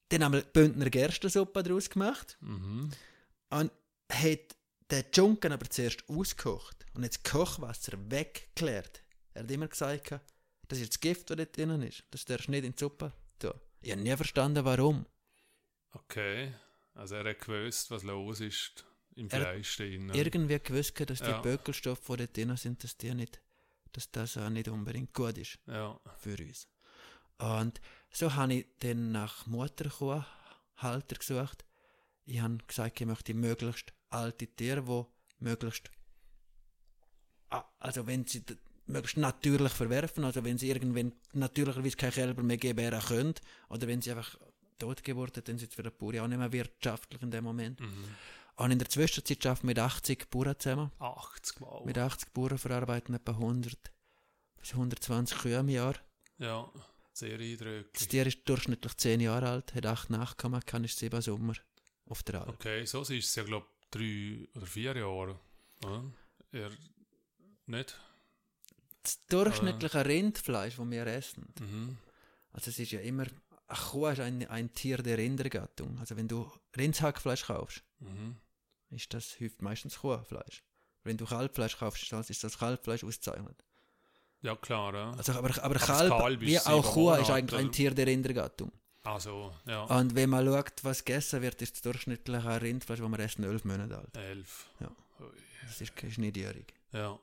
[0.10, 2.91] dann einmal Bündner Gerstensuppe daraus gemacht mhm.
[3.50, 3.72] und
[4.12, 4.56] hat
[4.91, 9.03] den Junken aber zuerst ausgekocht und jetzt das Kochwasser weggeklärt.
[9.34, 10.11] Er hat immer gesagt,
[10.67, 12.03] das ist das Gift, das dort drin ist.
[12.11, 13.53] Das darfst du nicht in die Suppe tun.
[13.81, 15.05] Ich habe nie verstanden, warum.
[15.91, 16.53] okay.
[16.95, 20.09] Also er hat gewusst, was los ist im Er- Fleisch drin.
[20.13, 21.41] Irgendwie gewusst, dass die Ja.
[21.41, 23.41] Bökelstoffe, die dort drin sind, dass, die nicht,
[23.93, 26.67] dass das auch nicht unbedingt gut ist Ja, für uns.
[27.39, 27.81] Und
[28.11, 31.65] so habe ich dann nach Mutterkuhhalter gesucht.
[32.25, 35.89] Ich habe gesagt, ich möchte möglichst alte Tiere, die möglichst,
[37.79, 38.43] also wenn sie
[38.86, 43.34] möglichst natürlich verwerfen, also wenn sie irgendwann natürlicherweise keine Kälber mehr gebären können,
[43.69, 44.38] oder wenn sie einfach
[44.77, 47.79] Totgeburt haben, dann sind sie für den Bauern auch nicht mehr wirtschaftlich in dem Moment.
[47.79, 48.15] mhm.
[48.55, 50.91] Und in der Zwischenzeit arbeiten wir mit 80 Bauern zusammen.
[50.99, 51.86] 80 Mal.
[51.86, 53.75] Mit 80 Bauern verarbeiten etwa 100
[54.59, 55.95] bis 120 Kühe im Jahr.
[56.38, 56.71] Ja,
[57.13, 58.07] sehr Das eindrücklich.
[58.07, 61.53] Tier ist durchschnittlich 10 Jahre alt, hat 8 Nachkommen, kann ist 7 Sommer
[62.05, 62.49] auf der Alp.
[62.49, 65.39] Okay, so ist es ja, glaube ich, drei oder vier Jahre.
[65.84, 66.03] Ja?
[66.51, 66.71] Er,
[67.65, 67.99] nicht?
[69.04, 71.97] Das durchschnittliche Rindfleisch, das wir essen, Mhm.
[72.54, 73.26] also es ist ja immer,
[73.68, 75.97] eine Kuh ist ein, ein Tier der Rindergattung.
[75.99, 78.38] Also wenn du Rindshackfleisch kaufst, Mhm.
[78.91, 80.64] ist das häufig meistens Kuhfleisch.
[81.04, 83.64] Wenn du Kalbfleisch kaufst, dann ist das Kalbfleisch ausgezeichnet.
[84.41, 85.12] Ja, klar, ja.
[85.12, 87.74] Also, aber, aber das Kalb, Kalb ist wie auch Kuh, ist eigentlich ein oder?
[87.74, 88.72] Tier der Rindergattung.
[89.04, 93.20] Also, ja, Und wenn man schaut, was gegessen wird, ist das durchschnittliche Rindfleisch, das wir
[93.20, 94.16] essen, 11 Monate alt.
[94.16, 94.70] elf.
[94.80, 94.91] Ja.
[95.66, 96.73] Das ist, ist nicht jährig.
[96.94, 97.19] Ja.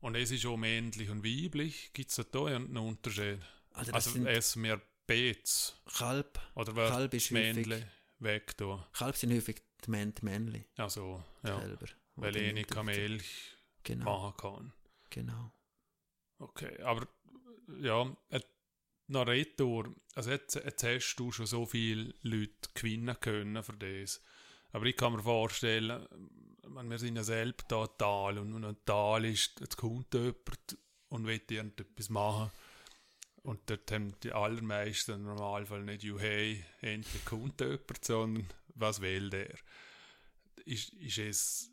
[0.00, 1.92] Und es ist auch männlich und weiblich.
[1.92, 3.40] Gibt es da einen Unterschied?
[3.72, 5.80] Also das Also sind essen wir Beets?
[5.96, 6.38] Kalb.
[6.54, 8.88] Oder wird Kalb ist Männle weg da?
[8.92, 11.60] Kalb sind häufig die, Män die Also, ja.
[11.60, 11.76] Die
[12.16, 14.72] Weil ich nicht nicht Milch Genau, machen kann.
[15.10, 15.52] genau.
[16.38, 17.08] Okay, aber
[17.80, 18.40] ja, äh,
[19.06, 19.94] noch retour.
[20.14, 24.22] Also jetzt, jetzt hast du schon so viele Leute gewinnen können für das.
[24.72, 26.06] Aber ich kann mir vorstellen,
[26.70, 30.12] man, wir sind ja selbst da ein Tal und wenn ein Tal ist, jetzt kommt
[30.14, 30.78] jemand
[31.08, 32.50] und will irgendetwas machen.
[33.42, 39.00] Und dort haben die allermeisten im Normalfall nicht, you hey, endlich kommt jemand, sondern was
[39.00, 39.54] will der?
[40.64, 41.70] Ist, ist es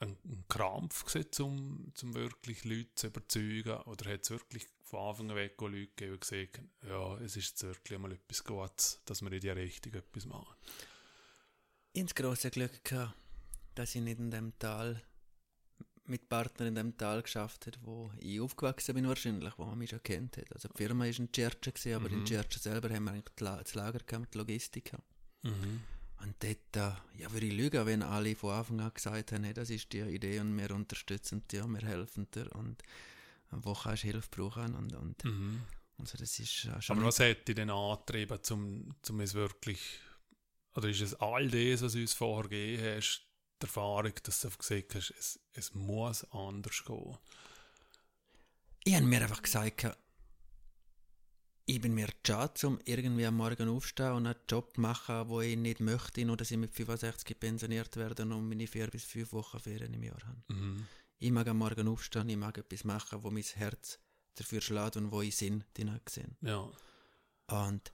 [0.00, 3.76] ein, ein Krampf gewesen, um, um wirklich Leute zu überzeugen?
[3.82, 7.36] Oder hat es wirklich von Anfang an weg Leute gegeben, die gesagt haben, ja, es
[7.36, 10.56] ist jetzt wirklich mal etwas Gutes, dass wir in die Richtung etwas machen?
[11.92, 13.14] Ins große Glück gehabt,
[13.74, 15.02] dass ich nicht in dem Tal
[16.04, 19.90] mit Partnern in dem Tal geschafft hat, wo ich aufgewachsen bin wahrscheinlich, wo man mich
[19.90, 20.52] schon kennt hat.
[20.52, 22.14] Also die Firma war in Tscherchen, gewesen, aber Mhm.
[22.18, 25.06] in Tscherchen selber haben wir eigentlich das Lager gehabt, die Logistik gehabt.
[25.42, 25.80] Mhm.
[26.22, 29.54] Und dort, äh, ja, würde ich lügen, wenn alle von Anfang an gesagt haben, hey,
[29.54, 32.82] das ist die Idee und wir unterstützen dich und wir helfen dir und
[33.50, 35.62] wo kannst du Hilfe brauchen und, und Mhm.
[35.98, 39.80] also das ist äh, schon Aber was hätte dich denn angetrieben, um, um es wirklich,
[40.74, 43.22] oder ist es all das, was du uns vorher gegeben hast,
[43.62, 47.16] die Erfahrung, dass du gesagt hast, es, es muss anders gehen?
[48.84, 49.96] Ich habe mir einfach gesagt,
[51.64, 55.56] ich bin mir schade, um irgendwie am Morgen aufzustehen und einen Job machen, den ich
[55.56, 59.60] nicht möchte, nur dass ich mit 65 pensioniert werde und meine vier bis fünf Wochen
[59.60, 60.42] Ferien im Jahr habe.
[60.48, 60.86] Mhm.
[61.18, 64.00] Ich mag am Morgen aufstehen, ich mag etwas machen, wo mein Herz
[64.34, 66.68] dafür schlägt und wo ich Sinn drin gesehen Ja.
[67.46, 67.92] Und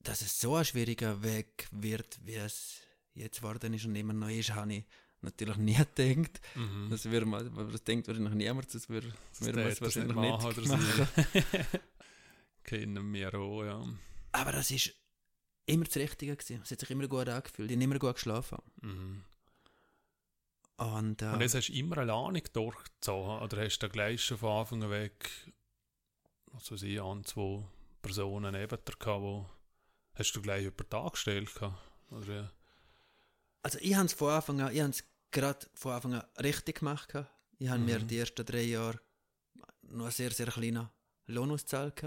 [0.00, 2.80] dass es so ein schwieriger Weg wird, wie es
[3.18, 4.84] jetzt geworden ist und immer noch ist, habe ich
[5.20, 6.40] natürlich nie gedacht.
[6.54, 6.88] Mhm.
[6.90, 10.30] Das, würde man, das denkt wahrscheinlich niemand, das würde Das würde man es wahrscheinlich nicht
[10.30, 11.42] nicht machen oder sie.
[12.64, 13.86] Kennen wir auch, ja.
[14.32, 14.94] Aber das ist
[15.66, 16.60] immer das Richtige gewesen.
[16.62, 17.70] Es hat sich immer gut angefühlt.
[17.70, 18.58] Ich habe immer gut geschlafen.
[18.82, 19.24] Mhm.
[20.76, 23.42] Und, äh, Und das hast du immer alleine durchgezogen?
[23.42, 25.28] Oder hast du gleich schon von Anfang an weg,
[26.52, 27.64] was weiß ich, an zwei
[28.00, 29.46] Personen neben dir gehabt, wo
[30.14, 31.78] hast du gleich über den Tag gestellt gehabt?
[32.10, 32.52] Oder,
[33.68, 36.78] also ich habe es von Anfang an, ich habe es gerade von Anfang an richtig
[36.78, 37.12] gemacht.
[37.58, 38.06] Ich habe mir Mhm.
[38.08, 38.98] die ersten drei Jahre
[39.82, 40.88] noch einen sehr, sehr kleinen
[41.26, 42.02] Lohn ausgezahlt.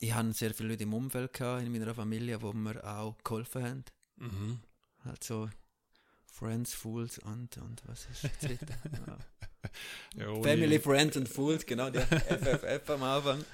[0.00, 3.62] Ich hatte sehr viele Leute im Umfeld gehabt, in meiner Familie, wo mir auch geholfen
[3.64, 3.84] haben.
[4.16, 4.60] mhm.
[5.04, 5.48] Also
[6.26, 8.74] Friends, Fools und, und was ist das dritte?
[10.16, 10.42] ja.
[10.42, 11.98] Family, Friends and Fools, genau, die
[12.44, 13.44] FFF am Anfang.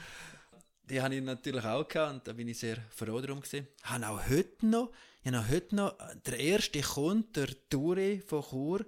[0.90, 3.66] Die habe ich natürlich auch gehabt und da bin ich sehr froh darum gewesen.
[3.84, 4.90] Habe auch heute noch,
[5.22, 5.94] ich habe auch heute noch,
[6.26, 8.84] der erste Kunde, der Turi von Chur,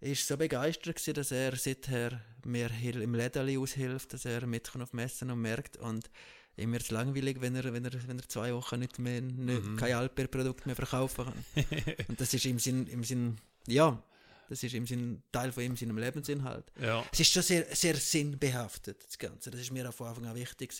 [0.00, 4.92] ist so begeistert gewesen, dass er seither mir im Lädeli aushilft, dass er mitkommt auf
[4.92, 6.10] Messen und merkt und
[6.56, 9.64] ihm wird es langweilig, wenn er, wenn, er, wenn er zwei Wochen nicht mehr, nicht,
[9.64, 9.76] Mhm.
[9.76, 11.44] kein Alper-Produkt mehr verkaufen kann.
[12.08, 13.36] und das ist im Sinn, im Sinn,
[13.66, 14.02] ja,
[14.48, 16.64] das ist im Sinn Teil von ihm, seinem Lebensinhalt.
[16.80, 17.04] ja.
[17.12, 19.50] Es ist schon sehr, sehr sinnbehaftet, das Ganze.
[19.50, 20.72] Das ist mir von Anfang an wichtig.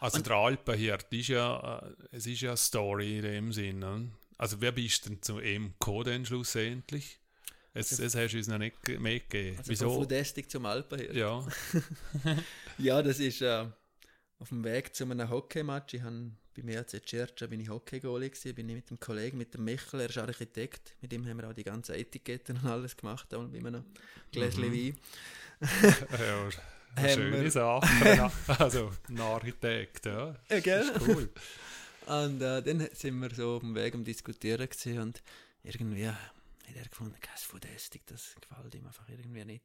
[0.00, 3.78] Also der Alpenhirt ist ja, äh, es ist ja eine Story in dem Sinn.
[3.80, 4.10] Ne?
[4.36, 7.18] Also wer bist denn zu ihm gekommen denn schlussendlich?
[7.74, 9.58] Es, es hast du uns noch nicht ge- mitgegeben.
[9.58, 9.94] Also von Wieso?
[10.00, 11.14] Foodestic zum Alpen her.
[11.14, 11.46] Ja.
[12.78, 13.66] Ja, das ist äh,
[14.38, 15.94] auf dem Weg zu einem Hockeymatch.
[15.94, 19.38] Ich habe bei mir als Cerca bin ich Hockey-Goalie gewesen, bin ich mit dem Kollegen,
[19.38, 20.94] mit dem Michel, er ist Architekt.
[21.00, 23.84] Mit ihm haben wir auch die ganzen Etiketten und alles gemacht, auch bei einem
[24.32, 24.72] Gläschen Mhm.
[24.72, 24.96] Wein.
[26.18, 26.48] ja
[26.96, 28.30] eine schöne Sache.
[28.58, 30.34] also ein Architekt, ja.
[30.50, 30.90] Ja, gell?
[30.92, 31.28] Das ist cool.
[32.06, 35.22] Und äh, dann sind wir so auf dem Weg am Diskutieren gewesen und
[35.62, 36.16] irgendwie hat
[36.74, 39.64] er gefunden, das Foodestic, das gefällt ihm einfach irgendwie nicht.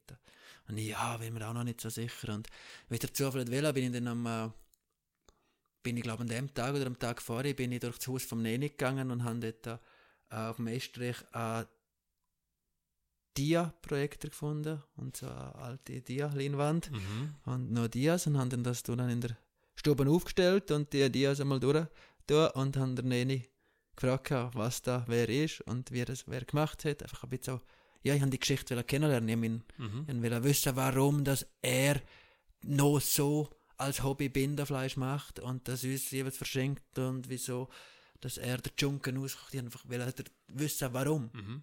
[0.68, 2.34] Und ich, ja, bin mir auch noch nicht so sicher.
[2.34, 2.48] Und
[2.88, 4.50] wie der Zufall will, bin ich dann am, äh,
[5.84, 8.24] bin ich glaube an dem Tag oder am Tag vorher, bin ich durch das Haus
[8.24, 9.80] vom Neni gegangen und habe dort
[10.30, 11.66] äh, auf dem Estrich einen
[13.36, 17.34] Dia-Projektor gefunden und so eine alte Dia-Leinwand Mhm.
[17.46, 19.36] und noch Dias und haben dann das dann in der
[19.74, 21.86] Stube aufgestellt und die Dias einmal durch
[22.28, 23.48] tun und haben der Neni
[23.96, 27.02] gefragt, was da wer ist und wie das wer gemacht hat.
[27.02, 27.60] Einfach ein bisschen so,
[28.02, 29.28] ja, ich habe die Geschichte kennenlernen.
[29.28, 30.06] Ich mein, Mhm.
[30.08, 32.00] ich wollte wissen, warum dass er
[32.62, 37.68] noch so als Hobby Bindenfleisch macht und das uns jeweils verschenkt und wieso,
[38.20, 40.12] dass er den Junken auskocht, einfach will er
[40.48, 41.30] wissen, warum.
[41.32, 41.62] Mhm.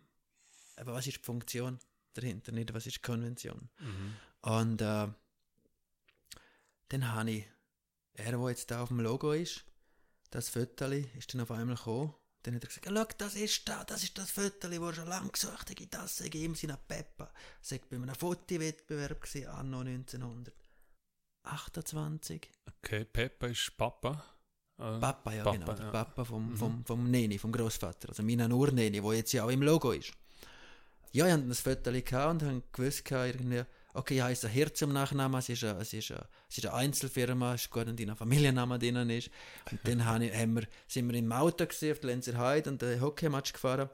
[0.78, 1.80] Aber was ist die Funktion
[2.14, 3.70] dahinter, nicht was ist die Konvention?
[3.80, 4.16] Mhm.
[4.42, 5.08] Und äh,
[6.90, 7.46] dann habe ich,
[8.14, 9.64] er, der jetzt da auf dem Logo ist,
[10.30, 12.14] das Fötterli ist dann auf einmal gekommen.
[12.44, 15.30] Dann hat er gesagt, schau, das ist da, das ist das Fötterli, das schon lange
[15.30, 17.32] gesucht habe, das sei ihm seiner Peppa.
[17.62, 20.54] Das war bei einem Fotowettbewerb, anno 1900.
[21.44, 22.50] 28.
[22.68, 24.24] Okay, Peppa ist Papa.
[24.78, 25.74] Äh, Papa, ja Papa, genau.
[25.74, 25.92] Der ja.
[25.92, 26.58] Papa vom, mhm.
[26.58, 26.86] vom, mhm.
[26.86, 28.10] vom Neni, vom Großvater.
[28.10, 30.12] Also meiner Urneni, der jetzt ja auch im Logo ist.
[31.12, 33.64] Ja, ich hatte ein Foto und habe gewusst, irgendwie,
[33.94, 36.74] okay, ich heiße Herz im Nachnamen, es ist eine, es ist eine, es ist eine
[36.76, 39.30] Einzelfirma, es ist gut, dass ein Familienname drin ist.
[39.70, 43.02] Und dann haben wir, sind wir im Auto gesehen, auf der Lenzer Heide und den
[43.02, 43.90] Hockeymatch gefahren.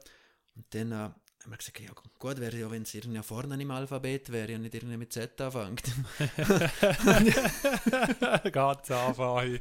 [0.55, 1.09] Und dann äh,
[1.43, 4.63] haben wir gesagt, ja gut wäre ja, wenn es irgendwie vorne im Alphabet wäre und
[4.63, 5.83] nicht irgendwie mit Z anfängt.
[8.51, 9.59] Ganz Anfang.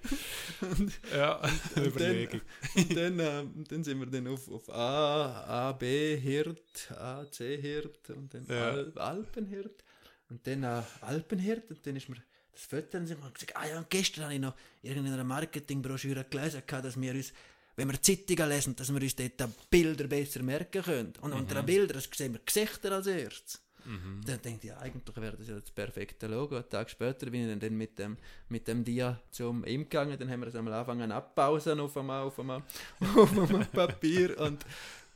[1.14, 2.40] ja, und Überlegung.
[2.74, 7.24] und dann, äh, und dann sind wir dann auf, auf A, A, B, Hirt, A,
[7.30, 8.70] C, Hirt und dann Ja.
[8.70, 9.84] Al Alpenhirt.
[10.28, 12.16] Und dann äh, Alpenhirt und dann ist mir
[12.52, 15.24] das Foto und sind wir gesagt, ah ja, und gestern habe ich noch in einer
[15.24, 17.32] Marketingbroschüre gelesen, dass wir uns,
[17.76, 21.12] wenn wir Zeitungen lesen, dass wir uns dort Bilder besser merken können.
[21.20, 23.60] Und unter den Bildern sehen wir Gesichter als erstes.
[23.84, 24.20] Mhm.
[24.26, 26.56] Dann denke ich, ja, eigentlich wäre das ja das perfekte Logo.
[26.56, 28.16] Einen Tag später bin ich dann mit dem,
[28.48, 30.18] mit dem Dia zum ihm gegangen.
[30.18, 32.62] Dann haben wir es einmal angefangen abpausen auf einmal, auf einmal,
[33.16, 34.40] auf einmal Papier.
[34.40, 34.64] Und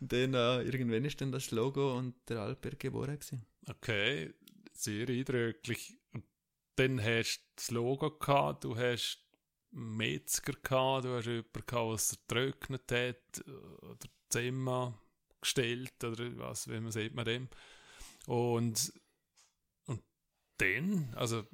[0.00, 3.44] dann äh, irgendwann ist dann das Logo und der Alper geboren gewesen.
[3.68, 4.32] Okay,
[4.72, 5.98] sehr eindrücklich.
[6.12, 6.24] Und
[6.76, 9.18] dann hast du das Logo gehabt, du hast
[9.72, 13.48] Metzger gehabt, du hast jemanden gehabt, es getrocknet hat,
[13.82, 14.98] oder Zimmer
[15.40, 17.48] gestellt, oder was, wie man sieht man dem.
[18.26, 18.92] Und,
[19.86, 20.02] und
[20.58, 21.46] dann, also,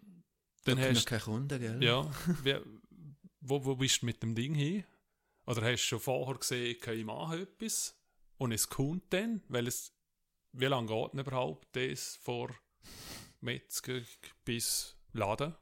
[0.65, 1.83] dann Da hast keine Kunden, gell?
[1.83, 2.11] ja,
[2.43, 2.57] wie,
[3.41, 4.85] wo, wo bist du mit dem Ding hin?
[5.47, 7.97] Oder hast du schon vorher gesehen, okay, ich mache etwas
[8.39, 9.93] und es kommt dann, weil es,
[10.53, 12.51] wie lange geht denn überhaupt das vor
[13.41, 14.01] Metzger
[14.45, 15.55] bis Laden?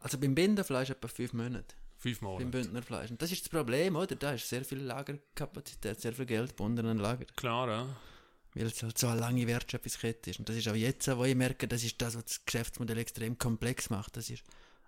[0.00, 1.74] Also beim Bindenfleisch etwa fünf Monate.
[1.98, 2.46] Fünf Beim Monate.
[2.46, 3.10] Bündnerfleisch.
[3.10, 4.14] Und das ist das Problem, oder?
[4.14, 7.24] Da ist sehr viel Lagerkapazität, sehr viel Geld gebunden an Lager.
[7.36, 7.96] Klar, ja.
[8.54, 10.38] Weil es halt so eine lange Wertschöpfungskette ist.
[10.38, 13.36] Und das ist auch jetzt, wo ich merke, das ist das, was das Geschäftsmodell extrem
[13.36, 14.16] komplex macht.
[14.16, 14.44] Das ist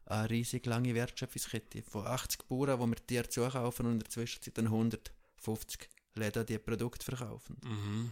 [0.06, 4.56] eine riesig lange Wertschöpfungskette von 80 Bauern, wo wir Tiere zukaufen und in der Zwischenzeit
[4.56, 7.56] dann 150 Läden die Produkte verkaufen.
[7.64, 8.10] Mhm.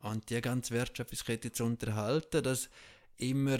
[0.00, 2.68] Und die ganze Wertschöpfungskette zu unterhalten, dass
[3.18, 3.58] immer,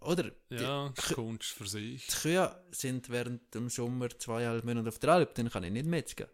[0.00, 0.30] oder?
[0.50, 2.06] Ja, Die, kommt für sich.
[2.06, 5.86] die Kühe sind während dem Sommer zweieinhalb Monate auf der Alp, dann kann ich nicht
[5.86, 6.26] metzgen.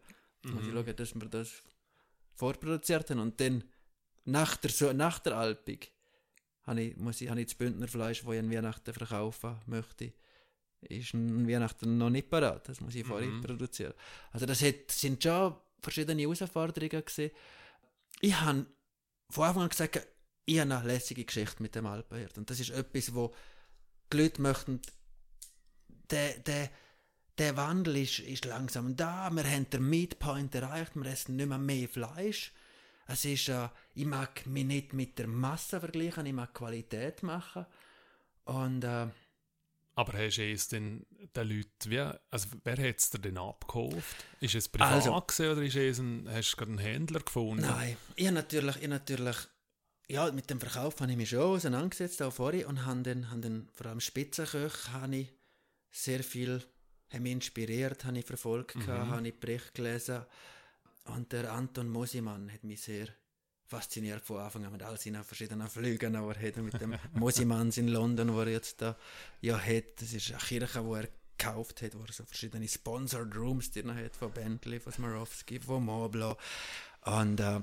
[0.42, 0.84] Dann muss ich Mhm.
[0.84, 1.50] schauen, dass wir das
[2.34, 3.20] vorproduziert haben.
[3.20, 3.64] Und dann,
[4.24, 5.78] nach der, so, nach der Alpung,
[6.64, 10.12] habe ich, muss ich, habe ich das Bündnerfleisch, das ich an Weihnachten verkaufen möchte,
[10.82, 12.68] ist an Weihnachten noch nicht parat.
[12.68, 13.40] Das muss ich vorher Mhm.
[13.42, 13.94] produzieren.
[14.32, 17.30] Also das hat, sind schon verschiedene Herausforderungen gewesen.
[18.20, 18.66] Ich habe
[19.30, 20.06] von Anfang an gesagt,
[20.46, 22.36] ich habe eine lässige Geschichte mit dem Alpenhirt.
[22.38, 23.34] Und das ist etwas, wo
[24.12, 24.80] die Leute möchten,
[26.10, 26.70] der, der,
[27.38, 29.30] der Wandel ist, ist langsam da.
[29.30, 30.94] Wir haben den Midpoint erreicht.
[30.94, 32.52] Wir essen nicht mehr mehr Fleisch.
[33.06, 37.66] Es ist, äh, ich mag mich nicht mit der Masse vergleichen, ich mag Qualität machen.
[38.44, 39.08] Und äh,
[39.94, 41.04] Aber hast du es denn
[41.36, 41.98] den Leuten, wie,
[42.30, 44.24] also wer hat es dir denn abgekauft?
[44.40, 47.62] Ist es privat Also- gewesen, oder ist es ein, hast du gerade einen Händler gefunden?
[47.66, 49.36] Nein, ich habe natürlich, ich natürlich,
[50.08, 53.40] ja, mit dem Verkauf habe ich mich schon auseinandergesetzt, auch vorher, und habe dann, habe
[53.40, 55.32] dann vor allem Spitzenköche, habe ich
[55.90, 56.62] sehr viel,
[57.12, 58.86] haben mich inspiriert, habe ich verfolgt, Mhm.
[58.88, 60.24] habe ich Berichte gelesen,
[61.06, 63.08] und der Anton Mosimann hat mich sehr
[63.66, 67.76] fasziniert von Anfang an mit all seinen verschiedenen Flügen, die er hat, mit dem Mosimanns
[67.78, 68.96] in London, wo er jetzt da
[69.40, 73.34] ja hat, das ist eine Kirche, wo er gekauft hat, wo er so verschiedene Sponsored
[73.36, 76.36] Rooms drin hat, von Bentley, von Swarovski, von Moblo,
[77.04, 77.60] und äh,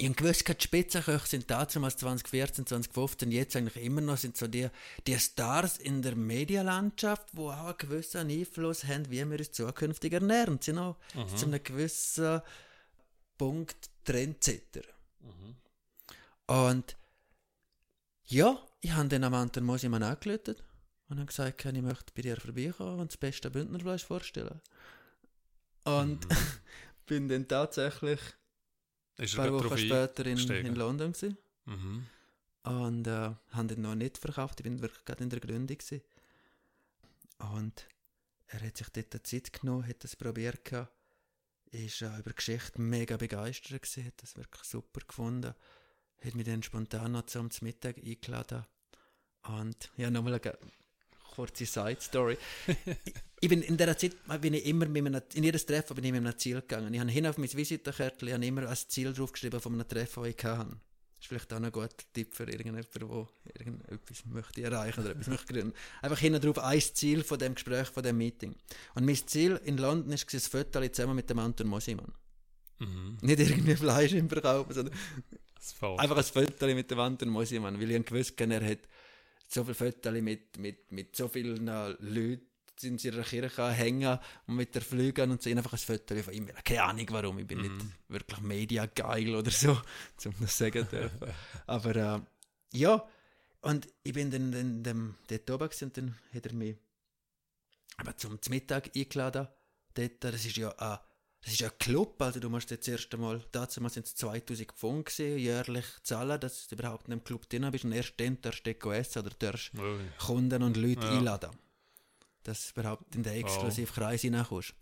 [0.00, 4.46] ich habe gewusst, die Spitzenköche sind damals 2014, 2015, jetzt eigentlich immer noch, sind so
[4.48, 4.68] die,
[5.06, 10.14] die Stars in der Medienlandschaft, die auch einen gewissen Einfluss haben, wie wir uns zukünftig
[10.14, 10.58] ernähren.
[10.58, 11.36] Sie sind auch Mhm.
[11.36, 12.40] zu einem gewissen
[13.36, 14.84] Punkt Trendsetter.
[15.20, 15.56] Mhm.
[16.46, 16.96] Und
[18.24, 20.56] ja, ich habe dann am Anton Mosimann angerufen
[21.10, 24.62] und habe gesagt, ich möchte bei dir vorbeikommen und das beste Bündnerfleisch vorstellen.
[25.84, 26.30] Und Mhm.
[27.06, 28.20] bin dann tatsächlich
[29.20, 31.36] Ist ein paar Wochen drauf später in, in London gewesen.
[31.66, 32.06] Mhm.
[32.64, 34.60] und äh, haben den noch nicht verkauft.
[34.60, 36.02] Ich bin wirklich gerade in der Gründung gewesen.
[37.38, 37.86] und
[38.46, 40.92] er hat sich dort Zeit genommen, hat das probiert gehabt,
[41.70, 45.54] ist äh, über die Geschichte mega begeistert gewesen, hat das wirklich super gefunden,
[46.24, 48.66] hat mich dann spontan noch zum Mittag eingeladen
[49.42, 50.58] und ja nochmal eine
[51.34, 52.36] kurze Side Story.
[53.40, 56.12] ich bin in dieser Zeit bin ich immer mit einem, in jedes Treffen bin ich
[56.12, 56.92] mit einem Ziel gegangen.
[56.92, 60.22] Ich habe hin auf mein Visitenkärtchen ich habe immer ein Ziel draufgeschrieben von einem Treffen,
[60.22, 60.76] das ich hatte.
[61.20, 65.26] Das ist vielleicht auch ein guter Tipp für irgendjemanden, der irgendetwas möchte erreichen oder etwas
[65.28, 65.74] möchte gründen.
[66.02, 68.54] Einfach hinten drauf ein Ziel von dem Gespräch, von dem Meeting.
[68.94, 72.12] Und mein Ziel in London war ein Foto zusammen mit dem Anton Mosimann.
[72.78, 73.18] Mhm.
[73.22, 74.94] Nicht irgendwie Fleisch im Verkauf, sondern
[75.54, 78.80] Das einfach ein Foto mit dem Anton Mosimann, weil ich gewusst habe, er hat
[79.48, 81.68] so viele Fotos mit, mit, mit so vielen
[82.82, 86.14] äh, Leuten in seiner Kirche hängen und mit der Flügen und so einfach ein Foto
[86.22, 86.48] von ihm.
[86.64, 87.76] Keine Ahnung warum, ich bin Mhm.
[87.76, 89.72] nicht wirklich mediageil oder so,
[90.24, 91.18] um das sagen zu dürfen.
[91.66, 92.20] Aber äh,
[92.72, 93.06] ja,
[93.62, 96.76] und ich bin dann, dann, dann dort oben und dann hat er mich
[97.96, 99.48] aber zum Mittag eingeladen.
[99.94, 100.98] Dort, das ist ja ein,
[101.42, 104.72] das ist ja ein Club, also du musst jetzt erst einmal, dazu sind es 2000
[104.72, 108.40] Pfund gewesen, jährlich zahlen, dass du überhaupt in einem Club drin bist und erst dann
[108.40, 109.98] darfst du essen oder darfst Ui.
[110.18, 111.18] Kunden und Leute Ja.
[111.18, 111.50] einladen.
[112.44, 114.74] Dass du überhaupt in den exklusiven Kreis hineinkommst.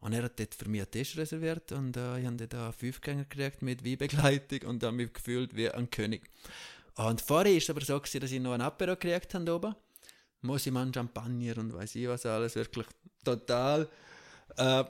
[0.00, 2.72] Und er hat dort für mich einen Tisch reserviert und äh, ich habe dort einen
[2.72, 6.22] Fünfgänger gekriegt mit Weinbegleitung und habe mich gefühlt wie ein König.
[6.94, 9.74] Und vorher war es aber so, gewesen, dass ich noch ein Apero gekriegt habe oben.
[10.42, 12.86] Mosimann Champagner und weiß ich was alles, wirklich
[13.24, 13.88] total.
[14.56, 14.84] Äh,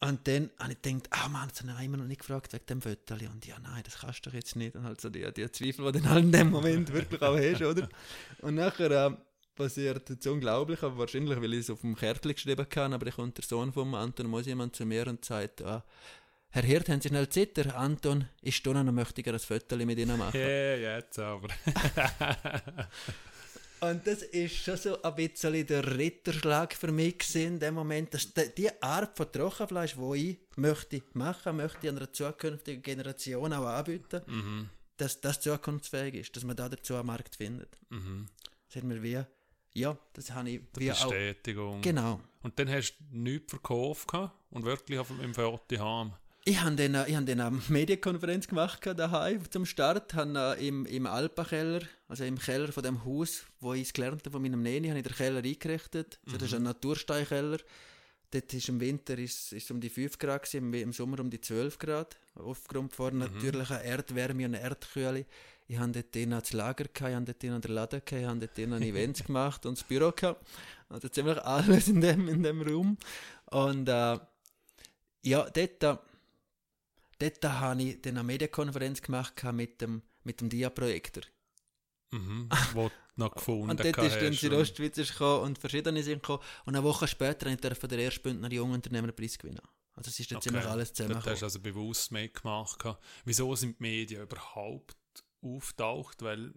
[0.00, 2.66] und dann habe ich gedacht, ah Mann, jetzt habe ich immer noch nicht gefragt wegen
[2.66, 3.28] dem Fötterli.
[3.28, 4.74] Und ja, nein, das kannst du doch jetzt nicht.
[4.74, 7.62] Und halt so die, die Zweifel, die du dann in dem Moment wirklich auch hast,
[7.62, 7.88] oder?
[8.40, 9.16] Und nachher äh,
[9.54, 13.10] passiert das unglaublich, aber wahrscheinlich, weil ich es auf dem Kärtchen geschrieben habe, aber da
[13.10, 15.84] kommt der Sohn von Anton Mosimann zu mir und sagt, ah,
[16.50, 17.56] Herr Hirt, haben Sie schnell Zeit?
[17.56, 20.38] Der Anton ist da noch möchte ein Foto mit Ihnen machen.
[20.38, 21.48] Ja, yeah, jetzt aber.
[23.80, 28.28] Und das ist schon so ein bisschen der Ritterschlag für mich in dem Moment, dass
[28.32, 34.20] die Art von Trockenfleisch, die ich möchte machen, möchte ich einer zukünftigen Generation auch anbieten,
[34.26, 34.68] mhm.
[34.98, 37.76] dass das zukunftsfähig ist, dass man da dazu einen Markt findet.
[37.88, 38.26] Mhm.
[38.68, 39.20] Das hat mir wie,
[39.74, 41.78] ja, das habe ich wie Bestätigung.
[41.78, 42.20] Auch, genau.
[42.42, 44.08] Und dann hast du nichts verkauft
[44.50, 46.14] und wirklich auf dem Foto haben.
[46.44, 50.86] Ich habe dann, ich hab dann eine Medienkonferenz gemacht daheim zum Start, habe äh, im,
[50.86, 54.60] im Alpenkeller, also im Keller von dem Haus, wo ich es gelernt habe von meinem
[54.60, 56.18] Neni, habe ich den Keller eingerichtet.
[56.26, 56.68] Also das ist ein mhm.
[56.68, 57.58] Natursteinkeller.
[58.32, 61.40] Dort ist im Winter ist, ist um die 5 Grad, gewesen, im Sommer um die
[61.40, 63.20] 12 Grad, aufgrund von mhm.
[63.20, 65.26] natürlicher Erdwärme und Erdkühle.
[65.68, 68.58] Ich habe dort das Lager gehabt, ich habe dort den Laden gehabt, ich habe dort
[68.58, 70.46] ein Events gemacht und das Büro gehabt.
[70.88, 72.96] Also ziemlich alles in dem, in dem Raum.
[73.50, 74.18] Und äh,
[75.22, 75.82] ja, dort
[77.22, 81.22] dort habe ich dann eine Medienkonferenz gemacht mit dem, mit dem Dia-Projektor.
[82.10, 86.42] Mhm, wo noch gefunden Und dort ist dann die Ostschweizer gekommen und verschiedene sind gekommen.
[86.64, 89.60] Und eine Woche später durfte der erste Bündner Jungunternehmerpreis gewinnen.
[89.94, 90.48] Also es ist dann okay.
[90.48, 91.14] ziemlich alles zusammen.
[91.16, 92.82] Das hast du also bewusst mitgemacht.
[93.24, 94.96] Wieso sind die Medien überhaupt
[95.42, 96.22] auftaucht?
[96.22, 96.54] Weil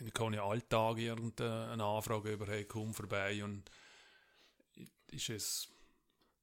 [0.00, 3.70] ich kann ja alltag irgendeine Anfrage über hey, komm vorbei und
[5.10, 5.68] ist es,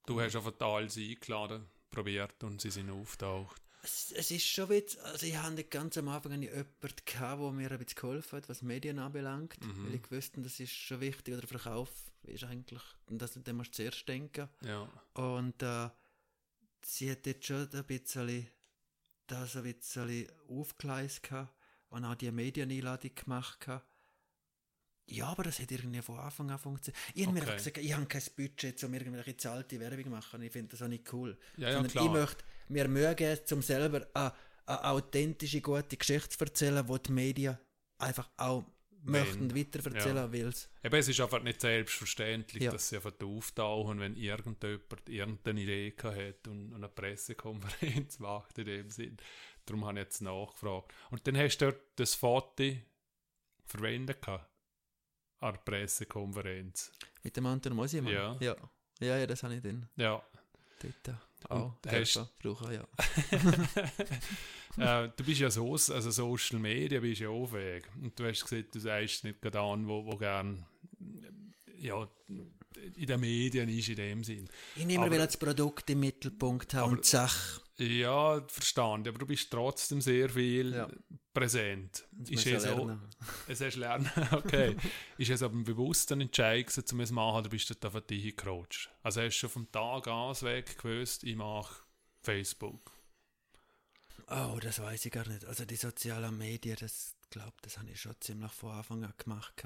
[0.05, 3.61] du hast einfach alles eingeladen probiert und sie sind auftaucht.
[3.83, 7.77] Es, es ist schon wieder, also ich hatte ganz am Anfang jemanden der mir ein
[7.79, 9.87] bisschen geholfen hat, was Medien anbelangt, mhm.
[9.87, 11.89] weil ich wusste, das ist schon wichtig, oder Verkauf
[12.23, 14.47] ist eigentlich, das, dem musst du zuerst denken.
[14.63, 14.87] Ja.
[15.13, 15.89] Und äh,
[16.83, 18.47] sie hat jetzt schon ein bisschen
[19.27, 21.47] das ein bisschen aufgeleistet
[21.89, 23.67] und auch die Medieneinladung gemacht
[25.11, 26.97] ja, aber das hat irgendwie von Anfang an funktioniert.
[27.13, 27.45] Ich habe okay.
[27.45, 30.41] mir gesagt, ich habe kein Budget, um irgendwelche zahlte Werbung zu machen.
[30.41, 31.37] Ich finde das auch nicht cool.
[31.57, 32.05] Ja, ja, klar.
[32.05, 34.33] ich möchte mir mögen, um selber eine,
[34.65, 37.57] eine authentische, gute Geschichte zu erzählen, die die Medien
[37.97, 38.65] einfach auch
[39.03, 40.33] möchten weitererzählen, ja.
[40.33, 40.69] weil es...
[40.83, 42.71] Eben, es ist einfach nicht selbstverständlich, ja.
[42.71, 48.89] dass sie einfach auftauchen, wenn irgendjemand irgendeine Idee hat und eine Pressekonferenz macht in dem
[48.89, 49.17] Sinn.
[49.65, 50.93] Darum habe ich jetzt nachgefragt.
[51.09, 52.75] Und dann hast du dort das Foto
[53.65, 54.41] verwendet an
[55.41, 56.91] der Pressekonferenz.
[57.23, 58.13] Mit dem Anton Mosimann?
[58.13, 58.37] Ja.
[58.39, 58.55] ja.
[58.99, 59.89] Ja, ja, das habe ich dann.
[59.95, 60.23] Ja.
[60.79, 61.17] Dort
[61.49, 62.83] auch hast, brauchen, ja.
[65.05, 67.89] äh, du bist ja so, also Social Media bist ja auch weg.
[68.01, 70.65] Und du hast gesagt, du sagst nicht gerade an, wo, wo gern
[71.77, 72.07] ja,
[72.95, 74.49] in den Medien ist in dem Sinn.
[74.75, 77.61] Ich nehme aber, das Produkt im Mittelpunkt haben und die Sache.
[77.81, 80.87] Ja, verstanden, aber du bist trotzdem sehr viel ja.
[81.33, 82.07] präsent.
[82.29, 82.95] Ist es so,
[83.47, 84.75] es hast lernen, okay.
[85.17, 87.87] ist es aber ein bewusster Entscheid gewesen, um es zu machen, oder bist du da
[87.87, 88.91] auf dich gerutscht?
[89.01, 91.83] Also hast du schon vom Tag an weg gewusst, ich mache
[92.21, 92.91] Facebook?
[94.27, 95.45] Oh, das weiß ich gar nicht.
[95.45, 99.63] Also die sozialen Medien, das glaube das habe ich schon ziemlich von Anfang an gemacht.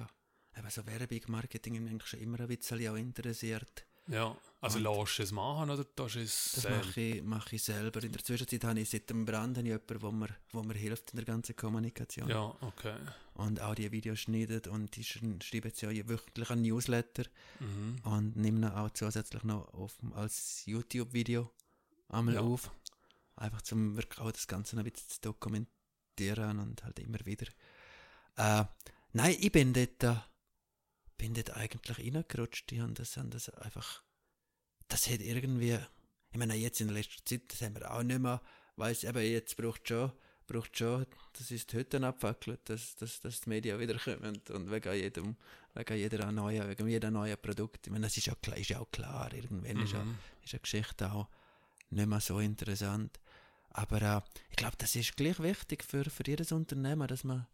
[0.53, 3.85] Aber so Werbung, Marketing mich schon immer ein bisschen auch interessiert.
[4.07, 8.03] Ja, also lässt du es machen oder tust es Das mache ich, mache ich selber.
[8.03, 11.17] In der Zwischenzeit habe ich seit dem Brand jemanden, wo mir, wo mir hilft in
[11.17, 12.27] der ganzen Kommunikation.
[12.27, 12.95] Ja, okay.
[13.35, 17.23] Und auch die Videos schneidet und ich schreibe jetzt ja wöchentlich ein Newsletter
[17.59, 17.97] mhm.
[18.03, 21.51] und nehme ihn auch zusätzlich noch auf, als YouTube-Video
[22.09, 22.41] einmal ja.
[22.41, 22.71] auf.
[23.35, 27.47] Einfach zum wirklich auch das Ganze noch ein bisschen zu dokumentieren und halt immer wieder.
[28.37, 28.65] Äh,
[29.13, 30.03] nein, ich bin dort...
[30.03, 30.15] Äh,
[31.17, 32.69] bin dort eigentlich reingerutscht.
[32.71, 34.03] Die haben das, haben das einfach,
[34.87, 35.77] das hat irgendwie,
[36.31, 38.41] ich meine, jetzt in der letzten Zeit, das haben wir auch nicht mehr,
[38.75, 40.11] weil es eben jetzt braucht schon,
[40.47, 44.93] braucht schon, das ist heute abfackelt, dass, dass, dass die Medien wieder kommen und wegen
[44.93, 45.35] jedem,
[45.73, 47.87] wegen jeder neuen, wegen jedem neuen Produkt.
[47.87, 49.83] Ich meine, das ist ja klar, ist ja auch klar, irgendwann mhm.
[49.83, 50.05] ist, ja,
[50.43, 51.27] ist eine Geschichte auch
[51.89, 53.19] nicht mehr so interessant.
[53.69, 57.47] Aber äh, ich glaube, das ist gleich wichtig für, für jedes Unternehmen, dass man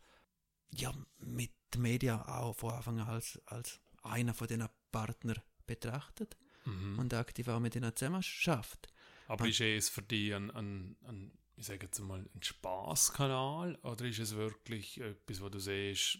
[0.73, 5.35] ja, mit den Medien auch von Anfang an als, als einer von diesen Partner
[5.65, 6.99] betrachtet mhm.
[6.99, 8.87] und aktiv auch mit ihnen zusammen schafft.
[9.27, 14.05] Aber ist es für dich ein, ein, ein ich sage jetzt mal, ein Spaßkanal oder
[14.05, 16.19] ist es wirklich etwas, wo du siehst,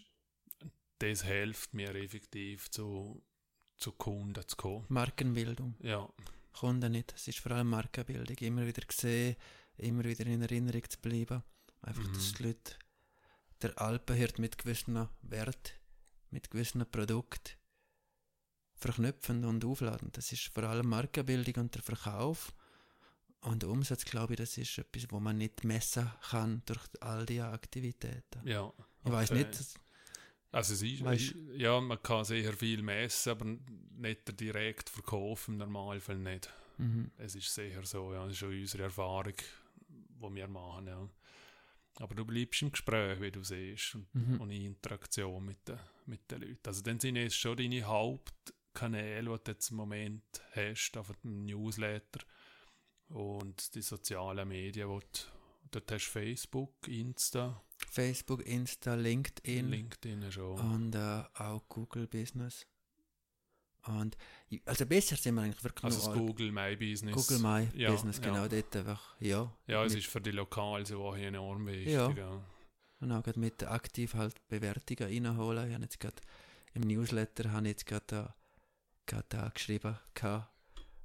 [0.98, 3.22] das hilft mir effektiv zu,
[3.76, 4.86] zu Kunden zu kommen?
[4.88, 5.74] Markenbildung.
[5.80, 6.08] Ja.
[6.52, 7.12] Kunden nicht.
[7.14, 8.36] Es ist vor allem Markenbildung.
[8.38, 9.36] Immer wieder gesehen,
[9.78, 11.42] immer wieder in Erinnerung zu bleiben.
[11.80, 12.12] Einfach, mhm.
[12.12, 12.76] dass die Leute
[13.62, 15.74] der Alpenhirt mit gewissen Wert,
[16.30, 17.58] mit gewissen Produkt
[18.82, 20.10] verknüpfen und aufladen.
[20.12, 22.52] Das ist vor allem Markenbildung und der Verkauf.
[23.42, 27.26] Und der Umsatz, glaube ich, das ist etwas, wo man nicht messen kann durch all
[27.26, 28.46] diese Aktivitäten.
[28.46, 28.72] Ja.
[29.04, 29.78] Ich weiß nicht.
[30.52, 33.46] Also es ist, weißt, ja, man kann sehr viel messen, aber
[33.96, 36.52] nicht direkt verkaufen, im Normalfall nicht.
[36.76, 37.10] Mhm.
[37.16, 38.22] Es ist sicher so, ja.
[38.24, 39.34] Das ist schon unsere Erfahrung,
[39.88, 41.08] die wir machen, ja.
[41.96, 44.40] Aber du bleibst im Gespräch, wie du siehst, und, mhm.
[44.40, 46.66] und in Interaktion mit den, mit den Leuten.
[46.66, 47.86] Also dann sind es schon deine
[48.72, 52.20] Hauptkanäle, die du jetzt im Moment hast, auf dem Newsletter
[53.08, 55.06] und die sozialen Medien, wo du,
[55.70, 57.62] dort hast Facebook, Insta.
[57.90, 59.68] Facebook, Insta, LinkedIn.
[59.68, 60.58] LinkedIn schon.
[60.58, 62.66] Und äh, auch Google Business.
[63.86, 64.16] Und
[64.64, 67.14] also besser sind wir eigentlich wirklich Also Google My Business.
[67.14, 68.48] Google My ja, Business, genau, ja.
[68.48, 69.52] dort einfach, ja.
[69.66, 71.92] Ja, es ist für die Lokalen so hier enorm wichtig.
[71.92, 72.10] Ja.
[72.10, 72.40] ja.
[73.00, 75.66] Und auch gerade mit aktiv halt Bewertungen reinholen.
[75.66, 76.16] Ich habe jetzt gerade
[76.74, 78.34] im Newsletter habe ich jetzt gerade gerade
[79.06, 80.48] da geschrieben gehabt,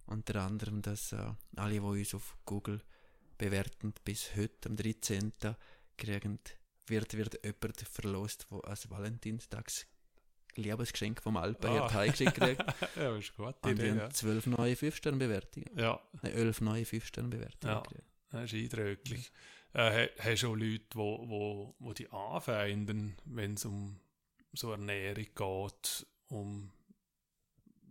[0.06, 2.82] unter anderem, dass äh, alle, die uns auf Google
[3.38, 5.34] bewerten, bis heute, am 13.
[5.98, 6.40] kriegen,
[6.88, 9.86] wird, wird jemand verlost, der als Valentinstags
[10.56, 11.94] Liebesgeschenk vom Alpenherd ah.
[11.94, 12.38] heimgeschickt
[12.95, 13.56] ja, ist gut.
[13.61, 15.69] Und wir haben zwölf neue 5-Sterne-Bewertungen.
[15.78, 16.02] Ja.
[16.22, 17.84] Nein, elf neue 5-Sterne-Bewertungen ja.
[18.32, 19.32] Das ist eindrücklich.
[19.74, 23.99] Äh, hast du auch Leute, die wo, wo, wo die anfeinden, wenn es um
[24.53, 26.72] so Ernährung geht, um,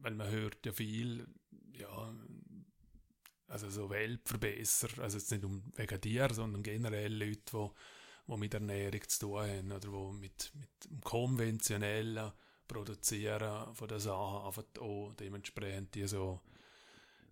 [0.00, 1.26] weil man hört ja viel,
[1.72, 2.14] ja,
[3.48, 7.70] also so Weltverbesser, also jetzt nicht um wegen dir, sondern generell Leute, die
[8.26, 12.32] wo mit Ernährung zu tun haben oder wo mit, mit konventionellen
[12.66, 16.40] Produzieren von den Sachen einfach auch dementsprechend die so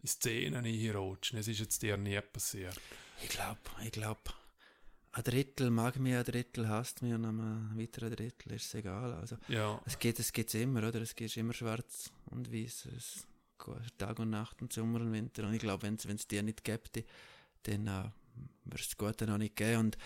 [0.02, 1.38] in Szenen einrutschen.
[1.38, 2.80] Es ist jetzt dir nie passiert.
[3.22, 4.20] Ich glaube, ich glaube,
[5.16, 9.14] ein Drittel mag mich, ein Drittel hasst mich und ein weiterer Drittel ist es egal.
[9.14, 9.80] Also, ja.
[9.86, 11.00] Es geht es geht's immer, oder?
[11.02, 12.88] Es geht immer schwarz und weiß.
[12.96, 13.26] Es
[13.64, 15.44] geht Tag und Nacht und Sommer und Winter.
[15.44, 16.82] Und ich glaube, wenn es dir nicht gäbe,
[17.62, 18.10] dann äh,
[18.64, 19.80] wird es gut noch nicht geben.
[19.80, 19.98] Und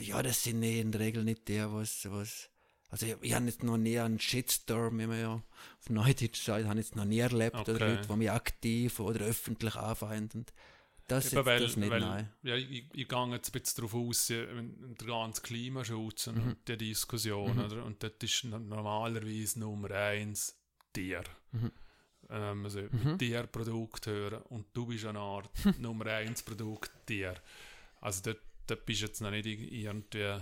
[0.00, 2.48] ja, das sind in der Regel nicht die, was, was
[2.88, 6.66] also ich, ich habe jetzt noch nie einen Shitstorm, wie man ja auf Neudeutsch sagt,
[6.66, 7.70] habe jetzt noch nie erlebt, okay.
[7.72, 10.46] oder Leute, die mich aktiv oder öffentlich anfeinden.
[11.08, 12.32] Das ist das nicht, weil, nein.
[12.42, 14.46] Ja, ich, ich gehe jetzt ein bisschen darauf aus, der
[15.04, 16.56] ganze Klimaschutz und mhm.
[16.66, 17.64] die Diskussion, mhm.
[17.64, 17.84] oder?
[17.84, 20.56] Und das ist normalerweise Nummer eins
[20.92, 21.22] Tier.
[21.52, 21.72] Mhm.
[22.30, 23.18] Ähm, also mhm.
[23.18, 27.34] Tierprodukt hören und du bist eine Art Nummer eins Produkt Tier.
[28.00, 30.38] Also dort, dort bist du jetzt noch nicht irgendwie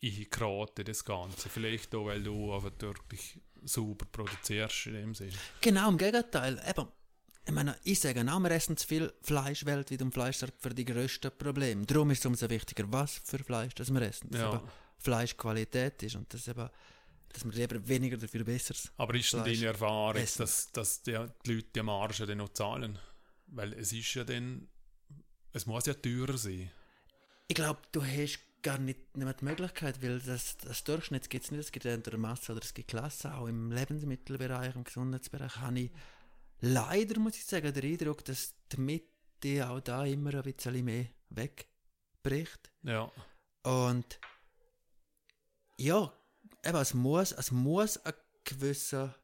[0.00, 1.48] ich gerate das Ganze.
[1.48, 5.32] Vielleicht auch, weil du einfach wirklich sauber produzierst in dem Sinne.
[5.60, 6.60] Genau, im Gegenteil.
[6.66, 6.88] Eben,
[7.50, 8.20] ich meine, ich sage
[8.50, 11.84] essen zu viel Fleisch weltweit und Fleisch sorgt für die grössten Probleme.
[11.84, 14.30] Darum ist es umso wichtiger, was für Fleisch das wir essen.
[14.30, 14.62] Dass ja.
[14.98, 16.68] Fleischqualität ist und das eben,
[17.28, 21.54] dass wir lieber weniger dafür besseres Aber ist denn deine Erfahrung, dass, dass die, die
[21.54, 22.98] Leute die Marge dann noch zahlen?
[23.48, 24.68] Weil es ist ja dann,
[25.52, 26.70] es muss ja teurer sein.
[27.48, 31.46] Ich glaube, du hast gar nicht, nicht mehr die Möglichkeit, weil das, das Durchschnitt gibt
[31.46, 35.56] es nicht, es gibt entweder Masse oder es gibt Klasse, auch im Lebensmittelbereich, im Gesundheitsbereich
[35.56, 35.90] habe ich
[36.60, 41.06] leider, muss ich sagen, den Eindruck, dass die Mitte auch da immer ein bisschen mehr
[41.30, 42.70] wegbricht.
[42.82, 43.10] Ja.
[43.62, 44.20] Und
[45.76, 46.12] ja,
[46.64, 48.14] eben, es muss, es muss ein
[48.44, 49.14] gewisser,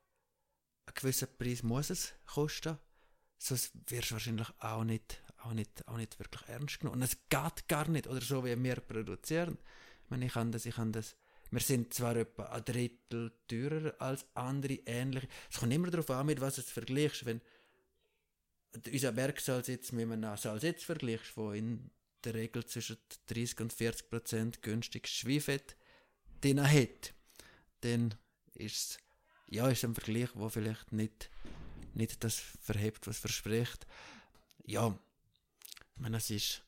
[0.86, 2.78] ein gewisser Preis muss es kosten,
[3.38, 6.96] sonst wirst du wahrscheinlich auch nicht auch nicht, auch nicht wirklich ernst genommen.
[6.96, 9.58] Und es geht gar nicht, oder so wie wir produzieren.
[10.04, 11.16] Ich meine, ich kann das, ich kann das,
[11.50, 15.28] wir sind zwar etwa ein Drittel teurer als andere ähnliche.
[15.50, 17.24] Es kommt immer darauf an, mit was du es vergleichst.
[17.24, 17.40] Wenn
[18.92, 21.90] unser Bergsalzsitz mit einem Salzsitz vergleichst, wo in
[22.24, 22.98] der Regel zwischen
[23.28, 25.76] 30 und 40 Prozent günstiges Schweifett
[26.40, 27.14] drin hat,
[27.82, 28.14] dann
[28.54, 28.98] ist es
[29.48, 31.30] ja, ist ein Vergleich, wo vielleicht nicht,
[31.94, 33.86] nicht das verhebt, was verspricht.
[34.64, 34.98] Ja,
[35.94, 36.62] ich meine, es ist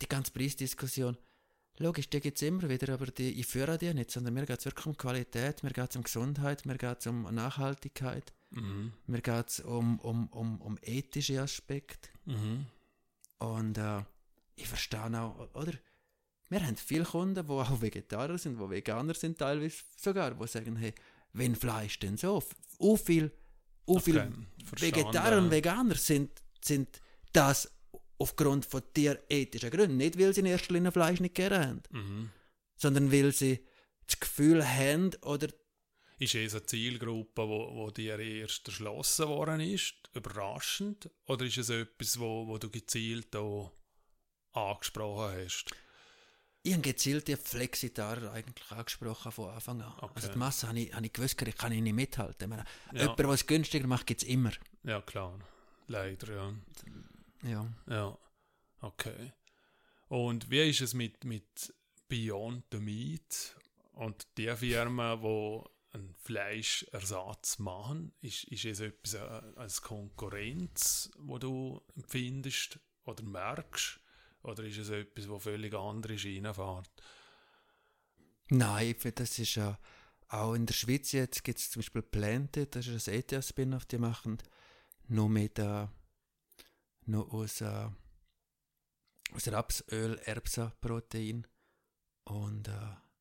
[0.00, 1.18] die ganze Preisdiskussion.
[1.80, 4.58] Logisch, die gibt es immer wieder, aber die, ich führe die nicht, sondern mir geht
[4.58, 8.92] es wirklich um Qualität, mir geht es um Gesundheit, mir geht es um Nachhaltigkeit, mhm.
[9.06, 12.08] mir geht es um, um, um, um ethische Aspekte.
[12.24, 12.66] Mhm.
[13.38, 14.02] Und äh,
[14.56, 15.72] ich verstehe auch, oder?
[16.48, 20.76] Wir haben viele Kunden, die auch Vegetarier sind, die Veganer sind teilweise sogar, die sagen,
[20.76, 20.94] hey,
[21.32, 22.42] wenn Fleisch denn so?
[22.80, 23.30] Auch viel,
[23.86, 24.12] auch okay.
[24.12, 24.32] viel
[24.80, 26.30] Vegetarier und Veganer sind,
[26.64, 27.00] sind
[27.32, 27.70] das
[28.18, 29.96] aufgrund von tierethischen Gründen.
[29.96, 32.30] Nicht, weil sie in erster Linie Fleisch nicht gerne haben, mhm.
[32.76, 33.64] sondern weil sie
[34.06, 35.48] das Gefühl haben oder
[36.20, 41.08] ist es eine Zielgruppe, wo, wo dir erst erschlossen worden ist, überraschend?
[41.26, 43.72] Oder ist es etwas, wo, wo du gezielt auch
[44.52, 45.66] angesprochen hast?
[46.64, 49.92] Ich habe gezielt die Flexitarer eigentlich angesprochen von Anfang an.
[50.00, 50.12] Okay.
[50.16, 52.50] Also die Masse habe ich, habe ich gewusst, ich kann ich nicht mithalten.
[52.50, 53.02] Meine, ja.
[53.02, 54.50] Jemand, der es günstiger macht, gibt es immer.
[54.82, 55.38] Ja, klar.
[55.86, 56.54] Leider, ja.
[57.42, 57.72] Ja.
[57.88, 58.18] Ja,
[58.80, 59.32] okay.
[60.08, 61.74] Und wie ist es mit, mit
[62.08, 63.56] Beyond the Meat
[63.92, 68.12] und der Firma, wo ein Fleischersatz machen?
[68.20, 74.00] Ist, ist es etwas äh, als Konkurrenz, wo du empfindest oder merkst?
[74.42, 76.90] Oder ist es etwas, wo völlig andere Schiene fährt?
[78.50, 79.78] Nein, das ist ja
[80.28, 83.98] auch in der Schweiz jetzt gibt es zum Beispiel Planted, das ist ein ETH-Spin-Off, die
[83.98, 84.38] machen
[85.08, 85.86] nur mit äh,
[87.08, 87.88] nur aus, äh,
[89.32, 91.46] aus Rapsöl, Erbsenprotein
[92.24, 92.72] und äh,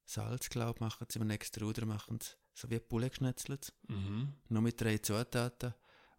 [0.05, 3.73] Salz, glaube ich, machen sie im nächsten Ruder, machen sie so wie Bulle geschnetzelt.
[3.87, 4.33] Mhm.
[4.49, 5.73] Nur mit drei Zutaten.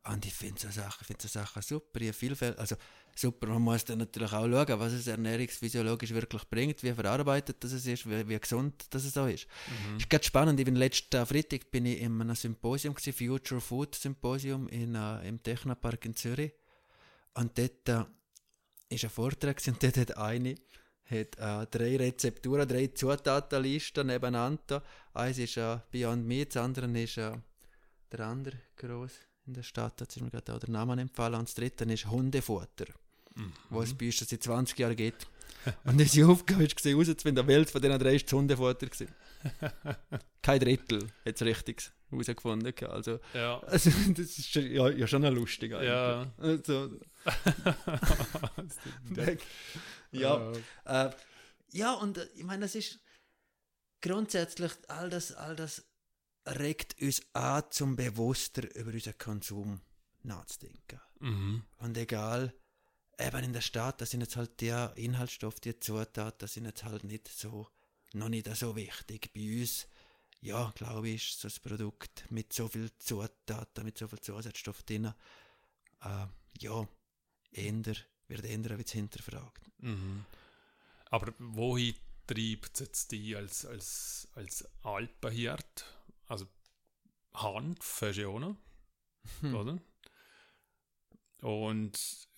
[0.04, 2.00] Und ich finde so Sachen, find so Sachen super.
[2.00, 2.76] Ich Vielfalt, also
[3.14, 7.72] super, man muss dann natürlich auch schauen, was es ernährungsphysiologisch wirklich bringt, wie verarbeitet das
[7.72, 9.46] ist, wie, wie gesund das so ist.
[9.46, 9.96] Mhm.
[9.96, 13.60] Es ist ganz spannend, ich bin letzten Freitag bin ich in einem Symposium, gewesen, Future
[13.60, 16.52] Food Symposium in, uh, im Technopark in Zürich.
[17.34, 18.04] Und dort uh,
[18.88, 20.54] ist ein Vortrag und dort hat eine
[21.10, 24.82] hat äh, drei Rezepturen, drei Zutatenlisten nebeneinander.
[25.14, 27.32] Eins ist äh, Beyond Meat, das andere ist äh,
[28.12, 29.12] der andere groß
[29.46, 31.36] in der Stadt, da ist mir gerade auch der Name empfallen.
[31.36, 32.84] Und das dritte ist Hundefutter,
[33.34, 33.52] mhm.
[33.70, 35.26] wo es bei uns seit 20 Jahren gibt.
[35.84, 39.06] Und unsere Aufgabe war herauszufinden, welches von diesen drei ist das Hundefutter war.
[40.42, 42.72] Kein Drittel hat es richtig herausgefunden.
[42.88, 43.60] Also, ja.
[43.60, 45.88] also das ist ja, ja schon lustig eigentlich.
[45.88, 46.32] Ja.
[46.38, 47.00] Also,
[50.12, 50.52] ja.
[50.84, 51.10] Äh,
[51.70, 53.00] ja, und äh, ich meine, das ist
[54.00, 55.84] grundsätzlich all das, all das
[56.46, 59.80] regt uns an, zum bewusster über unseren Konsum
[60.22, 61.00] nachzudenken.
[61.20, 61.64] Mhm.
[61.78, 62.54] Und egal,
[63.18, 66.84] eben in der Stadt, das sind jetzt halt die Inhaltsstoffe, die Zutaten, das sind jetzt
[66.84, 67.68] halt nicht so,
[68.14, 69.32] noch nicht so wichtig.
[69.32, 69.86] Bei uns,
[70.40, 75.12] ja, glaube ich, ist das Produkt mit so viel Zutaten, mit so viel Zusatzstoff drin,
[76.02, 76.26] äh,
[76.60, 76.88] ja,
[77.50, 77.96] eher,
[78.28, 79.70] wird eher ein bisschen hinterfragt.
[79.78, 80.24] Mhm.
[81.10, 81.94] Aber wohin
[82.26, 85.84] treibt es jetzt die als, als, als Alpenhirt?
[86.26, 86.46] Also
[87.34, 88.56] Hanf hast du ja auch noch,
[89.40, 89.54] hm.
[89.54, 89.78] oder?
[91.40, 92.28] Und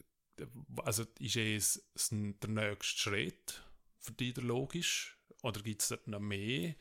[0.85, 3.63] also ist es der nächste Schritt
[3.99, 5.20] für dich der logisch?
[5.43, 6.75] Oder gibt es dort noch mehr?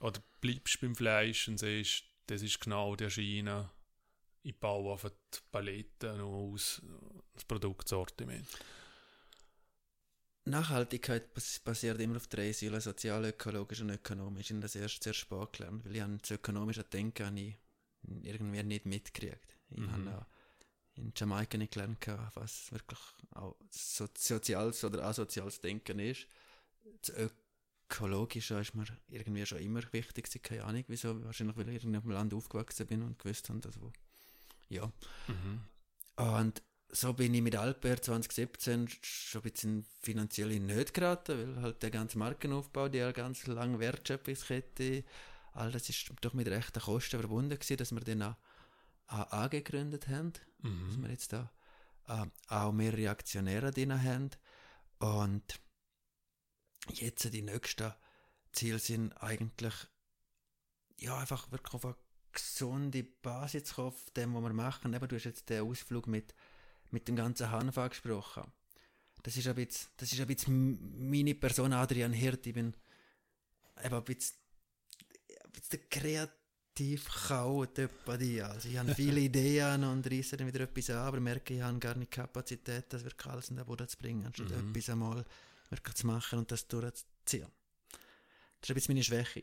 [0.00, 3.70] Oder bleibst du beim Fleisch und siehst, das ist genau der Schiene,
[4.42, 6.82] ich baue auf die Palette noch aus,
[7.34, 8.46] das Produktsortiment?
[10.44, 11.34] Nachhaltigkeit
[11.64, 14.46] basiert immer auf drei Säulen, sozial, ökologisch und ökonomisch.
[14.46, 17.56] Ich habe das erst sehr spät gelernt, weil ich das ökonomische Denken habe ich
[18.22, 19.56] irgendwie nicht mitgekriegt.
[19.70, 19.90] Ich mhm.
[19.90, 20.26] habe auch
[20.94, 21.98] in Jamaika nicht gelernt,
[22.34, 23.00] was wirklich
[23.34, 26.28] auch so soziales oder asoziales Denken ist.
[27.02, 27.10] Das
[27.88, 32.10] Ökologische ist mir irgendwie schon immer wichtig, keine Ahnung wieso, wahrscheinlich weil ich in einem
[32.10, 33.92] Land aufgewachsen bin und gewusst habe, dass wo,
[34.68, 34.90] ja.
[35.28, 35.60] Mhm.
[36.16, 41.62] Und so bin ich mit Alper 2017 schon ein bisschen finanziell in Not geraten, weil
[41.62, 45.04] halt der ganze Markenaufbau, die ganz lange Wertschöpfungskette,
[45.52, 48.36] all das ist doch mit rechten Kosten verbunden gewesen, dass wir dann auch
[49.06, 50.32] AA gegründet haben,
[50.62, 50.88] mhm.
[50.88, 51.52] dass wir jetzt da
[52.08, 54.30] äh, auch mehrere Aktionäre drin haben
[54.98, 55.60] und
[56.92, 57.92] jetzt die nächsten
[58.52, 59.74] Ziele sind eigentlich
[60.98, 61.96] ja einfach wirklich auf eine
[62.32, 64.94] gesunde Basis zu kommen, auf dem, was wir machen.
[64.94, 66.34] Eben, du hast jetzt den Ausflug mit
[66.90, 68.44] mit dem ganzen Hanf angesprochen.
[69.22, 72.46] Das ist ein bisschen, das ist ein bisschen meine Person, Adrian Hirt.
[72.46, 72.74] Ich bin
[73.84, 74.36] eben ein bisschen,
[75.44, 80.98] ein bisschen kreativ kaut Also ich habe viele Ideen und reisse dann wieder etwas an,
[80.98, 83.96] aber merke, ich habe gar nicht die Kapazität, das wirklich alles in den Boden zu
[83.98, 84.70] bringen, anstatt mhm.
[84.70, 85.24] etwas einmal
[85.70, 87.48] wirklich zu machen und das durchzuziehen.
[88.60, 89.42] Das ist ein meine Schwäche.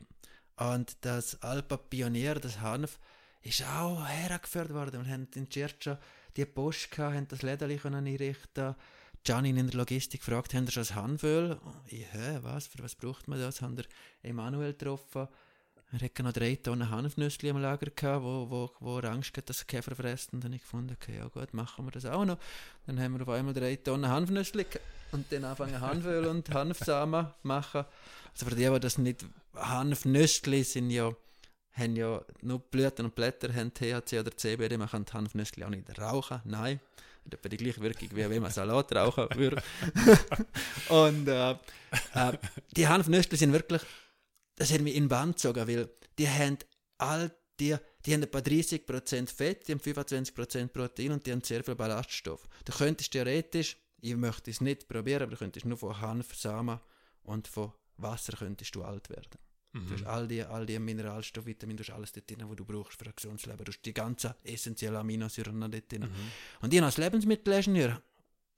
[0.58, 3.00] Und das Alpa Pionier, das Hanf,
[3.42, 5.06] ist auch hergeführt worden.
[5.06, 5.98] Wir haben in Cercio
[6.36, 8.76] die Post gehabt, haben das können einrichten
[9.24, 11.58] Gianni in der Logistik fragt, haben Sie schon das Hanföl?
[11.88, 13.62] Ich, hä, was, für was braucht man das?
[13.62, 13.86] Haben wir
[14.22, 15.30] Emanuel getroffen.
[15.94, 19.48] Er hatte noch drei Tonnen Hanfnüsse im Lager gehabt, wo, wo, wo er Angst hat,
[19.48, 20.32] dass Käfer fressen.
[20.34, 22.40] Und dann habe ich gefunden, okay, ja gut, machen wir das auch noch.
[22.88, 24.66] Dann haben wir auf einmal drei Tonnen Hanfnüsse
[25.12, 27.86] und dann anfangen Hanföl und Hanfsamen machen.
[28.32, 29.24] Also für die, die das nicht,
[29.56, 31.14] Hanfnüsse sind ja
[31.74, 35.70] haben ja nur Blüten und Blätter haben THC oder CBD, man kann die Hanfnüsse auch
[35.70, 36.80] nicht rauchen, nein.
[37.26, 39.64] Das hat die gleiche Wirkung, wie wenn man Salat rauchen würde.
[40.90, 42.38] und äh, äh,
[42.76, 43.82] die Hanfnüsse sind wirklich,
[44.56, 46.58] das hat mich in Bann gezogen, weil die haben
[46.98, 47.76] all die,
[48.06, 52.48] die haben etwa 30% Fett, die haben 25% Protein und die haben sehr viel Ballaststoff.
[52.66, 56.80] Du könntest theoretisch, ich möchte es nicht probieren, aber du könntest nur von Hanf, Samen
[57.24, 59.40] und von Wasser könntest du alt werden.
[59.74, 59.88] Mhm.
[59.88, 62.66] Du hast all die, all die Mineralstoffe, Vitamine, du hast alles dort drin, was du
[62.66, 63.64] brauchst für ein gesundes Leben.
[63.64, 66.02] Du hast die ganzen essentiellen Aminosäuren dort drin.
[66.02, 66.32] Mhm.
[66.62, 68.02] Und ich als Lebensmittelingenieur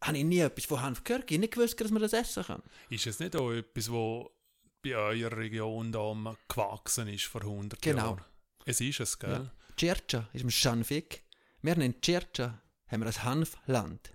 [0.03, 1.31] habe ich nie etwas von Hanf gehört.
[1.31, 2.61] Ich nicht gewusst, dass man das essen kann.
[2.89, 4.25] Ist es nicht auch etwas, was
[4.85, 6.13] bei eurer Region da
[6.47, 8.03] gewachsen ist vor 100 genau.
[8.03, 8.21] Jahren?
[8.65, 9.49] Es ist es, gell?
[9.81, 9.95] Ja.
[10.31, 11.23] Ist im Schanfik.
[11.61, 14.11] Wir nennen Circa, haben wir ein Hanfland.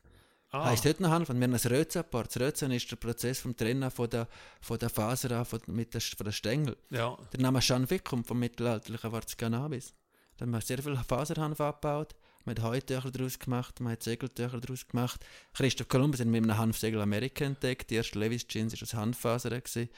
[0.53, 2.35] Ah, Heißt heute noch Hanf und wir haben ein Rötzenpart.
[2.35, 4.29] Das Rötzen ist der Prozess vom Trennen von der,
[4.61, 6.77] von der Faser an, von, mit der, von der Stängel.
[6.91, 7.17] ja.
[7.33, 9.93] Der Name Schanfik kommt vom mittelalterlichen Wort Cannabis.
[10.37, 12.15] Da haben wir sehr viel Faserhanf abgebaut.
[12.45, 15.25] Man hat Heutücher daraus gemacht, man hat Segeltücher daraus gemacht.
[15.53, 17.91] Christoph Kolumbus hat mit einem Hanfsegel Amerika entdeckt.
[17.91, 19.51] Die erste Levis Jeans war aus Hanffaser.
[19.51, 19.91] Gewesen.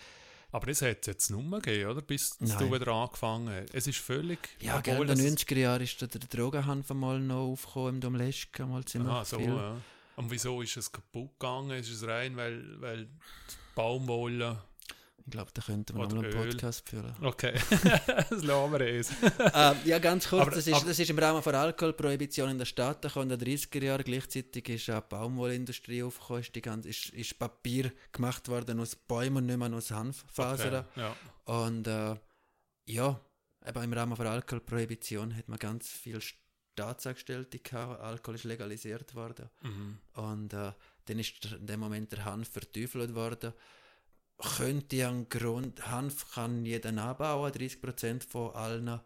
[0.55, 2.03] Aber es hat es jetzt nicht mehr gegeben, oder?
[2.03, 2.57] Bis Nein.
[2.59, 3.75] du wieder angefangen hast.
[3.75, 4.39] Es ist völlig...
[4.61, 8.01] Ja, obwohl in den es- 90er Jahren ist da der Drogenhanf einmal noch aufgekommen im
[8.03, 9.49] Domleschka, mal ziemlich Aha, so, viel.
[9.49, 9.77] ja.
[10.17, 11.71] Und wieso ist es kaputt gegangen?
[11.71, 13.11] Ist es rein, weil, weil die
[13.75, 14.63] Baumwolle...
[15.25, 16.31] Ich glaube, da könnten wir noch einen.
[16.33, 17.15] Podcast führen.
[17.21, 19.11] Okay, das lassen wir es.
[19.55, 22.59] ähm, ja, ganz kurz, Aber- das, ist, aber- das ist im Rahmen der Alkoholprohibition in
[22.59, 24.03] der Stadt in den 30er Jahren.
[24.05, 29.39] Gleichzeitig ist die Baumwollindustrie aufgekommen, ist, die ganze, ist, ist Papier gemacht worden aus Bäumen
[29.39, 30.85] und nicht mehr aus Hanffasern.
[30.93, 31.17] Okay, ja.
[31.45, 32.17] Und äh,
[32.87, 33.21] ja,
[33.67, 38.01] eben im Rahmen der Alkoholprohibition hat man ganz viele Staatsangestellte gehabt.
[38.01, 39.49] Alkohol ist legalisiert worden.
[39.63, 39.99] Mhm.
[40.15, 40.73] Und äh,
[41.07, 43.53] dann ist in dem Moment der Hanf verteufelt worden.
[44.57, 49.01] Könnte ein Grund, Hanf kann jeder anbauen, 30% von allen,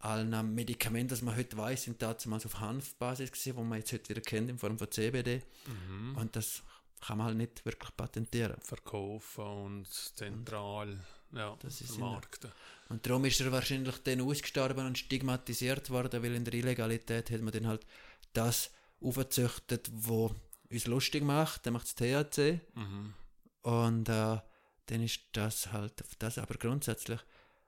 [0.00, 4.10] allen Medikamenten, die man heute weiß, sind damals auf Hanfbasis gewesen, wo man jetzt heute
[4.10, 5.42] wieder kennt in Form von CBD.
[5.66, 6.16] Mhm.
[6.16, 6.62] Und das
[7.00, 8.60] kann man halt nicht wirklich patentieren.
[8.60, 10.98] Verkaufen und zentral
[11.32, 12.52] ja, Das ist vermarkten.
[12.88, 17.40] Und darum ist er wahrscheinlich dann ausgestorben und stigmatisiert worden, weil in der Illegalität hat
[17.40, 17.86] man dann halt
[18.32, 18.70] das
[19.00, 20.34] aufgezüchtet, wo
[20.70, 22.60] uns lustig macht, dann macht es THC.
[22.74, 23.14] Mhm.
[23.62, 24.38] Und äh,
[24.86, 26.38] dann ist das halt das.
[26.38, 27.20] Aber grundsätzlich,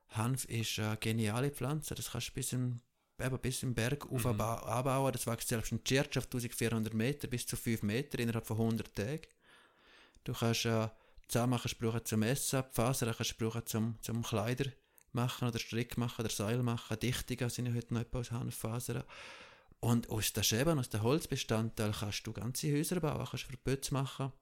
[0.08, 1.94] Hanf ist eine geniale Pflanze.
[1.94, 2.80] Das kannst du bis im,
[3.20, 4.26] eben bis im Berg Mhm.
[4.26, 5.12] anbauen.
[5.12, 8.94] Das wächst selbst in Tschirtsch auf 1400 Meter bis zu 5 Meter innerhalb von 100
[8.94, 9.26] Tagen.
[10.24, 10.88] Du kannst äh,
[11.32, 14.70] du brauchen zum Essen, die Fasern kannst du brauchen zum, zum Kleider
[15.12, 16.98] machen oder Strick machen oder Seil machen.
[16.98, 19.04] Dichtungen sind ja heute noch etwa aus Hanffasern.
[19.80, 23.94] Und aus den Schäben, aus den Holzbestandteilen kannst du ganze Häuser bauen, kannst du Verbötze
[23.94, 24.32] machen.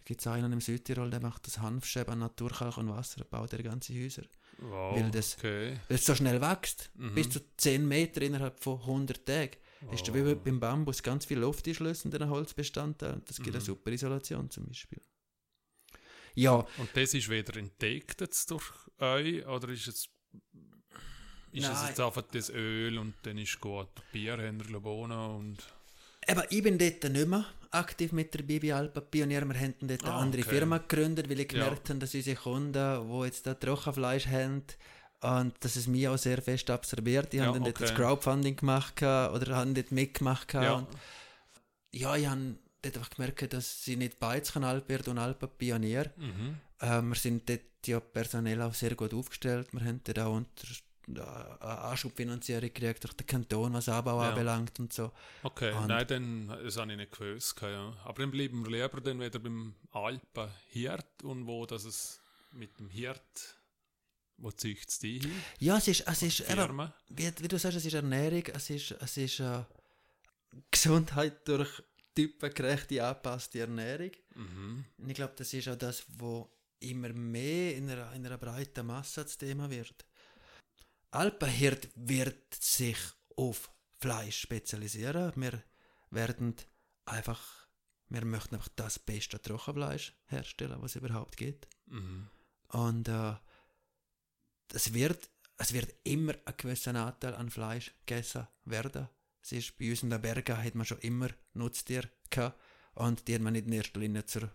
[0.00, 3.62] Da gibt es einen im Südtirol, der macht das Hanfschäben, Naturkalk und Wasser, baut er
[3.62, 4.22] ganze Häuser.
[4.58, 5.78] Wow, Weil das- okay.
[5.88, 7.14] Weil es so schnell wächst, Mhm.
[7.14, 9.56] bis zu 10 Meter innerhalb von 100 Tagen.
[9.92, 10.36] Ist da wie Wow.
[10.44, 13.22] beim Bambus ganz viel Luft einschlüsse in den Holzbestandteilen.
[13.26, 13.64] Das gibt eine Mhm.
[13.66, 15.00] super Isolation zum Beispiel.
[16.34, 18.64] Ja, Und das ist wieder entdeckt jetzt durch
[18.98, 20.08] euch oder ist es
[21.52, 21.88] ist es Nein.
[21.88, 25.56] jetzt einfach das Öl und dann ist gut Bierhändler Globona und
[26.28, 29.44] eben, ich bin dort nicht mehr aktiv mit der Bibi Alpa Pionier.
[29.46, 30.50] Wir haben dort eine Ah, andere okay.
[30.50, 31.64] Firma gegründet, weil ich Ja.
[31.64, 34.64] gemerkt habe, dass unsere Kunden, die jetzt da Trockenfleisch haben,
[35.22, 37.32] und dass es mich auch sehr fest absorbiert.
[37.32, 37.84] Die Ja, haben dann dort okay.
[37.88, 40.54] das Crowdfunding gemacht oder haben dort mitgemacht.
[40.54, 40.88] ja, Und
[41.92, 46.10] ja, ich habe dort einfach gemerkt, dass sie nicht beides kann, Alpert und Alpa Pionier.
[46.16, 46.56] mhm.
[46.78, 49.68] Äh, wir sind dort ja personell auch sehr gut aufgestellt.
[49.72, 50.66] Wir haben dort auch unter,
[51.08, 51.24] eine
[51.62, 54.28] Anschubfinanzierung gekriegt durch den Kanton, was Anbau Ja.
[54.30, 55.10] anbelangt und so.
[55.42, 57.94] okay, Und- nein, dann, das habe ich nicht gewusst, ja.
[58.04, 62.20] aber dann bleiben wir lieber dann wieder beim Alpen Hirt und wo das es
[62.52, 63.56] mit dem Hirt,
[64.36, 65.32] wo züchtet es die hin?
[65.58, 68.92] Ja, es ist, es ist eben, wie, wie du sagst, es ist Ernährung, es ist,
[68.92, 69.62] es ist äh,
[70.70, 71.82] Gesundheit durch
[72.14, 74.10] typengerechte, angepasste Ernährung.
[74.34, 74.84] Mhm.
[74.98, 76.46] Und ich glaube, das ist auch das, was
[76.80, 80.04] immer mehr in einer, in einer breiten Masse das Thema wird.
[81.10, 82.98] Alpenhirt wird sich
[83.36, 85.32] auf Fleisch spezialisieren.
[85.36, 85.62] Wir
[86.10, 86.56] werden
[87.04, 87.68] einfach,
[88.08, 91.68] wir möchten einfach das beste Trockenfleisch herstellen, was es überhaupt gibt.
[91.86, 92.28] Mhm.
[92.68, 93.34] Und äh,
[94.72, 99.08] es, wird, es wird immer ein gewisser Anteil an Fleisch gegessen werden.
[99.42, 102.60] Es ist bei uns in den Bergen hat man schon immer Nutztiere gehabt.
[102.94, 104.50] Und die hat man nicht in erster Linie zur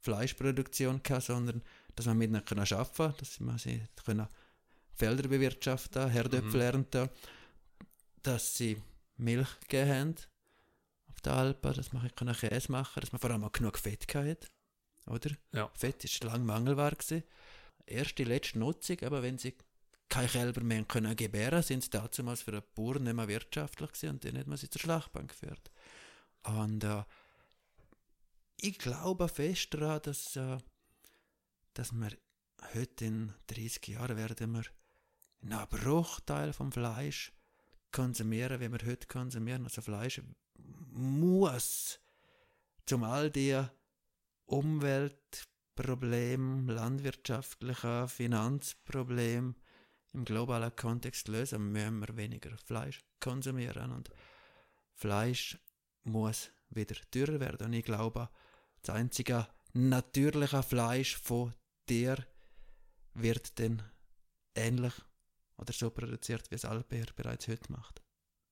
[0.00, 1.62] Fleischproduktion gehabt, sondern
[1.94, 4.28] dass man mit ihnen können arbeiten konnte, dass man sie können
[4.96, 7.10] Felder bewirtschaften, Herdöpfel ernten,
[8.22, 8.82] dass sie
[9.16, 10.14] Milch gegeben haben
[11.08, 13.78] auf der Alpen, dass man können Käse machen konnte, dass man vor allem auch genug
[13.78, 14.48] Fett hatte.
[15.06, 15.30] Oder?
[15.52, 15.70] Ja.
[15.74, 16.96] Fett war lange Mangelware.
[16.96, 17.22] Gewesen.
[17.86, 19.54] Erst die letzte Nutzung, aber wenn sie
[20.08, 24.10] keine Kälber mehr können gebären, sind sie damals für einen Bauern nicht mehr wirtschaftlich gewesen
[24.10, 25.70] und dann hat man sie zur Schlachtbank geführt.
[26.42, 27.02] Und äh,
[28.56, 30.58] ich glaube fest daran, dass, äh,
[31.74, 32.10] dass wir
[32.74, 34.62] heute in 30 Jahren werden wir
[35.52, 37.32] einen Bruchteil vom Fleisch
[37.92, 39.64] konsumieren, wie wir heute konsumieren.
[39.64, 40.20] Also Fleisch
[40.92, 42.00] muss
[42.84, 43.62] zum all die
[44.46, 49.54] Umweltproblem, landwirtschaftliche Finanzproblem
[50.12, 53.92] im globalen Kontext lösen, müssen wir weniger Fleisch konsumieren.
[53.92, 54.10] Und
[54.94, 55.58] Fleisch
[56.04, 57.66] muss wieder teurer werden.
[57.66, 58.30] Und ich glaube,
[58.82, 61.52] das einzige natürliche Fleisch von
[61.86, 62.24] Tier
[63.14, 63.82] wird dann
[64.54, 64.94] ähnlich
[65.58, 68.02] oder so produziert, wie es Alper bereits heute macht.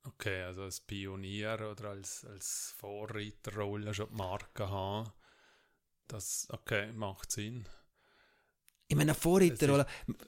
[0.06, 5.10] Okay, also als Pionier oder als, als Vorreiterrolle schon die Marke haben,
[6.06, 7.66] das okay, macht Sinn.
[8.86, 9.86] Ich meine, Vorreiterrolle,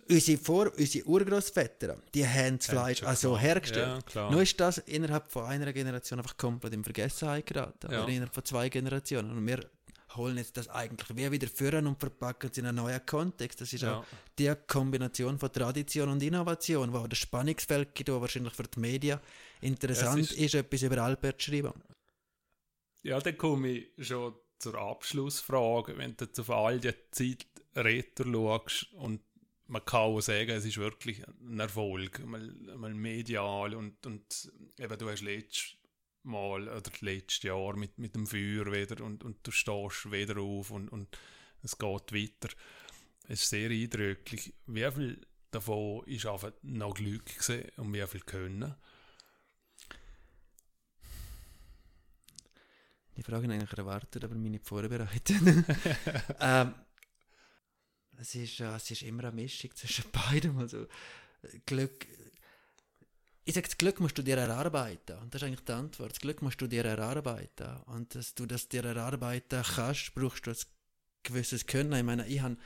[0.08, 3.40] unsere, Vor unsere Urgroßväter, die haben das Fleisch also klar.
[3.40, 4.14] hergestellt.
[4.14, 7.92] Ja, Nur ist das innerhalb von einer Generation einfach komplett in Vergessenheit geraten.
[7.92, 8.02] Ja.
[8.02, 9.30] Oder innerhalb von zwei Generationen.
[9.30, 9.60] Und wir
[10.16, 13.60] holen jetzt das eigentlich wie wieder führen und verpacken es in einen neuen Kontext.
[13.60, 13.98] Das ist ja.
[13.98, 14.04] auch
[14.38, 19.20] die Kombination von Tradition und Innovation, wo das Spannungsfeld gibt, wo wahrscheinlich für die Medien
[19.60, 21.72] interessant ist, ist, etwas über Albert zu schreiben.
[23.02, 25.96] Ja, dann komme ich schon zur Abschlussfrage.
[25.96, 29.20] Wenn du auf all die Zeit Retter schaust und
[29.68, 34.98] man kann auch sagen, es ist wirklich ein Erfolg, mal, mal medial und, und eben
[34.98, 35.76] du hast letztes
[36.26, 40.70] Mal oder letztes Jahr mit, mit dem Feuer wieder und, und du stehst wieder auf
[40.70, 41.16] und, und
[41.62, 42.54] es geht weiter.
[43.28, 44.54] Es ist sehr eindrücklich.
[44.66, 48.74] Wie viel davon ist einfach noch Glück gewesen und wie viel Können?
[53.16, 55.40] Die Frage habe ich eigentlich erwartet, aber mich nicht vorbereitet.
[56.40, 56.74] ähm,
[58.18, 60.58] es, ist, es ist immer eine Mischung zwischen beidem.
[60.58, 60.86] Also,
[61.64, 62.06] Glück,
[63.48, 65.18] ich sage, das Glück musst du dir erarbeiten.
[65.18, 66.10] Und das ist eigentlich die Antwort.
[66.10, 67.76] Das Glück musst du dir erarbeiten.
[67.86, 70.56] Und dass du das dir erarbeiten kannst, brauchst du ein
[71.22, 71.92] gewisses Können.
[71.92, 72.56] Ich meine, ich habe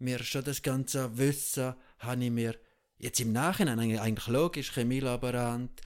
[0.00, 2.58] mir schon das ganze Wissen, habe ich mir
[2.98, 5.80] jetzt im Nachhinein eigentlich logisch, Chemielaborant,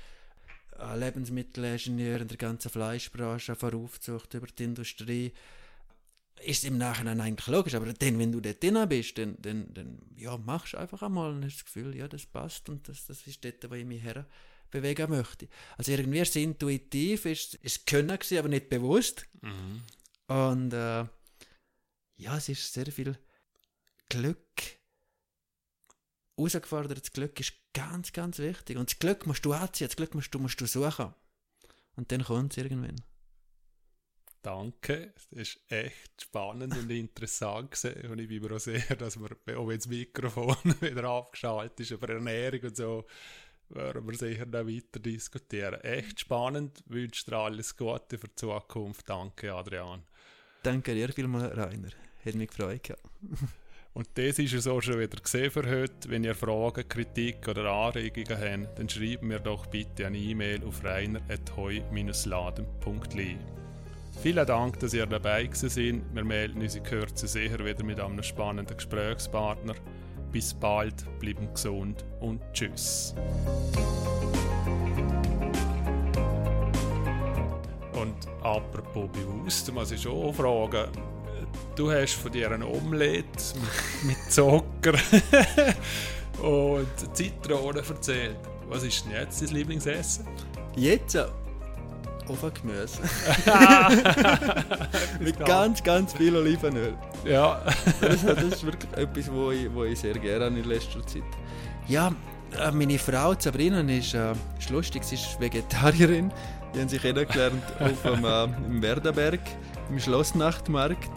[0.97, 3.89] Lebensmittelingenieur in der ganzen Fleischbranche, von
[4.33, 5.35] über die Industrie,
[6.45, 9.99] ist im Nachhinein eigentlich logisch, aber dann, wenn du dort drin bist, dann, dann, dann
[10.17, 13.27] ja, machst du einfach einmal und hast das Gefühl, ja, das passt und das, das
[13.27, 14.27] ist dort, wo ich mich her
[14.71, 15.49] bewegen möchte.
[15.77, 19.27] Also irgendwie ist es intuitiv, ist es Können gewesen, aber nicht bewusst.
[19.43, 19.83] Mhm.
[20.29, 21.07] Und äh,
[22.17, 23.19] ja, es ist sehr viel
[24.09, 24.39] Glück.
[26.37, 28.77] Herausgefordertes Glück ist ganz, ganz wichtig.
[28.77, 31.13] Und das Glück musst du anziehen, das Glück musst du, musst du suchen.
[31.97, 33.03] Und dann kommt es irgendwann.
[34.43, 38.11] Danke, das war echt spannend und interessant gewesen.
[38.11, 41.91] und ich bin mir auch sicher, dass wir, auch wenn das Mikrofon wieder aufgeschaltet ist,
[41.91, 43.05] über Ernährung und so,
[43.69, 45.83] werden wir sicher noch weiter diskutieren.
[45.83, 49.07] Echt spannend, wünsche dir alles Gute für die Zukunft.
[49.09, 50.03] Danke, Adrian.
[50.63, 51.91] Danke dir vielmals, Rainer.
[52.25, 52.95] Hat mich gefreut.
[53.93, 56.09] Und das ist es auch schon wieder gesehen für heute.
[56.09, 60.83] Wenn ihr Fragen, Kritik oder Anregungen habt, dann schreibt mir doch bitte eine E-Mail auf
[60.85, 63.39] reiner.heu-laden.li.
[64.23, 65.77] Vielen Dank, dass ihr dabei seid.
[66.13, 69.75] Wir melden uns in Kürze sicher wieder mit einem spannenden Gesprächspartner.
[70.31, 73.15] Bis bald, bleiben gesund und tschüss.
[77.93, 80.91] Und apropos bewusst, muss ich schon fragen,
[81.75, 83.25] du hast von dir ein Omelette
[84.03, 84.93] mit, Zucker
[86.43, 88.37] und Zitronen erzählt.
[88.69, 90.27] Was ist denn jetzt dein Lieblingsessen?
[90.77, 91.19] Jetzt?
[92.29, 92.99] Ofengemüse.
[95.21, 96.95] Mit ganz, ganz viel Olivenöl.
[97.25, 97.63] Ja.
[98.01, 101.23] das, das, ist wirklich etwas, wo ich, wo ich sehr gerne in letzter Zeit.
[101.89, 102.13] Ja,
[102.59, 106.33] äh, meine Frau Sabrina ist, äh, ist lustig, sie ist Vegetarierin.
[106.75, 109.41] Die haben sich kennengelernt auf dem, äh, im Werderberg,
[109.89, 111.11] im Schlossnachtmarkt,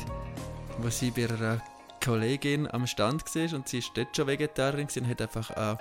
[0.80, 1.61] wo sie bei einer
[2.03, 5.77] Kollegin am Stand war und sie ist dort schon Vegetarierin und hat einfach äh,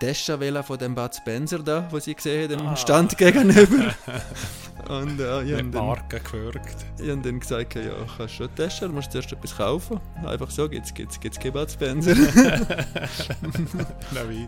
[0.00, 2.76] Tasche von dem Bud Spencer da, wo sie gesehen haben, am ah.
[2.76, 3.94] Stand gegenüber.
[4.88, 5.96] Und äh, ich habe dann,
[6.98, 10.00] ich hab dann gesagt, ja, kannst schon Tasche, du musst zuerst etwas kaufen.
[10.24, 12.12] Einfach so geht's, geht's, geht's kein Bud Spencer.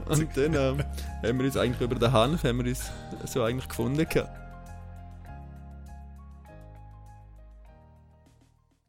[0.09, 0.75] und dann äh,
[1.23, 2.91] haben wir uns eigentlich über den Hanf haben wir uns
[3.27, 4.42] so eigentlich gefunden gehabt.